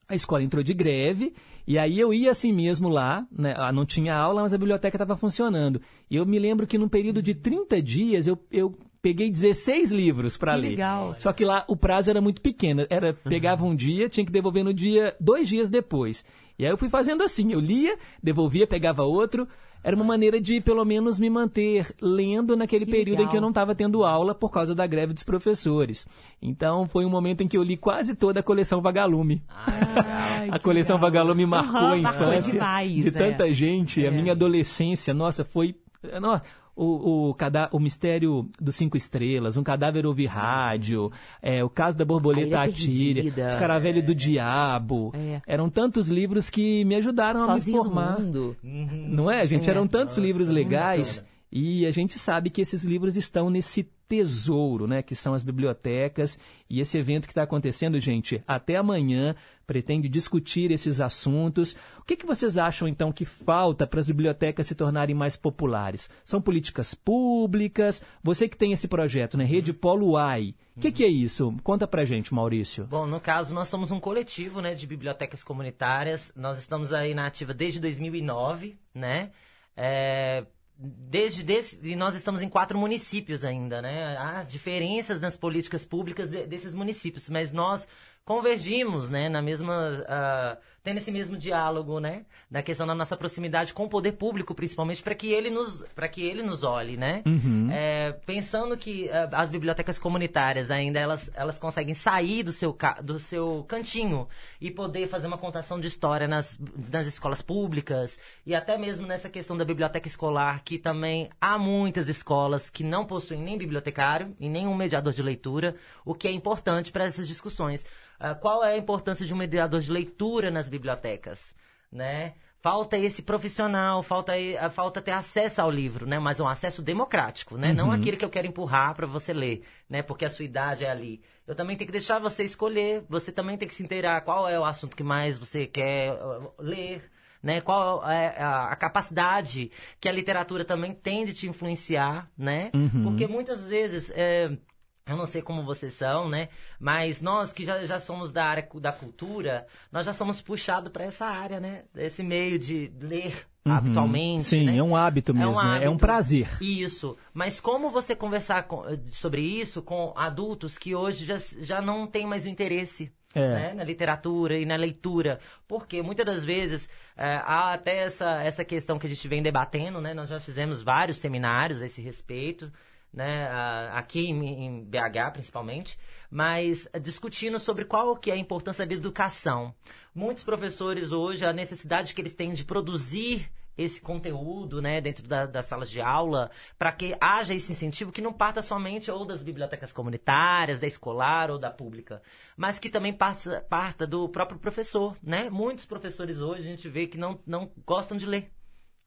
a 0.06 0.14
escola 0.14 0.44
entrou 0.44 0.62
de 0.62 0.72
greve 0.72 1.34
e 1.66 1.76
aí 1.76 1.98
eu 1.98 2.14
ia 2.14 2.30
assim 2.30 2.52
mesmo 2.52 2.88
lá, 2.88 3.26
né? 3.32 3.52
ah, 3.56 3.72
não 3.72 3.84
tinha 3.84 4.14
aula, 4.14 4.42
mas 4.42 4.54
a 4.54 4.58
biblioteca 4.58 4.94
estava 4.96 5.16
funcionando. 5.16 5.82
E 6.08 6.14
eu 6.14 6.24
me 6.24 6.38
lembro 6.38 6.68
que 6.68 6.78
num 6.78 6.88
período 6.88 7.20
de 7.20 7.34
30 7.34 7.82
dias 7.82 8.28
eu, 8.28 8.38
eu 8.48 8.78
peguei 9.04 9.30
16 9.30 9.92
livros 9.92 10.38
para 10.38 10.54
ler. 10.54 10.70
legal. 10.70 11.14
Só 11.18 11.30
que 11.30 11.44
lá 11.44 11.62
o 11.68 11.76
prazo 11.76 12.08
era 12.08 12.22
muito 12.22 12.40
pequeno. 12.40 12.86
Era 12.88 13.12
pegava 13.12 13.62
um 13.62 13.76
dia, 13.76 14.08
tinha 14.08 14.24
que 14.24 14.32
devolver 14.32 14.64
no 14.64 14.72
dia, 14.72 15.14
dois 15.20 15.46
dias 15.46 15.68
depois. 15.68 16.24
E 16.58 16.64
aí 16.64 16.72
eu 16.72 16.78
fui 16.78 16.88
fazendo 16.88 17.22
assim, 17.22 17.52
eu 17.52 17.60
lia, 17.60 17.98
devolvia, 18.22 18.66
pegava 18.66 19.02
outro. 19.02 19.46
Era 19.82 19.94
uma 19.94 20.04
maneira 20.06 20.40
de, 20.40 20.62
pelo 20.62 20.82
menos, 20.82 21.20
me 21.20 21.28
manter 21.28 21.94
lendo 22.00 22.56
naquele 22.56 22.86
Que 22.86 22.90
período 22.90 23.16
em 23.20 23.26
que 23.26 23.32
eu 23.32 23.32
legal. 23.32 23.40
não 23.42 23.48
estava 23.50 23.74
tendo 23.74 24.02
aula 24.02 24.34
por 24.34 24.50
causa 24.50 24.74
da 24.74 24.86
greve 24.86 25.12
dos 25.12 25.22
professores. 25.22 26.06
Então, 26.40 26.86
foi 26.86 27.04
um 27.04 27.10
momento 27.10 27.42
em 27.42 27.46
que 27.46 27.58
eu 27.58 27.62
li 27.62 27.76
quase 27.76 28.14
toda 28.14 28.40
a 28.40 28.42
coleção 28.42 28.80
Vagalume. 28.80 29.42
Ai, 29.50 30.48
a 30.50 30.58
coleção 30.58 30.96
legal. 30.96 31.10
Vagalume 31.10 31.44
marcou 31.44 31.76
Aham, 31.78 31.92
a 31.98 32.00
marcou 32.00 32.28
infância 32.28 32.52
demais, 32.52 33.02
de 33.02 33.08
é. 33.08 33.10
tanta 33.10 33.52
gente. 33.52 34.00
A 34.02 34.08
É. 34.08 34.10
minha 34.10 34.32
adolescência, 34.32 35.12
nossa, 35.12 35.44
foi... 35.44 35.74
Nossa, 36.18 36.42
o, 36.76 37.30
o, 37.30 37.36
o 37.72 37.80
mistério 37.80 38.48
dos 38.60 38.74
cinco 38.74 38.96
estrelas, 38.96 39.56
um 39.56 39.62
cadáver 39.62 40.06
ouvir 40.06 40.26
rádio, 40.26 41.10
é, 41.40 41.62
o 41.62 41.70
caso 41.70 41.96
da 41.96 42.04
borboleta 42.04 42.60
Atíria, 42.62 43.32
os 43.46 43.54
caravelho 43.54 44.04
do 44.04 44.14
diabo. 44.14 45.12
É. 45.14 45.40
Eram 45.46 45.70
tantos 45.70 46.08
livros 46.08 46.50
que 46.50 46.84
me 46.84 46.94
ajudaram 46.96 47.46
Sozinho 47.46 47.80
a 47.80 47.84
me 47.84 47.90
formar. 47.90 48.20
mundo. 48.20 48.56
Não 48.62 49.30
é, 49.30 49.46
gente? 49.46 49.68
É. 49.68 49.72
Eram 49.72 49.86
tantos 49.86 50.16
Nossa, 50.16 50.26
livros 50.26 50.48
legais. 50.48 51.24
E 51.56 51.86
a 51.86 51.90
gente 51.92 52.18
sabe 52.18 52.50
que 52.50 52.60
esses 52.60 52.84
livros 52.84 53.16
estão 53.16 53.48
nesse 53.48 53.88
tesouro, 54.08 54.88
né? 54.88 55.02
Que 55.02 55.14
são 55.14 55.34
as 55.34 55.44
bibliotecas. 55.44 56.36
E 56.68 56.80
esse 56.80 56.98
evento 56.98 57.26
que 57.26 57.30
está 57.30 57.44
acontecendo, 57.44 58.00
gente, 58.00 58.42
até 58.44 58.74
amanhã, 58.74 59.36
pretende 59.66 60.08
discutir 60.08 60.70
esses 60.70 61.00
assuntos. 61.00 61.74
O 61.98 62.04
que, 62.04 62.16
que 62.16 62.26
vocês 62.26 62.58
acham, 62.58 62.86
então, 62.86 63.12
que 63.12 63.24
falta 63.24 63.86
para 63.86 64.00
as 64.00 64.06
bibliotecas 64.06 64.66
se 64.66 64.74
tornarem 64.74 65.14
mais 65.14 65.36
populares? 65.36 66.10
São 66.24 66.40
políticas 66.40 66.94
públicas? 66.94 68.02
Você 68.22 68.48
que 68.48 68.56
tem 68.56 68.72
esse 68.72 68.88
projeto, 68.88 69.36
né? 69.36 69.44
Rede 69.44 69.72
Polo 69.72 70.16
AI. 70.16 70.54
O 70.76 70.80
que, 70.80 70.90
que 70.92 71.04
é 71.04 71.08
isso? 71.08 71.54
Conta 71.62 71.86
pra 71.86 72.04
gente, 72.04 72.34
Maurício. 72.34 72.84
Bom, 72.86 73.06
no 73.06 73.20
caso, 73.20 73.54
nós 73.54 73.68
somos 73.68 73.90
um 73.90 74.00
coletivo 74.00 74.60
né, 74.60 74.74
de 74.74 74.86
bibliotecas 74.86 75.42
comunitárias. 75.44 76.32
Nós 76.34 76.58
estamos 76.58 76.92
aí 76.92 77.14
na 77.14 77.26
ativa 77.26 77.54
desde 77.54 77.78
2009, 77.80 78.76
né? 78.94 79.30
É, 79.76 80.44
desde 80.76 81.42
desse, 81.44 81.78
e 81.82 81.94
nós 81.94 82.14
estamos 82.16 82.42
em 82.42 82.48
quatro 82.48 82.76
municípios 82.78 83.44
ainda, 83.44 83.80
né? 83.80 84.16
Há 84.16 84.42
diferenças 84.42 85.20
nas 85.20 85.36
políticas 85.36 85.84
públicas 85.84 86.28
de- 86.28 86.46
desses 86.46 86.74
municípios, 86.74 87.28
mas 87.28 87.52
nós 87.52 87.86
convergimos, 88.24 89.08
né, 89.10 89.28
na 89.28 89.42
mesma, 89.42 90.04
ah, 90.08 90.58
tendo 90.84 90.98
esse 90.98 91.10
mesmo 91.10 91.34
diálogo, 91.36 91.98
né, 91.98 92.26
na 92.50 92.62
questão 92.62 92.86
da 92.86 92.94
nossa 92.94 93.16
proximidade 93.16 93.72
com 93.72 93.84
o 93.84 93.88
poder 93.88 94.12
público, 94.12 94.54
principalmente 94.54 95.02
para 95.02 95.14
que 95.14 95.32
ele 95.32 95.48
nos, 95.48 95.82
para 95.94 96.06
que 96.06 96.22
ele 96.22 96.42
nos 96.42 96.62
olhe, 96.62 96.94
né? 96.98 97.22
Uhum. 97.24 97.70
É, 97.72 98.12
pensando 98.26 98.76
que 98.76 99.08
ah, 99.08 99.30
as 99.32 99.48
bibliotecas 99.48 99.98
comunitárias 99.98 100.70
ainda 100.70 101.00
elas, 101.00 101.30
elas 101.34 101.58
conseguem 101.58 101.94
sair 101.94 102.42
do 102.42 102.52
seu, 102.52 102.72
ca- 102.74 103.00
do 103.00 103.18
seu 103.18 103.64
cantinho 103.66 104.28
e 104.60 104.70
poder 104.70 105.08
fazer 105.08 105.26
uma 105.26 105.38
contação 105.38 105.80
de 105.80 105.86
história 105.86 106.28
nas, 106.28 106.58
nas 106.92 107.06
escolas 107.06 107.40
públicas 107.40 108.18
e 108.44 108.54
até 108.54 108.76
mesmo 108.76 109.06
nessa 109.06 109.30
questão 109.30 109.56
da 109.56 109.64
biblioteca 109.64 110.06
escolar, 110.06 110.62
que 110.62 110.78
também 110.78 111.30
há 111.40 111.58
muitas 111.58 112.08
escolas 112.10 112.68
que 112.68 112.84
não 112.84 113.06
possuem 113.06 113.40
nem 113.40 113.56
bibliotecário 113.56 114.36
e 114.38 114.50
nem 114.50 114.66
um 114.66 114.74
mediador 114.74 115.14
de 115.14 115.22
leitura, 115.22 115.76
o 116.04 116.14
que 116.14 116.28
é 116.28 116.30
importante 116.30 116.92
para 116.92 117.04
essas 117.04 117.26
discussões. 117.26 117.82
Ah, 118.20 118.32
qual 118.32 118.64
é 118.64 118.74
a 118.74 118.76
importância 118.76 119.26
de 119.26 119.34
um 119.34 119.36
mediador 119.36 119.80
de 119.80 119.90
leitura 119.90 120.48
nas 120.48 120.68
bibliotecas? 120.74 121.54
Né? 121.90 122.34
Falta 122.60 122.96
esse 122.96 123.22
profissional, 123.22 124.02
falta, 124.02 124.32
ah, 124.58 124.70
falta 124.70 125.02
ter 125.02 125.10
acesso 125.10 125.60
ao 125.60 125.70
livro, 125.70 126.06
né? 126.06 126.18
Mas 126.18 126.40
um 126.40 126.48
acesso 126.48 126.80
democrático, 126.80 127.58
né? 127.58 127.74
Não 127.74 127.88
Uhum. 127.88 127.92
aquele 127.92 128.16
que 128.16 128.24
eu 128.24 128.30
quero 128.30 128.46
empurrar 128.46 128.94
para 128.94 129.06
você 129.06 129.34
ler, 129.34 129.62
né? 129.86 130.02
Porque 130.02 130.24
a 130.24 130.30
sua 130.30 130.46
idade 130.46 130.82
é 130.82 130.90
ali. 130.90 131.20
Eu 131.46 131.54
também 131.54 131.76
tenho 131.76 131.86
que 131.86 131.92
deixar 131.92 132.18
você 132.18 132.42
escolher, 132.42 133.04
você 133.06 133.30
também 133.30 133.58
tem 133.58 133.68
que 133.68 133.74
se 133.74 133.82
inteirar 133.82 134.18
qual 134.22 134.48
é 134.48 134.58
o 134.58 134.64
assunto 134.64 134.96
que 134.96 135.02
mais 135.02 135.36
você 135.36 135.66
quer 135.66 136.12
ah, 136.12 136.50
ler, 136.58 137.10
né? 137.42 137.60
Qual 137.60 138.02
é 138.10 138.42
a, 138.42 138.68
a 138.72 138.76
capacidade 138.76 139.70
que 140.00 140.08
a 140.08 140.12
literatura 140.12 140.64
também 140.64 140.94
tem 140.94 141.26
de 141.26 141.34
te 141.34 141.46
influenciar, 141.46 142.30
né? 142.36 142.70
Uhum. 142.74 143.02
Porque 143.02 143.26
muitas 143.26 143.62
vezes... 143.64 144.10
é, 144.16 144.56
eu 145.06 145.16
não 145.16 145.26
sei 145.26 145.42
como 145.42 145.62
vocês 145.64 145.92
são, 145.94 146.28
né? 146.28 146.48
Mas 146.80 147.20
nós 147.20 147.52
que 147.52 147.64
já, 147.64 147.84
já 147.84 148.00
somos 148.00 148.30
da 148.32 148.44
área 148.46 148.66
da 148.80 148.90
cultura, 148.92 149.66
nós 149.92 150.06
já 150.06 150.12
somos 150.12 150.40
puxados 150.40 150.90
para 150.90 151.04
essa 151.04 151.26
área, 151.26 151.60
né? 151.60 151.82
Esse 151.94 152.22
meio 152.22 152.58
de 152.58 152.90
ler 153.00 153.46
Uhum. 153.66 153.72
atualmente. 153.72 154.44
Sim, 154.44 154.64
né? 154.66 154.76
é 154.76 154.82
um 154.82 154.94
hábito 154.94 155.32
mesmo, 155.34 155.54
né? 155.54 155.76
É 155.84 155.88
um 155.88 155.92
hábito. 155.92 155.96
prazer. 155.98 156.48
Isso. 156.60 157.16
Mas 157.32 157.58
como 157.60 157.90
você 157.90 158.14
conversar 158.14 158.64
com- 158.64 158.84
sobre 159.10 159.40
isso 159.40 159.80
com 159.82 160.12
adultos 160.16 160.76
que 160.76 160.94
hoje 160.94 161.24
já, 161.24 161.36
já 161.60 161.80
não 161.80 162.06
têm 162.06 162.26
mais 162.26 162.44
o 162.44 162.48
interesse 162.50 163.10
É. 163.34 163.40
né, 163.54 163.74
na 163.74 163.82
literatura 163.84 164.58
e 164.58 164.66
na 164.66 164.76
leitura? 164.76 165.38
Porque 165.66 166.02
muitas 166.02 166.26
das 166.26 166.44
vezes 166.44 166.88
é, 167.16 167.36
há 167.44 167.72
até 167.72 168.00
essa, 168.00 168.42
essa 168.42 168.64
questão 168.66 168.98
que 168.98 169.06
a 169.06 169.08
gente 169.10 169.26
vem 169.28 169.42
debatendo, 169.42 169.98
né? 170.00 170.12
Nós 170.12 170.28
já 170.28 170.38
fizemos 170.40 170.82
vários 170.82 171.16
seminários 171.18 171.80
a 171.80 171.86
esse 171.86 172.02
respeito. 172.02 172.70
Né, 173.14 173.48
aqui 173.92 174.28
em, 174.28 174.82
BH 174.84 175.30
principalmente, 175.34 175.96
mas 176.28 176.88
discutindo 177.00 177.60
sobre 177.60 177.84
qual 177.84 178.16
que 178.16 178.28
é 178.28 178.34
a 178.34 178.36
importância 178.36 178.84
da 178.84 178.92
educação. 178.92 179.72
Muitos 180.12 180.42
professores 180.42 181.12
hoje, 181.12 181.46
a 181.46 181.52
necessidade 181.52 182.12
que 182.12 182.20
eles 182.20 182.34
têm 182.34 182.52
de 182.52 182.64
produzir 182.64 183.48
esse 183.78 184.00
conteúdo 184.00 184.82
né, 184.82 185.00
dentro 185.00 185.28
da- 185.28 185.46
das 185.46 185.66
salas 185.66 185.88
de 185.90 186.00
aula, 186.00 186.50
para 186.76 186.90
que 186.90 187.16
haja 187.20 187.54
esse 187.54 187.70
incentivo 187.70 188.10
que 188.10 188.20
não 188.20 188.32
parta 188.32 188.60
somente 188.62 189.08
ou 189.12 189.24
das 189.24 189.42
bibliotecas 189.44 189.92
comunitárias, 189.92 190.80
da 190.80 190.86
escolar 190.88 191.52
ou 191.52 191.58
da 191.58 191.70
pública, 191.70 192.20
mas 192.56 192.80
que 192.80 192.90
também 192.90 193.12
parta, 193.12 193.64
parta 193.68 194.06
do 194.08 194.28
próprio 194.28 194.58
professor. 194.58 195.16
Né? 195.22 195.48
Muitos 195.50 195.86
professores 195.86 196.40
hoje 196.40 196.62
a 196.62 196.64
gente 196.70 196.88
vê 196.88 197.06
que 197.06 197.16
não, 197.18 197.38
não 197.46 197.70
gostam 197.86 198.16
de 198.16 198.26
ler. 198.26 198.50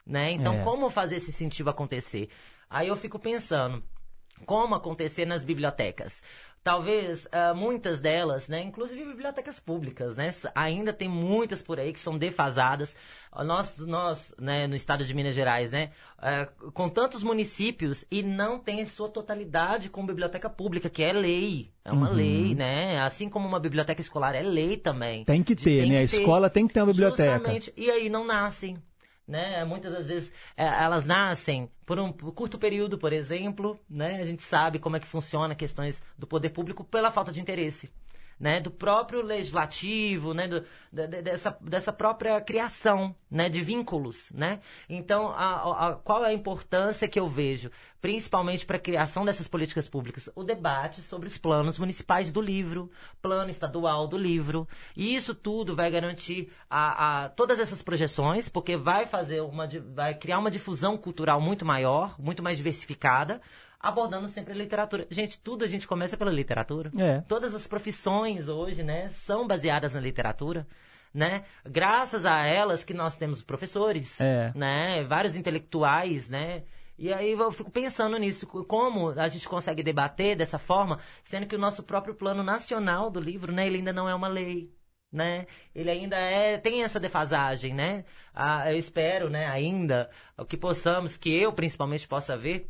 Né? 0.06 0.30
Então, 0.32 0.54
É. 0.54 0.64
como 0.64 0.88
fazer 0.88 1.16
esse 1.16 1.28
incentivo 1.28 1.68
acontecer? 1.68 2.30
Aí 2.70 2.88
eu 2.88 2.96
fico 2.96 3.18
pensando, 3.18 3.82
como 4.46 4.74
acontecer 4.74 5.24
nas 5.26 5.44
bibliotecas. 5.44 6.22
Talvez 6.62 7.26
ah, 7.32 7.54
muitas 7.54 7.98
delas, 8.00 8.46
né, 8.48 8.60
inclusive 8.62 9.02
bibliotecas 9.04 9.58
públicas, 9.60 10.14
né, 10.16 10.34
ainda 10.54 10.92
tem 10.92 11.08
muitas 11.08 11.62
por 11.62 11.78
aí 11.80 11.92
que 11.92 12.00
são 12.00 12.18
defasadas. 12.18 12.94
Ah, 13.32 13.42
Nós, 13.44 13.78
nós, 13.78 14.34
né, 14.38 14.66
no 14.66 14.74
estado 14.74 15.04
de 15.04 15.14
Minas 15.14 15.34
Gerais, 15.34 15.70
né, 15.70 15.90
ah, 16.18 16.46
com 16.74 16.88
tantos 16.90 17.22
municípios 17.22 18.04
e 18.10 18.22
não 18.22 18.58
tem 18.58 18.84
sua 18.84 19.08
totalidade 19.08 19.88
com 19.88 20.04
biblioteca 20.04 20.50
pública, 20.50 20.90
que 20.90 21.02
é 21.02 21.12
lei, 21.12 21.70
é 21.84 21.92
uma 21.92 22.08
Uhum. 22.10 22.14
lei, 22.16 22.54
né, 22.54 23.00
assim 23.00 23.30
como 23.30 23.48
uma 23.48 23.60
biblioteca 23.60 24.00
escolar 24.00 24.34
é 24.34 24.42
lei 24.42 24.76
também. 24.76 25.24
Tem 25.24 25.42
que 25.42 25.54
ter, 25.54 25.82
Tem 25.82 25.90
né? 25.92 26.02
A 26.02 26.04
que 26.06 26.10
ter. 26.10 26.18
escola 26.18 26.50
tem 26.50 26.66
que 26.66 26.74
ter 26.74 26.80
uma 26.80 26.86
biblioteca. 26.92 27.32
Justamente. 27.38 27.72
E 27.76 27.88
aí 27.90 28.10
não 28.10 28.24
nascem. 28.26 28.76
Né? 29.28 29.62
Muitas 29.66 29.92
das 29.92 30.08
vezes 30.08 30.32
é, 30.56 30.64
elas 30.64 31.04
nascem 31.04 31.70
por 31.84 31.98
um 32.00 32.10
curto 32.10 32.58
período, 32.58 32.96
por 32.96 33.12
exemplo. 33.12 33.78
Né? 33.88 34.20
A 34.20 34.24
gente 34.24 34.42
sabe 34.42 34.78
como 34.78 34.96
é 34.96 35.00
que 35.00 35.06
funciona 35.06 35.54
questões 35.54 36.02
do 36.16 36.26
poder 36.26 36.48
público 36.48 36.82
pela 36.82 37.10
falta 37.10 37.30
de 37.30 37.38
interesse. 37.38 37.92
Né, 38.40 38.60
do 38.60 38.70
próprio 38.70 39.20
legislativo, 39.20 40.32
né, 40.32 40.46
do- 40.46 40.64
da- 40.92 41.06
dessa, 41.06 41.58
dessa 41.60 41.92
própria 41.92 42.40
criação 42.40 43.12
né, 43.28 43.48
de 43.48 43.60
vínculos. 43.60 44.30
Né? 44.32 44.60
Então, 44.88 45.28
a- 45.30 45.88
a- 45.88 45.92
qual 45.96 46.24
é 46.24 46.28
a 46.28 46.32
importância 46.32 47.08
que 47.08 47.18
eu 47.18 47.28
vejo, 47.28 47.68
principalmente 48.00 48.64
para 48.64 48.76
a 48.76 48.80
criação 48.80 49.24
dessas 49.24 49.48
políticas 49.48 49.88
públicas? 49.88 50.30
O 50.36 50.44
debate 50.44 51.02
sobre 51.02 51.26
os 51.26 51.36
planos 51.36 51.80
municipais 51.80 52.30
do 52.30 52.40
livro, 52.40 52.88
plano 53.20 53.50
estadual 53.50 54.06
do 54.06 54.16
livro. 54.16 54.68
E 54.96 55.16
isso 55.16 55.34
tudo 55.34 55.74
vai 55.74 55.90
garantir 55.90 56.48
a, 56.70 57.24
a- 57.24 57.28
todas 57.30 57.58
essas 57.58 57.82
projeções, 57.82 58.48
porque 58.48 58.76
vai 58.76 59.04
fazer 59.04 59.40
uma, 59.40 59.68
vai 59.94 60.14
criar 60.14 60.38
uma 60.38 60.50
difusão 60.50 60.96
cultural 60.96 61.40
muito 61.40 61.66
maior, 61.66 62.14
muito 62.20 62.40
mais 62.40 62.56
diversificada, 62.56 63.40
abordando 63.80 64.28
sempre 64.28 64.52
a 64.52 64.56
literatura. 64.56 65.06
Gente, 65.10 65.38
tudo 65.38 65.64
a 65.64 65.68
gente 65.68 65.86
começa 65.86 66.16
pela 66.16 66.30
literatura. 66.30 66.90
É. 66.98 67.20
Todas 67.22 67.54
as 67.54 67.66
profissões 67.66 68.48
hoje, 68.48 68.82
né, 68.82 69.10
são 69.26 69.46
baseadas 69.46 69.92
na 69.92 70.00
literatura. 70.00 70.66
Né? 71.14 71.44
Graças 71.64 72.26
a 72.26 72.44
elas 72.44 72.84
que 72.84 72.92
nós 72.92 73.16
temos 73.16 73.42
professores, 73.42 74.20
É. 74.20 74.52
né? 74.54 75.02
Vários 75.04 75.36
intelectuais, 75.36 76.28
né? 76.28 76.64
E 76.98 77.12
aí 77.12 77.32
eu 77.32 77.50
fico 77.50 77.70
pensando 77.70 78.16
nisso, 78.18 78.46
como 78.46 79.10
a 79.10 79.28
gente 79.28 79.48
consegue 79.48 79.82
debater 79.82 80.36
dessa 80.36 80.58
forma, 80.58 80.98
sendo 81.24 81.46
que 81.46 81.56
o 81.56 81.58
nosso 81.58 81.82
próprio 81.82 82.14
plano 82.14 82.42
nacional 82.42 83.08
do 83.10 83.20
livro, 83.20 83.50
né, 83.52 83.66
ele 83.66 83.76
ainda 83.78 83.92
não 83.92 84.06
é 84.08 84.14
uma 84.14 84.28
lei, 84.28 84.70
né? 85.10 85.46
Ele 85.74 85.90
ainda 85.90 86.16
é 86.16 86.58
tem 86.58 86.82
essa 86.82 87.00
defasagem, 87.00 87.72
né? 87.72 88.04
Ah, 88.34 88.70
eu 88.70 88.76
espero, 88.76 89.30
né, 89.30 89.46
ainda 89.46 90.10
que 90.46 90.56
possamos, 90.56 91.16
que 91.16 91.34
eu 91.34 91.52
principalmente 91.52 92.06
possa 92.06 92.36
ver, 92.36 92.68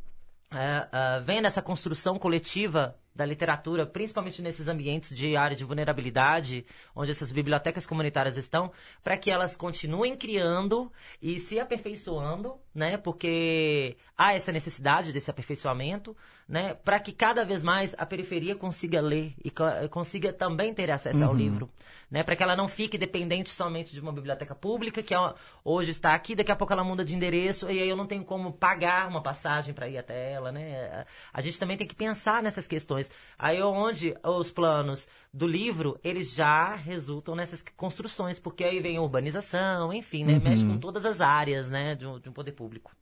ah, 0.51 0.89
ah, 0.91 1.19
vendo 1.21 1.47
essa 1.47 1.63
construção 1.63 2.19
coletiva 2.19 2.97
da 3.19 3.27
literatura, 3.27 3.85
principalmente 3.85 4.41
nesses 4.41 4.69
ambientes 4.69 5.15
de 5.17 5.37
área 5.37 5.57
de 5.57 5.65
vulnerabilidade, 5.65 6.65
onde 6.95 7.11
essas 7.11 7.33
bibliotecas 7.33 7.85
comunitárias 7.85 8.37
estão, 8.37 8.71
para 9.03 9.17
que 9.17 9.29
elas 9.29 9.57
continuem 9.57 10.17
criando 10.17 10.91
e 11.21 11.41
se 11.41 11.59
aperfeiçoando, 11.59 12.55
né? 12.73 12.97
Porque 12.97 13.97
há 14.17 14.35
essa 14.35 14.53
necessidade 14.53 15.13
desse 15.13 15.29
aperfeiçoamento, 15.33 16.17
né? 16.49 16.75
Para 16.75 17.01
que 17.01 17.11
cada 17.13 17.45
vez 17.45 17.61
mais 17.61 17.93
a 17.99 18.07
periferia 18.07 18.55
consiga 18.55 19.01
ler 19.01 19.35
e 19.45 19.51
co- 19.51 19.65
consiga 19.91 20.33
também 20.33 20.73
ter 20.73 20.89
acesso 20.89 21.25
ao 21.25 21.31
Uhum. 21.33 21.37
livro, 21.37 21.71
né? 22.09 22.23
Para 22.23 22.37
que 22.37 22.43
ela 22.45 22.55
não 22.55 22.69
fique 22.69 22.97
dependente 22.97 23.51
somente 23.51 23.93
de 23.93 24.01
uma 24.01 24.13
biblioteca 24.13 24.55
pública 24.55 25.03
que 25.03 25.13
hoje 25.65 25.91
está 25.91 26.15
aqui, 26.15 26.37
daqui 26.37 26.53
a 26.53 26.57
pouco 26.57 26.73
ela 26.73 26.85
muda 26.85 27.05
de 27.05 27.17
endereço 27.17 27.67
e 27.69 27.83
aí 27.83 27.89
eu 27.89 27.97
não 27.97 28.07
tenho 28.07 28.25
como 28.25 28.53
pagar 28.53 29.09
uma 29.09 29.21
passagem 29.21 29.75
para 29.75 29.89
ir 29.89 29.99
até 29.99 30.31
ela, 30.33 30.53
né? 30.53 31.05
A 31.33 31.41
gente 31.41 31.59
também 31.59 31.77
tem 31.77 31.87
que 31.87 31.97
pensar 31.97 32.43
nessas 32.43 32.67
questões. 32.69 33.08
Aí 33.39 33.63
onde 33.63 34.15
os 34.23 34.51
planos 34.51 35.07
do 35.33 35.47
livro, 35.47 35.99
eles 36.03 36.35
já 36.35 36.75
resultam 36.75 37.35
nessas 37.35 37.63
construções, 37.77 38.39
porque 38.39 38.65
aí 38.65 38.81
vem 38.81 38.97
a 38.97 39.03
urbanização, 39.03 39.93
enfim, 39.93 40.25
né? 40.25 40.35
Uhum. 40.35 40.43
Mexe 40.43 40.65
com 40.65 40.79
todas 40.79 41.05
as 41.05 41.21
áreas, 41.21 41.69
né, 41.69 41.95
de 41.95 42.07
um, 42.07 42.19
de 42.19 42.29
um 42.29 42.33
poder 42.33 42.53
público. 42.53 42.93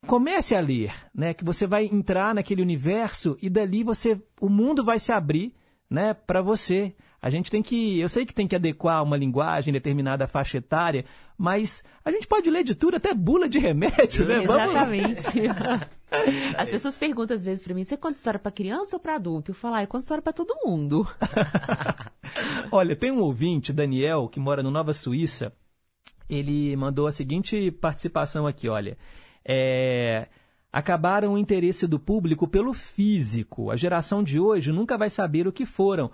comece 0.07 0.55
a 0.55 0.59
ler, 0.59 0.91
né? 1.13 1.31
Que 1.35 1.43
você 1.45 1.67
vai 1.67 1.85
entrar 1.85 2.33
naquele 2.33 2.63
universo 2.63 3.37
e 3.39 3.51
dali 3.51 3.83
você, 3.83 4.19
o 4.41 4.49
mundo 4.49 4.83
vai 4.83 4.97
se 4.97 5.11
abrir, 5.11 5.53
né? 5.87 6.15
Para 6.15 6.41
você. 6.41 6.95
A 7.25 7.29
gente 7.31 7.49
tem 7.49 7.63
que, 7.63 7.99
eu 7.99 8.07
sei 8.07 8.23
que 8.23 8.35
tem 8.35 8.47
que 8.47 8.55
adequar 8.55 9.01
uma 9.01 9.17
linguagem 9.17 9.73
determinada 9.73 10.27
faixa 10.27 10.59
etária, 10.59 11.05
mas 11.35 11.83
a 12.05 12.11
gente 12.11 12.27
pode 12.27 12.51
ler 12.51 12.63
de 12.63 12.75
tudo, 12.75 12.97
até 12.97 13.15
bula 13.15 13.49
de 13.49 13.57
remédio, 13.57 14.23
né? 14.25 14.43
Exatamente. 14.43 15.41
As 16.55 16.69
pessoas 16.69 16.95
perguntam 16.99 17.35
às 17.35 17.43
vezes 17.43 17.63
pra 17.63 17.73
mim, 17.73 17.83
você 17.83 17.97
conta 17.97 18.17
história 18.17 18.39
pra 18.39 18.51
criança 18.51 18.95
ou 18.95 18.99
pra 18.99 19.15
adulto? 19.15 19.49
Eu 19.49 19.55
falo, 19.55 19.73
ah, 19.73 19.81
eu 19.81 19.87
conto 19.87 20.03
história 20.03 20.21
pra 20.21 20.31
todo 20.31 20.55
mundo. 20.63 21.03
Olha, 22.71 22.95
tem 22.95 23.11
um 23.11 23.21
ouvinte, 23.21 23.73
Daniel, 23.73 24.29
que 24.29 24.39
mora 24.39 24.61
no 24.61 24.69
Nova 24.69 24.93
Suíça. 24.93 25.51
Ele 26.29 26.75
mandou 26.75 27.07
a 27.07 27.11
seguinte 27.11 27.71
participação 27.71 28.45
aqui, 28.45 28.69
olha. 28.69 28.99
É, 29.43 30.27
acabaram 30.71 31.33
o 31.33 31.37
interesse 31.39 31.87
do 31.87 31.99
público 31.99 32.47
pelo 32.47 32.71
físico. 32.71 33.71
A 33.71 33.75
geração 33.75 34.21
de 34.21 34.39
hoje 34.39 34.71
nunca 34.71 34.95
vai 34.95 35.09
saber 35.09 35.47
o 35.47 35.51
que 35.51 35.65
foram. 35.65 36.11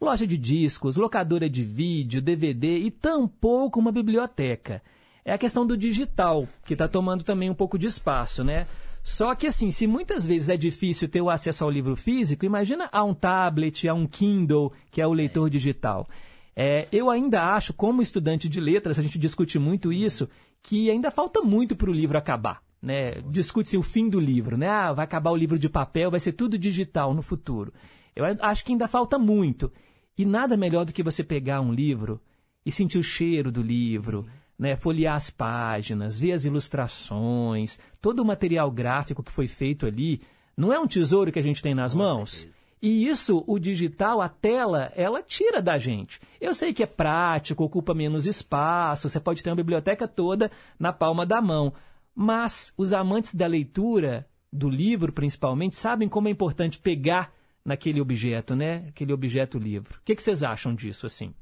Loja 0.00 0.24
de 0.24 0.38
discos, 0.38 0.96
locadora 0.96 1.50
de 1.50 1.64
vídeo, 1.64 2.22
DVD 2.22 2.78
e 2.78 2.88
tampouco 2.88 3.80
uma 3.80 3.90
biblioteca. 3.90 4.80
É 5.24 5.32
a 5.32 5.38
questão 5.38 5.66
do 5.66 5.76
digital, 5.76 6.46
que 6.64 6.74
está 6.74 6.86
tomando 6.86 7.24
também 7.24 7.50
um 7.50 7.54
pouco 7.54 7.76
de 7.76 7.88
espaço, 7.88 8.44
né? 8.44 8.68
Só 9.02 9.34
que 9.34 9.48
assim, 9.48 9.72
se 9.72 9.88
muitas 9.88 10.24
vezes 10.24 10.50
é 10.50 10.56
difícil 10.56 11.08
ter 11.08 11.20
o 11.20 11.28
acesso 11.28 11.64
ao 11.64 11.70
livro 11.70 11.96
físico, 11.96 12.46
imagina 12.46 12.88
a 12.92 13.02
um 13.02 13.12
tablet, 13.12 13.88
a 13.88 13.94
um 13.94 14.06
Kindle, 14.06 14.72
que 14.92 15.02
é 15.02 15.06
o 15.06 15.12
leitor 15.12 15.50
digital. 15.50 16.08
É, 16.54 16.86
eu 16.92 17.10
ainda 17.10 17.52
acho, 17.52 17.74
como 17.74 18.00
estudante 18.00 18.48
de 18.48 18.60
letras, 18.60 19.00
a 19.00 19.02
gente 19.02 19.18
discute 19.18 19.58
muito 19.58 19.92
isso, 19.92 20.28
que 20.62 20.88
ainda 20.88 21.10
falta 21.10 21.40
muito 21.40 21.74
para 21.74 21.90
o 21.90 21.92
livro 21.92 22.16
acabar. 22.16 22.62
Né? 22.80 23.20
Discute-se 23.32 23.76
o 23.76 23.82
fim 23.82 24.08
do 24.08 24.20
livro, 24.20 24.56
né? 24.56 24.68
Ah, 24.68 24.92
vai 24.92 25.04
acabar 25.04 25.32
o 25.32 25.36
livro 25.36 25.58
de 25.58 25.68
papel, 25.68 26.08
vai 26.08 26.20
ser 26.20 26.34
tudo 26.34 26.56
digital 26.56 27.12
no 27.12 27.20
futuro. 27.20 27.72
Eu 28.14 28.24
acho 28.40 28.64
que 28.64 28.72
ainda 28.72 28.86
falta 28.86 29.18
muito. 29.18 29.72
E 30.18 30.26
nada 30.26 30.56
melhor 30.56 30.84
do 30.84 30.92
que 30.92 31.02
você 31.02 31.22
pegar 31.22 31.60
um 31.60 31.72
livro 31.72 32.20
e 32.66 32.72
sentir 32.72 32.98
o 32.98 33.04
cheiro 33.04 33.52
do 33.52 33.62
livro, 33.62 34.26
né? 34.58 34.76
folhear 34.76 35.14
as 35.14 35.30
páginas, 35.30 36.18
ver 36.18 36.32
as 36.32 36.44
ilustrações, 36.44 37.78
todo 38.02 38.18
o 38.18 38.24
material 38.24 38.68
gráfico 38.68 39.22
que 39.22 39.30
foi 39.30 39.46
feito 39.46 39.86
ali. 39.86 40.20
Não 40.56 40.72
é 40.72 40.80
um 40.80 40.88
tesouro 40.88 41.30
que 41.30 41.38
a 41.38 41.42
gente 41.42 41.62
tem 41.62 41.72
nas 41.72 41.94
mãos? 41.94 42.48
E 42.82 43.08
isso, 43.08 43.44
o 43.46 43.58
digital, 43.60 44.20
a 44.20 44.28
tela, 44.28 44.92
ela 44.96 45.22
tira 45.22 45.62
da 45.62 45.78
gente. 45.78 46.20
Eu 46.40 46.52
sei 46.52 46.72
que 46.72 46.82
é 46.82 46.86
prático, 46.86 47.62
ocupa 47.62 47.94
menos 47.94 48.26
espaço, 48.26 49.08
você 49.08 49.20
pode 49.20 49.42
ter 49.42 49.50
uma 49.50 49.56
biblioteca 49.56 50.08
toda 50.08 50.50
na 50.78 50.92
palma 50.92 51.24
da 51.24 51.40
mão. 51.40 51.72
Mas 52.14 52.72
os 52.76 52.92
amantes 52.92 53.36
da 53.36 53.46
leitura, 53.46 54.26
do 54.52 54.68
livro 54.68 55.12
principalmente, 55.12 55.76
sabem 55.76 56.08
como 56.08 56.26
é 56.26 56.30
importante 56.30 56.78
pegar 56.78 57.32
naquele 57.68 58.00
objeto, 58.00 58.56
né? 58.56 58.86
Aquele 58.88 59.12
objeto 59.12 59.58
livro. 59.58 59.98
O 59.98 60.02
que, 60.04 60.16
que 60.16 60.22
vocês 60.22 60.42
acham 60.42 60.74
disso, 60.74 61.06
assim? 61.06 61.34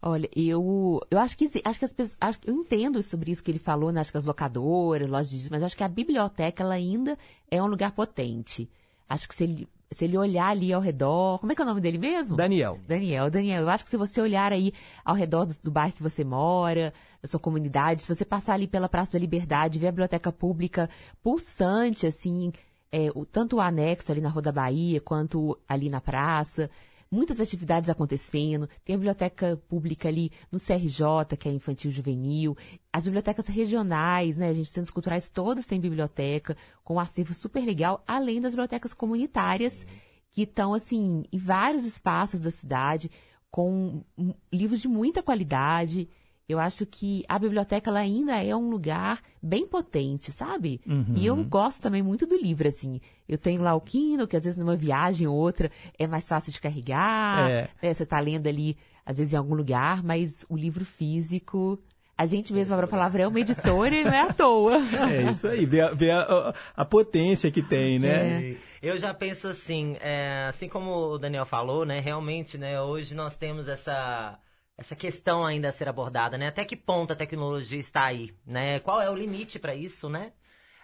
Olha, 0.00 0.28
eu, 0.36 1.00
eu 1.10 1.18
acho 1.18 1.36
que 1.36 1.46
acho 1.64 1.78
que 1.78 1.84
as 1.86 1.94
pessoas, 1.94 2.16
acho 2.20 2.38
eu 2.44 2.54
entendo 2.54 3.02
sobre 3.02 3.32
isso 3.32 3.42
que 3.42 3.50
ele 3.50 3.58
falou, 3.58 3.90
né? 3.90 4.02
acho 4.02 4.10
que 4.10 4.18
as 4.18 4.24
locadoras, 4.24 5.08
lojas 5.08 5.48
mas 5.48 5.62
acho 5.62 5.74
que 5.74 5.82
a 5.82 5.88
biblioteca 5.88 6.62
ela 6.62 6.74
ainda 6.74 7.16
é 7.50 7.62
um 7.62 7.66
lugar 7.66 7.92
potente. 7.92 8.68
Acho 9.08 9.26
que 9.26 9.34
se 9.34 9.44
ele 9.44 9.68
se 9.90 10.04
ele 10.04 10.18
olhar 10.18 10.48
ali 10.48 10.72
ao 10.72 10.80
redor, 10.80 11.38
como 11.38 11.52
é 11.52 11.54
que 11.54 11.62
é 11.62 11.64
o 11.64 11.68
nome 11.68 11.80
dele 11.80 11.98
mesmo? 11.98 12.36
Daniel. 12.36 12.80
Daniel, 12.86 13.30
Daniel, 13.30 13.62
eu 13.62 13.68
acho 13.68 13.84
que 13.84 13.90
se 13.90 13.96
você 13.96 14.20
olhar 14.20 14.52
aí 14.52 14.72
ao 15.04 15.14
redor 15.14 15.46
do, 15.46 15.54
do 15.62 15.70
bairro 15.70 15.94
que 15.94 16.02
você 16.02 16.24
mora, 16.24 16.92
da 17.22 17.28
sua 17.28 17.38
comunidade, 17.38 18.02
se 18.02 18.12
você 18.12 18.24
passar 18.24 18.54
ali 18.54 18.66
pela 18.66 18.88
Praça 18.88 19.12
da 19.12 19.18
Liberdade, 19.18 19.78
ver 19.78 19.86
a 19.86 19.92
biblioteca 19.92 20.32
pública 20.32 20.90
pulsante, 21.22 22.06
assim, 22.06 22.52
é, 22.94 23.10
o, 23.12 23.26
tanto 23.26 23.56
o 23.56 23.60
anexo 23.60 24.12
ali 24.12 24.20
na 24.20 24.28
Rua 24.28 24.40
da 24.40 24.52
Bahia, 24.52 25.00
quanto 25.00 25.58
ali 25.68 25.90
na 25.90 26.00
praça, 26.00 26.70
muitas 27.10 27.40
atividades 27.40 27.90
acontecendo, 27.90 28.68
tem 28.84 28.94
a 28.94 28.98
biblioteca 28.98 29.60
pública 29.68 30.08
ali 30.08 30.30
no 30.50 30.60
CRJ, 30.60 31.36
que 31.36 31.48
é 31.48 31.52
infantil 31.52 31.90
juvenil, 31.90 32.56
as 32.92 33.02
bibliotecas 33.02 33.48
regionais, 33.48 34.38
né, 34.38 34.54
gente, 34.54 34.70
centros 34.70 34.92
culturais 34.92 35.28
todas 35.28 35.66
têm 35.66 35.80
biblioteca, 35.80 36.56
com 36.84 36.94
um 36.94 37.00
acervo 37.00 37.34
super 37.34 37.64
legal, 37.64 38.00
além 38.06 38.40
das 38.40 38.52
bibliotecas 38.52 38.94
comunitárias, 38.94 39.84
que 40.30 40.42
estão, 40.42 40.72
assim, 40.72 41.24
em 41.32 41.38
vários 41.38 41.84
espaços 41.84 42.40
da 42.40 42.52
cidade, 42.52 43.10
com 43.50 44.04
hum, 44.16 44.32
livros 44.52 44.80
de 44.80 44.86
muita 44.86 45.20
qualidade. 45.20 46.08
Eu 46.46 46.60
acho 46.60 46.84
que 46.84 47.24
a 47.26 47.38
biblioteca 47.38 47.88
ela 47.88 48.00
ainda 48.00 48.42
é 48.42 48.54
um 48.54 48.68
lugar 48.68 49.20
bem 49.42 49.66
potente, 49.66 50.30
sabe? 50.30 50.80
Uhum. 50.86 51.14
E 51.16 51.24
eu 51.24 51.36
gosto 51.44 51.80
também 51.80 52.02
muito 52.02 52.26
do 52.26 52.36
livro, 52.36 52.68
assim. 52.68 53.00
Eu 53.26 53.38
tenho 53.38 53.62
lá 53.62 53.74
o 53.74 53.80
Kindle, 53.80 54.26
que 54.26 54.36
às 54.36 54.44
vezes 54.44 54.58
numa 54.58 54.76
viagem 54.76 55.26
ou 55.26 55.34
outra 55.34 55.70
é 55.98 56.06
mais 56.06 56.28
fácil 56.28 56.52
de 56.52 56.60
carregar. 56.60 57.50
É. 57.50 57.68
né? 57.82 57.94
Você 57.94 58.04
tá 58.04 58.20
lendo 58.20 58.46
ali, 58.46 58.76
às 59.06 59.16
vezes 59.16 59.32
em 59.32 59.36
algum 59.36 59.54
lugar, 59.54 60.02
mas 60.02 60.44
o 60.50 60.56
livro 60.56 60.84
físico. 60.84 61.78
A 62.16 62.26
gente 62.26 62.52
mesmo, 62.52 62.74
a 62.74 62.86
palavra 62.86 63.22
é 63.22 63.26
uma 63.26 63.40
editora 63.40 63.96
e 63.96 64.04
não 64.04 64.12
é 64.12 64.20
à 64.20 64.32
toa. 64.32 64.78
É 65.10 65.30
isso 65.30 65.48
aí, 65.48 65.64
ver, 65.66 65.80
a, 65.80 65.90
ver 65.92 66.10
a, 66.12 66.54
a 66.76 66.84
potência 66.84 67.50
que 67.50 67.62
tem, 67.62 67.98
né? 67.98 68.52
É. 68.52 68.56
Eu 68.82 68.98
já 68.98 69.14
penso 69.14 69.48
assim, 69.48 69.96
é, 69.98 70.44
assim 70.48 70.68
como 70.68 71.14
o 71.14 71.18
Daniel 71.18 71.46
falou, 71.46 71.86
né? 71.86 72.00
Realmente, 72.00 72.58
né? 72.58 72.80
Hoje 72.80 73.14
nós 73.14 73.34
temos 73.34 73.66
essa 73.66 74.38
essa 74.76 74.96
questão 74.96 75.44
ainda 75.44 75.68
a 75.68 75.72
ser 75.72 75.88
abordada, 75.88 76.36
né? 76.36 76.48
Até 76.48 76.64
que 76.64 76.76
ponto 76.76 77.12
a 77.12 77.16
tecnologia 77.16 77.78
está 77.78 78.04
aí, 78.04 78.34
né? 78.46 78.80
Qual 78.80 79.00
é 79.00 79.08
o 79.08 79.14
limite 79.14 79.58
para 79.58 79.74
isso, 79.74 80.08
né? 80.08 80.32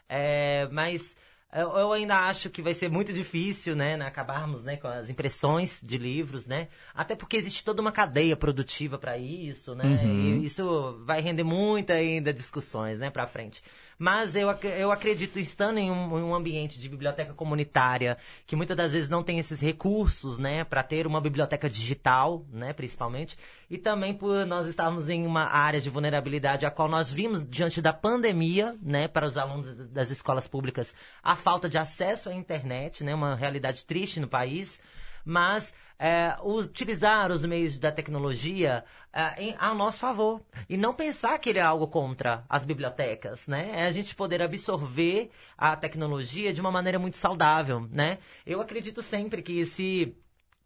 É, 0.09 0.69
mas 0.71 1.17
eu, 1.53 1.71
eu 1.77 1.93
ainda 1.93 2.17
acho 2.29 2.49
que 2.49 2.62
vai 2.62 2.75
ser 2.75 2.89
muito 2.89 3.12
difícil, 3.12 3.75
né, 3.75 3.97
né, 3.97 4.07
acabarmos, 4.07 4.62
né, 4.62 4.77
com 4.77 4.87
as 4.87 5.11
impressões 5.11 5.81
de 5.83 5.99
livros, 5.99 6.47
né? 6.47 6.69
Até 6.95 7.17
porque 7.17 7.37
existe 7.37 7.65
toda 7.65 7.83
uma 7.83 7.91
cadeia 7.91 8.37
produtiva 8.37 8.99
para 8.99 9.19
isso, 9.19 9.75
né? 9.75 9.85
Uhum. 9.85 10.41
E 10.43 10.45
isso 10.45 11.03
vai 11.05 11.21
render 11.21 11.43
muita 11.43 11.95
ainda 11.95 12.33
discussões, 12.33 12.99
né, 13.01 13.11
para 13.11 13.27
frente. 13.27 13.62
Mas 14.01 14.35
eu, 14.35 14.48
eu 14.78 14.90
acredito, 14.90 15.39
estando 15.39 15.77
em 15.77 15.90
um, 15.90 16.18
em 16.18 16.22
um 16.22 16.35
ambiente 16.35 16.78
de 16.78 16.89
biblioteca 16.89 17.35
comunitária, 17.35 18.16
que 18.47 18.56
muitas 18.56 18.74
das 18.74 18.93
vezes 18.94 19.10
não 19.10 19.22
tem 19.22 19.39
esses 19.39 19.60
recursos, 19.60 20.39
né, 20.39 20.64
para 20.64 20.82
ter 20.82 21.06
uma 21.06 21.20
biblioteca 21.20 21.68
digital, 21.68 22.47
né, 22.51 22.72
principalmente, 22.72 23.36
e 23.68 23.77
também 23.77 24.14
por 24.14 24.47
nós 24.47 24.66
estarmos 24.66 25.06
em 25.10 25.27
uma 25.27 25.44
área 25.44 25.78
de 25.78 25.90
vulnerabilidade, 25.90 26.64
a 26.64 26.70
qual 26.70 26.89
nós 26.89 27.10
vimos 27.10 27.47
diante 27.47 27.82
da 27.82 27.93
pandemia, 27.93 28.74
né, 28.81 29.06
para 29.06 29.27
os 29.27 29.36
alunos 29.36 29.90
das 29.90 30.09
escolas 30.09 30.48
públicas, 30.48 30.94
a 31.22 31.36
falta 31.36 31.68
de 31.68 31.77
acesso 31.77 32.31
à 32.31 32.35
internet, 32.35 33.05
né, 33.05 33.14
uma 33.14 33.35
realidade 33.35 33.85
triste 33.85 34.18
no 34.18 34.28
país. 34.28 34.81
Mas 35.22 35.74
é, 36.02 36.35
utilizar 36.43 37.31
os 37.31 37.44
meios 37.44 37.78
da 37.78 37.93
tecnologia 37.93 38.82
é, 39.12 39.43
em, 39.44 39.55
a 39.59 39.74
nosso 39.74 39.98
favor 40.01 40.40
e 40.68 40.77
não 40.78 40.94
pensar 40.94 41.39
que 41.39 41.51
ele 41.51 41.59
é 41.59 41.62
algo 41.62 41.86
contra 41.86 42.43
as 42.48 42.64
bibliotecas, 42.64 43.47
né? 43.47 43.70
É 43.74 43.86
a 43.86 43.93
gente 43.93 44.14
poder 44.14 44.40
absorver 44.40 45.31
a 45.59 45.77
tecnologia 45.77 46.55
de 46.55 46.60
uma 46.60 46.70
maneira 46.72 46.98
muito 46.98 47.18
saudável, 47.18 47.86
né? 47.93 48.16
Eu 48.47 48.62
acredito 48.62 49.02
sempre 49.02 49.43
que 49.43 49.66
se 49.66 50.16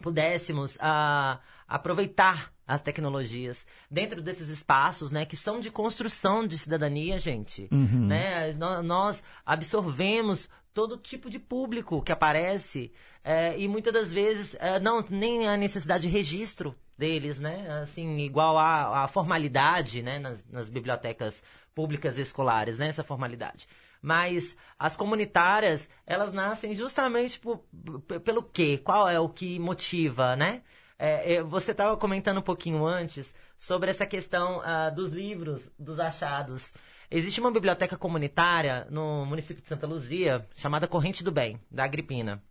pudéssemos 0.00 0.76
ah, 0.80 1.40
aproveitar 1.66 2.52
as 2.66 2.80
tecnologias 2.80 3.58
dentro 3.90 4.22
desses 4.22 4.48
espaços, 4.48 5.10
né, 5.10 5.26
que 5.26 5.36
são 5.36 5.60
de 5.60 5.70
construção 5.70 6.46
de 6.46 6.56
cidadania, 6.58 7.18
gente, 7.18 7.68
Uhum. 7.70 8.06
né? 8.06 8.52
nó- 8.54 8.82
Nós 8.82 9.22
absorvemos 9.44 10.48
todo 10.74 10.98
tipo 10.98 11.30
de 11.30 11.38
público 11.38 12.02
que 12.02 12.12
aparece 12.12 12.92
é, 13.22 13.58
e 13.58 13.68
muitas 13.68 13.92
das 13.92 14.12
vezes 14.12 14.56
é, 14.58 14.78
não 14.80 15.02
nem 15.08 15.48
a 15.48 15.56
necessidade 15.56 16.02
de 16.02 16.12
registro 16.12 16.74
deles, 16.98 17.38
né? 17.38 17.66
Assim, 17.82 18.18
igual 18.18 18.58
a 18.58 19.06
formalidade, 19.08 20.02
né? 20.02 20.18
Nas, 20.18 20.44
nas 20.50 20.68
bibliotecas 20.68 21.42
públicas 21.74 22.18
escolares, 22.18 22.76
né? 22.76 22.88
Essa 22.88 23.04
formalidade. 23.04 23.66
Mas 24.02 24.54
as 24.78 24.96
comunitárias, 24.96 25.88
elas 26.06 26.32
nascem 26.32 26.74
justamente 26.74 27.40
por, 27.40 27.64
pelo 28.22 28.42
quê? 28.42 28.76
Qual 28.76 29.08
é 29.08 29.18
o 29.18 29.30
que 29.30 29.58
motiva, 29.58 30.36
né? 30.36 30.62
É, 30.98 31.34
é, 31.34 31.42
você 31.42 31.70
estava 31.70 31.96
comentando 31.96 32.38
um 32.38 32.42
pouquinho 32.42 32.84
antes 32.84 33.34
sobre 33.58 33.90
essa 33.90 34.06
questão 34.06 34.60
ah, 34.62 34.90
dos 34.90 35.10
livros, 35.10 35.70
dos 35.78 35.98
achados. 35.98 36.72
Existe 37.16 37.40
uma 37.40 37.52
biblioteca 37.52 37.96
comunitária 37.96 38.88
no 38.90 39.24
município 39.24 39.62
de 39.62 39.68
Santa 39.68 39.86
Luzia, 39.86 40.48
chamada 40.56 40.88
Corrente 40.88 41.22
do 41.22 41.30
Bem, 41.30 41.60
da 41.70 41.84
Agripina. 41.84 42.42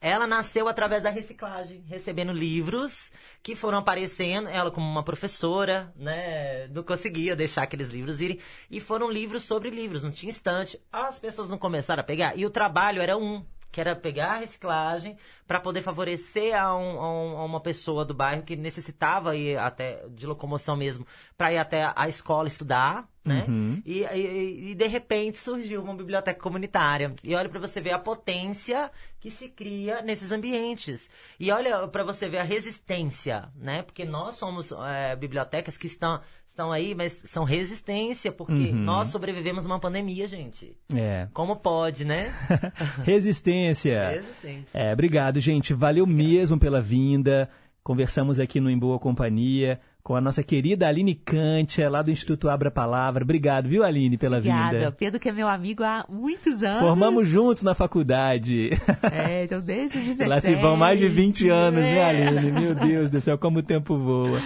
Ela 0.00 0.28
nasceu 0.28 0.68
através 0.68 1.02
da 1.02 1.10
reciclagem, 1.10 1.82
recebendo 1.88 2.32
livros 2.32 3.10
que 3.42 3.56
foram 3.56 3.78
aparecendo, 3.78 4.48
ela 4.48 4.70
como 4.70 4.88
uma 4.88 5.02
professora, 5.02 5.92
né, 5.96 6.68
não 6.68 6.84
conseguia 6.84 7.34
deixar 7.34 7.64
aqueles 7.64 7.88
livros 7.88 8.20
irem, 8.20 8.38
e 8.70 8.78
foram 8.78 9.10
livros 9.10 9.42
sobre 9.42 9.70
livros, 9.70 10.04
não 10.04 10.12
tinha 10.12 10.30
estante. 10.30 10.80
As 10.92 11.18
pessoas 11.18 11.50
não 11.50 11.58
começaram 11.58 12.00
a 12.00 12.04
pegar, 12.04 12.38
e 12.38 12.46
o 12.46 12.50
trabalho 12.50 13.02
era 13.02 13.16
um, 13.16 13.44
que 13.74 13.80
era 13.80 13.96
pegar 13.96 14.34
a 14.34 14.36
reciclagem 14.36 15.16
para 15.48 15.58
poder 15.58 15.82
favorecer 15.82 16.54
a, 16.56 16.76
um- 16.76 17.00
a 17.00 17.12
um- 17.12 17.38
a 17.38 17.44
uma 17.44 17.58
pessoa 17.60 18.04
do 18.04 18.14
bairro 18.14 18.44
que 18.44 18.54
necessitava 18.54 19.34
ir 19.34 19.58
até 19.58 20.04
de 20.10 20.26
locomoção 20.28 20.76
mesmo 20.76 21.04
para 21.36 21.52
ir 21.52 21.58
até 21.58 21.92
a 21.96 22.08
escola 22.08 22.46
estudar, 22.46 23.08
né? 23.24 23.44
Uhum. 23.48 23.82
E, 23.84 24.04
e- 24.04 24.70
e, 24.70 24.74
de 24.76 24.86
repente 24.86 25.38
surgiu 25.38 25.82
uma 25.82 25.94
biblioteca 25.94 26.38
comunitária. 26.40 27.12
E 27.24 27.34
olha 27.34 27.48
para 27.48 27.58
você 27.58 27.80
ver 27.80 27.90
a 27.90 27.98
potência 27.98 28.92
que 29.18 29.28
se 29.30 29.48
cria 29.48 30.02
nesses 30.02 30.30
ambientes. 30.30 31.10
E 31.40 31.50
olha 31.50 31.88
para 31.88 32.04
você 32.04 32.28
ver 32.28 32.38
a 32.38 32.42
resistência, 32.44 33.48
né? 33.56 33.82
Porque 33.82 34.04
nós 34.04 34.36
somos 34.36 34.70
é, 34.70 35.16
bibliotecas 35.16 35.76
que 35.76 35.88
estão, 35.88 36.20
estão 36.54 36.70
aí, 36.70 36.94
mas 36.94 37.20
são 37.26 37.42
resistência, 37.42 38.30
porque 38.30 38.52
Uhum. 38.52 38.74
nós 38.74 39.08
sobrevivemos 39.08 39.66
uma 39.66 39.80
pandemia, 39.80 40.28
gente. 40.28 40.72
É. 40.94 41.26
Como 41.32 41.56
pode, 41.56 42.04
né? 42.04 42.32
Resistência. 43.04 44.08
Resistência. 44.08 44.68
É, 44.72 44.92
obrigado, 44.92 45.40
gente. 45.40 45.74
Valeu 45.74 46.06
mesmo 46.06 46.58
pela 46.58 46.80
vinda. 46.80 47.48
Conversamos 47.82 48.40
aqui 48.40 48.60
no 48.60 48.70
Em 48.70 48.78
Boa 48.78 48.98
Companhia 48.98 49.78
com 50.02 50.14
a 50.14 50.20
nossa 50.20 50.42
querida 50.42 50.86
Aline 50.86 51.14
Kantia, 51.14 51.88
lá 51.88 52.02
do 52.02 52.10
Instituto 52.10 52.48
Abra 52.50 52.70
Palavra. 52.70 53.24
Obrigado, 53.24 53.68
viu, 53.68 53.82
Aline, 53.82 54.16
pela 54.18 54.36
Obrigada. 54.36 54.78
vinda. 54.78 54.92
Pedro, 54.92 55.18
que 55.18 55.28
é 55.30 55.32
meu 55.32 55.48
amigo 55.48 55.82
há 55.82 56.04
muitos 56.08 56.62
anos. 56.62 56.82
Formamos 56.82 57.26
juntos 57.26 57.62
na 57.62 57.74
faculdade. 57.74 58.70
É, 59.10 59.46
já 59.46 59.58
desde 59.60 59.96
os 59.98 60.04
17. 60.04 60.28
Lá 60.28 60.40
se 60.40 60.54
vão 60.56 60.76
mais 60.76 60.98
de 60.98 61.08
20 61.08 61.48
anos, 61.48 61.80
né, 61.80 61.98
É. 61.98 62.04
Aline? 62.04 62.52
Meu 62.52 62.74
Deus 62.74 63.08
do 63.10 63.18
céu, 63.20 63.36
como 63.38 63.58
o 63.60 63.62
tempo 63.62 63.98
voa. 63.98 64.40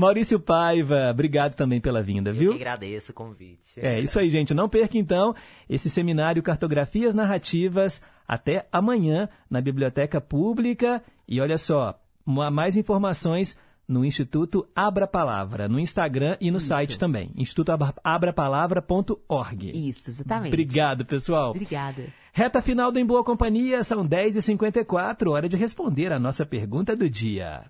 Maurício 0.00 0.38
Paiva, 0.38 1.10
obrigado 1.10 1.56
também 1.56 1.80
pela 1.80 2.00
vinda, 2.00 2.30
Eu 2.30 2.34
viu? 2.34 2.50
que 2.52 2.58
agradeço 2.58 3.10
o 3.10 3.14
convite. 3.14 3.58
É 3.78 3.98
isso 4.00 4.16
aí, 4.20 4.30
gente. 4.30 4.54
Não 4.54 4.68
perca 4.68 4.96
então 4.96 5.34
esse 5.68 5.90
seminário 5.90 6.40
Cartografias 6.40 7.16
Narrativas 7.16 8.00
até 8.26 8.68
amanhã 8.70 9.28
na 9.50 9.60
Biblioteca 9.60 10.20
Pública. 10.20 11.02
E 11.26 11.40
olha 11.40 11.58
só, 11.58 11.98
ma- 12.24 12.48
mais 12.48 12.76
informações 12.76 13.58
no 13.88 14.04
Instituto 14.04 14.68
Abra 14.76 15.06
Palavra, 15.08 15.66
no 15.68 15.80
Instagram 15.80 16.36
e 16.40 16.48
no 16.50 16.60
site 16.60 16.96
também, 16.98 17.32
institutoabrapalavra.org. 17.36 19.88
Isso, 19.88 20.10
exatamente. 20.10 20.52
Obrigado, 20.52 21.04
pessoal. 21.06 21.50
Obrigada. 21.50 22.04
Reta 22.32 22.60
final 22.62 22.92
do 22.92 22.98
Em 23.00 23.06
Boa 23.06 23.24
Companhia, 23.24 23.82
são 23.82 24.06
10h54, 24.06 25.28
hora 25.30 25.48
de 25.48 25.56
responder 25.56 26.12
a 26.12 26.20
nossa 26.20 26.44
pergunta 26.46 26.94
do 26.94 27.08
dia. 27.10 27.62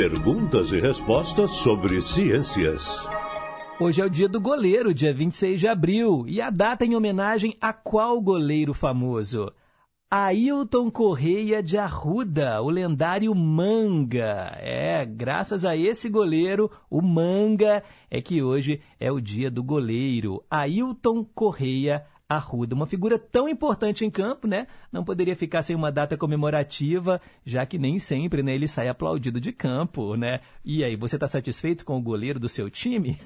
Perguntas 0.00 0.72
e 0.72 0.80
respostas 0.80 1.50
sobre 1.50 2.00
ciências. 2.00 3.06
Hoje 3.78 4.00
é 4.00 4.04
o 4.06 4.08
dia 4.08 4.30
do 4.30 4.40
goleiro, 4.40 4.94
dia 4.94 5.12
26 5.12 5.60
de 5.60 5.68
abril, 5.68 6.24
e 6.26 6.40
a 6.40 6.48
data 6.48 6.86
em 6.86 6.96
homenagem 6.96 7.54
a 7.60 7.70
qual 7.74 8.18
goleiro 8.18 8.72
famoso? 8.72 9.52
Ailton 10.10 10.90
Correia 10.90 11.62
de 11.62 11.76
Arruda, 11.76 12.62
o 12.62 12.70
lendário 12.70 13.34
Manga. 13.34 14.56
É, 14.56 15.04
graças 15.04 15.66
a 15.66 15.76
esse 15.76 16.08
goleiro, 16.08 16.70
o 16.88 17.02
Manga, 17.02 17.84
é 18.10 18.22
que 18.22 18.42
hoje 18.42 18.80
é 18.98 19.12
o 19.12 19.20
dia 19.20 19.50
do 19.50 19.62
goleiro. 19.62 20.42
Ailton 20.50 21.22
Correia 21.22 22.06
Arruda. 22.30 22.76
Uma 22.76 22.86
figura 22.86 23.18
tão 23.18 23.48
importante 23.48 24.04
em 24.04 24.10
campo, 24.10 24.46
né? 24.46 24.68
Não 24.92 25.02
poderia 25.02 25.34
ficar 25.34 25.62
sem 25.62 25.74
uma 25.74 25.90
data 25.90 26.16
comemorativa, 26.16 27.20
já 27.44 27.66
que 27.66 27.76
nem 27.76 27.98
sempre 27.98 28.40
né, 28.40 28.54
ele 28.54 28.68
sai 28.68 28.86
aplaudido 28.86 29.40
de 29.40 29.50
campo, 29.50 30.14
né? 30.14 30.38
E 30.64 30.84
aí, 30.84 30.94
você 30.94 31.16
está 31.16 31.26
satisfeito 31.26 31.84
com 31.84 31.98
o 31.98 32.00
goleiro 32.00 32.38
do 32.38 32.48
seu 32.48 32.70
time? 32.70 33.18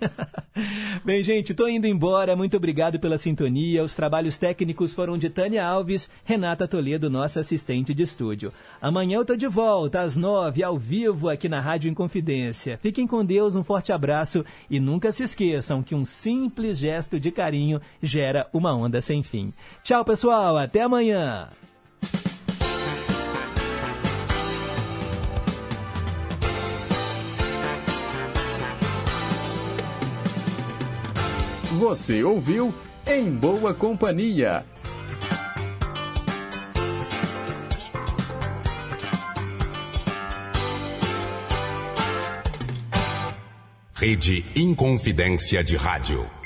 Bem, 1.04 1.22
gente, 1.22 1.50
estou 1.50 1.68
indo 1.68 1.86
embora. 1.86 2.34
Muito 2.34 2.56
obrigado 2.56 2.98
pela 2.98 3.18
sintonia. 3.18 3.84
Os 3.84 3.94
trabalhos 3.94 4.38
técnicos 4.38 4.94
foram 4.94 5.18
de 5.18 5.28
Tânia 5.28 5.66
Alves, 5.66 6.10
Renata 6.24 6.66
Toledo, 6.66 7.10
nossa 7.10 7.40
assistente 7.40 7.92
de 7.92 8.02
estúdio. 8.02 8.54
Amanhã 8.80 9.18
eu 9.18 9.24
tô 9.26 9.36
de 9.36 9.46
volta, 9.46 10.00
às 10.00 10.16
nove, 10.16 10.62
ao 10.62 10.78
vivo, 10.78 11.28
aqui 11.28 11.46
na 11.46 11.60
Rádio 11.60 11.90
Inconfidência. 11.90 12.78
Fiquem 12.78 13.06
com 13.06 13.22
Deus, 13.22 13.54
um 13.54 13.62
forte 13.62 13.92
abraço 13.92 14.46
e 14.70 14.80
nunca 14.80 15.12
se 15.12 15.22
esqueçam 15.22 15.82
que 15.82 15.94
um 15.94 16.06
simples 16.06 16.78
gesto 16.78 17.20
de 17.20 17.30
carinho 17.30 17.82
gera 18.02 18.48
uma 18.50 18.74
onda 18.74 18.93
sem 19.00 19.22
fim. 19.22 19.52
Tchau, 19.82 20.04
pessoal, 20.04 20.56
até 20.56 20.82
amanhã! 20.82 21.48
Você 31.78 32.22
ouviu 32.22 32.72
Em 33.06 33.30
Boa 33.30 33.74
Companhia. 33.74 34.64
Rede 43.92 44.44
Inconfidência 44.54 45.64
de 45.64 45.76
Rádio. 45.76 46.43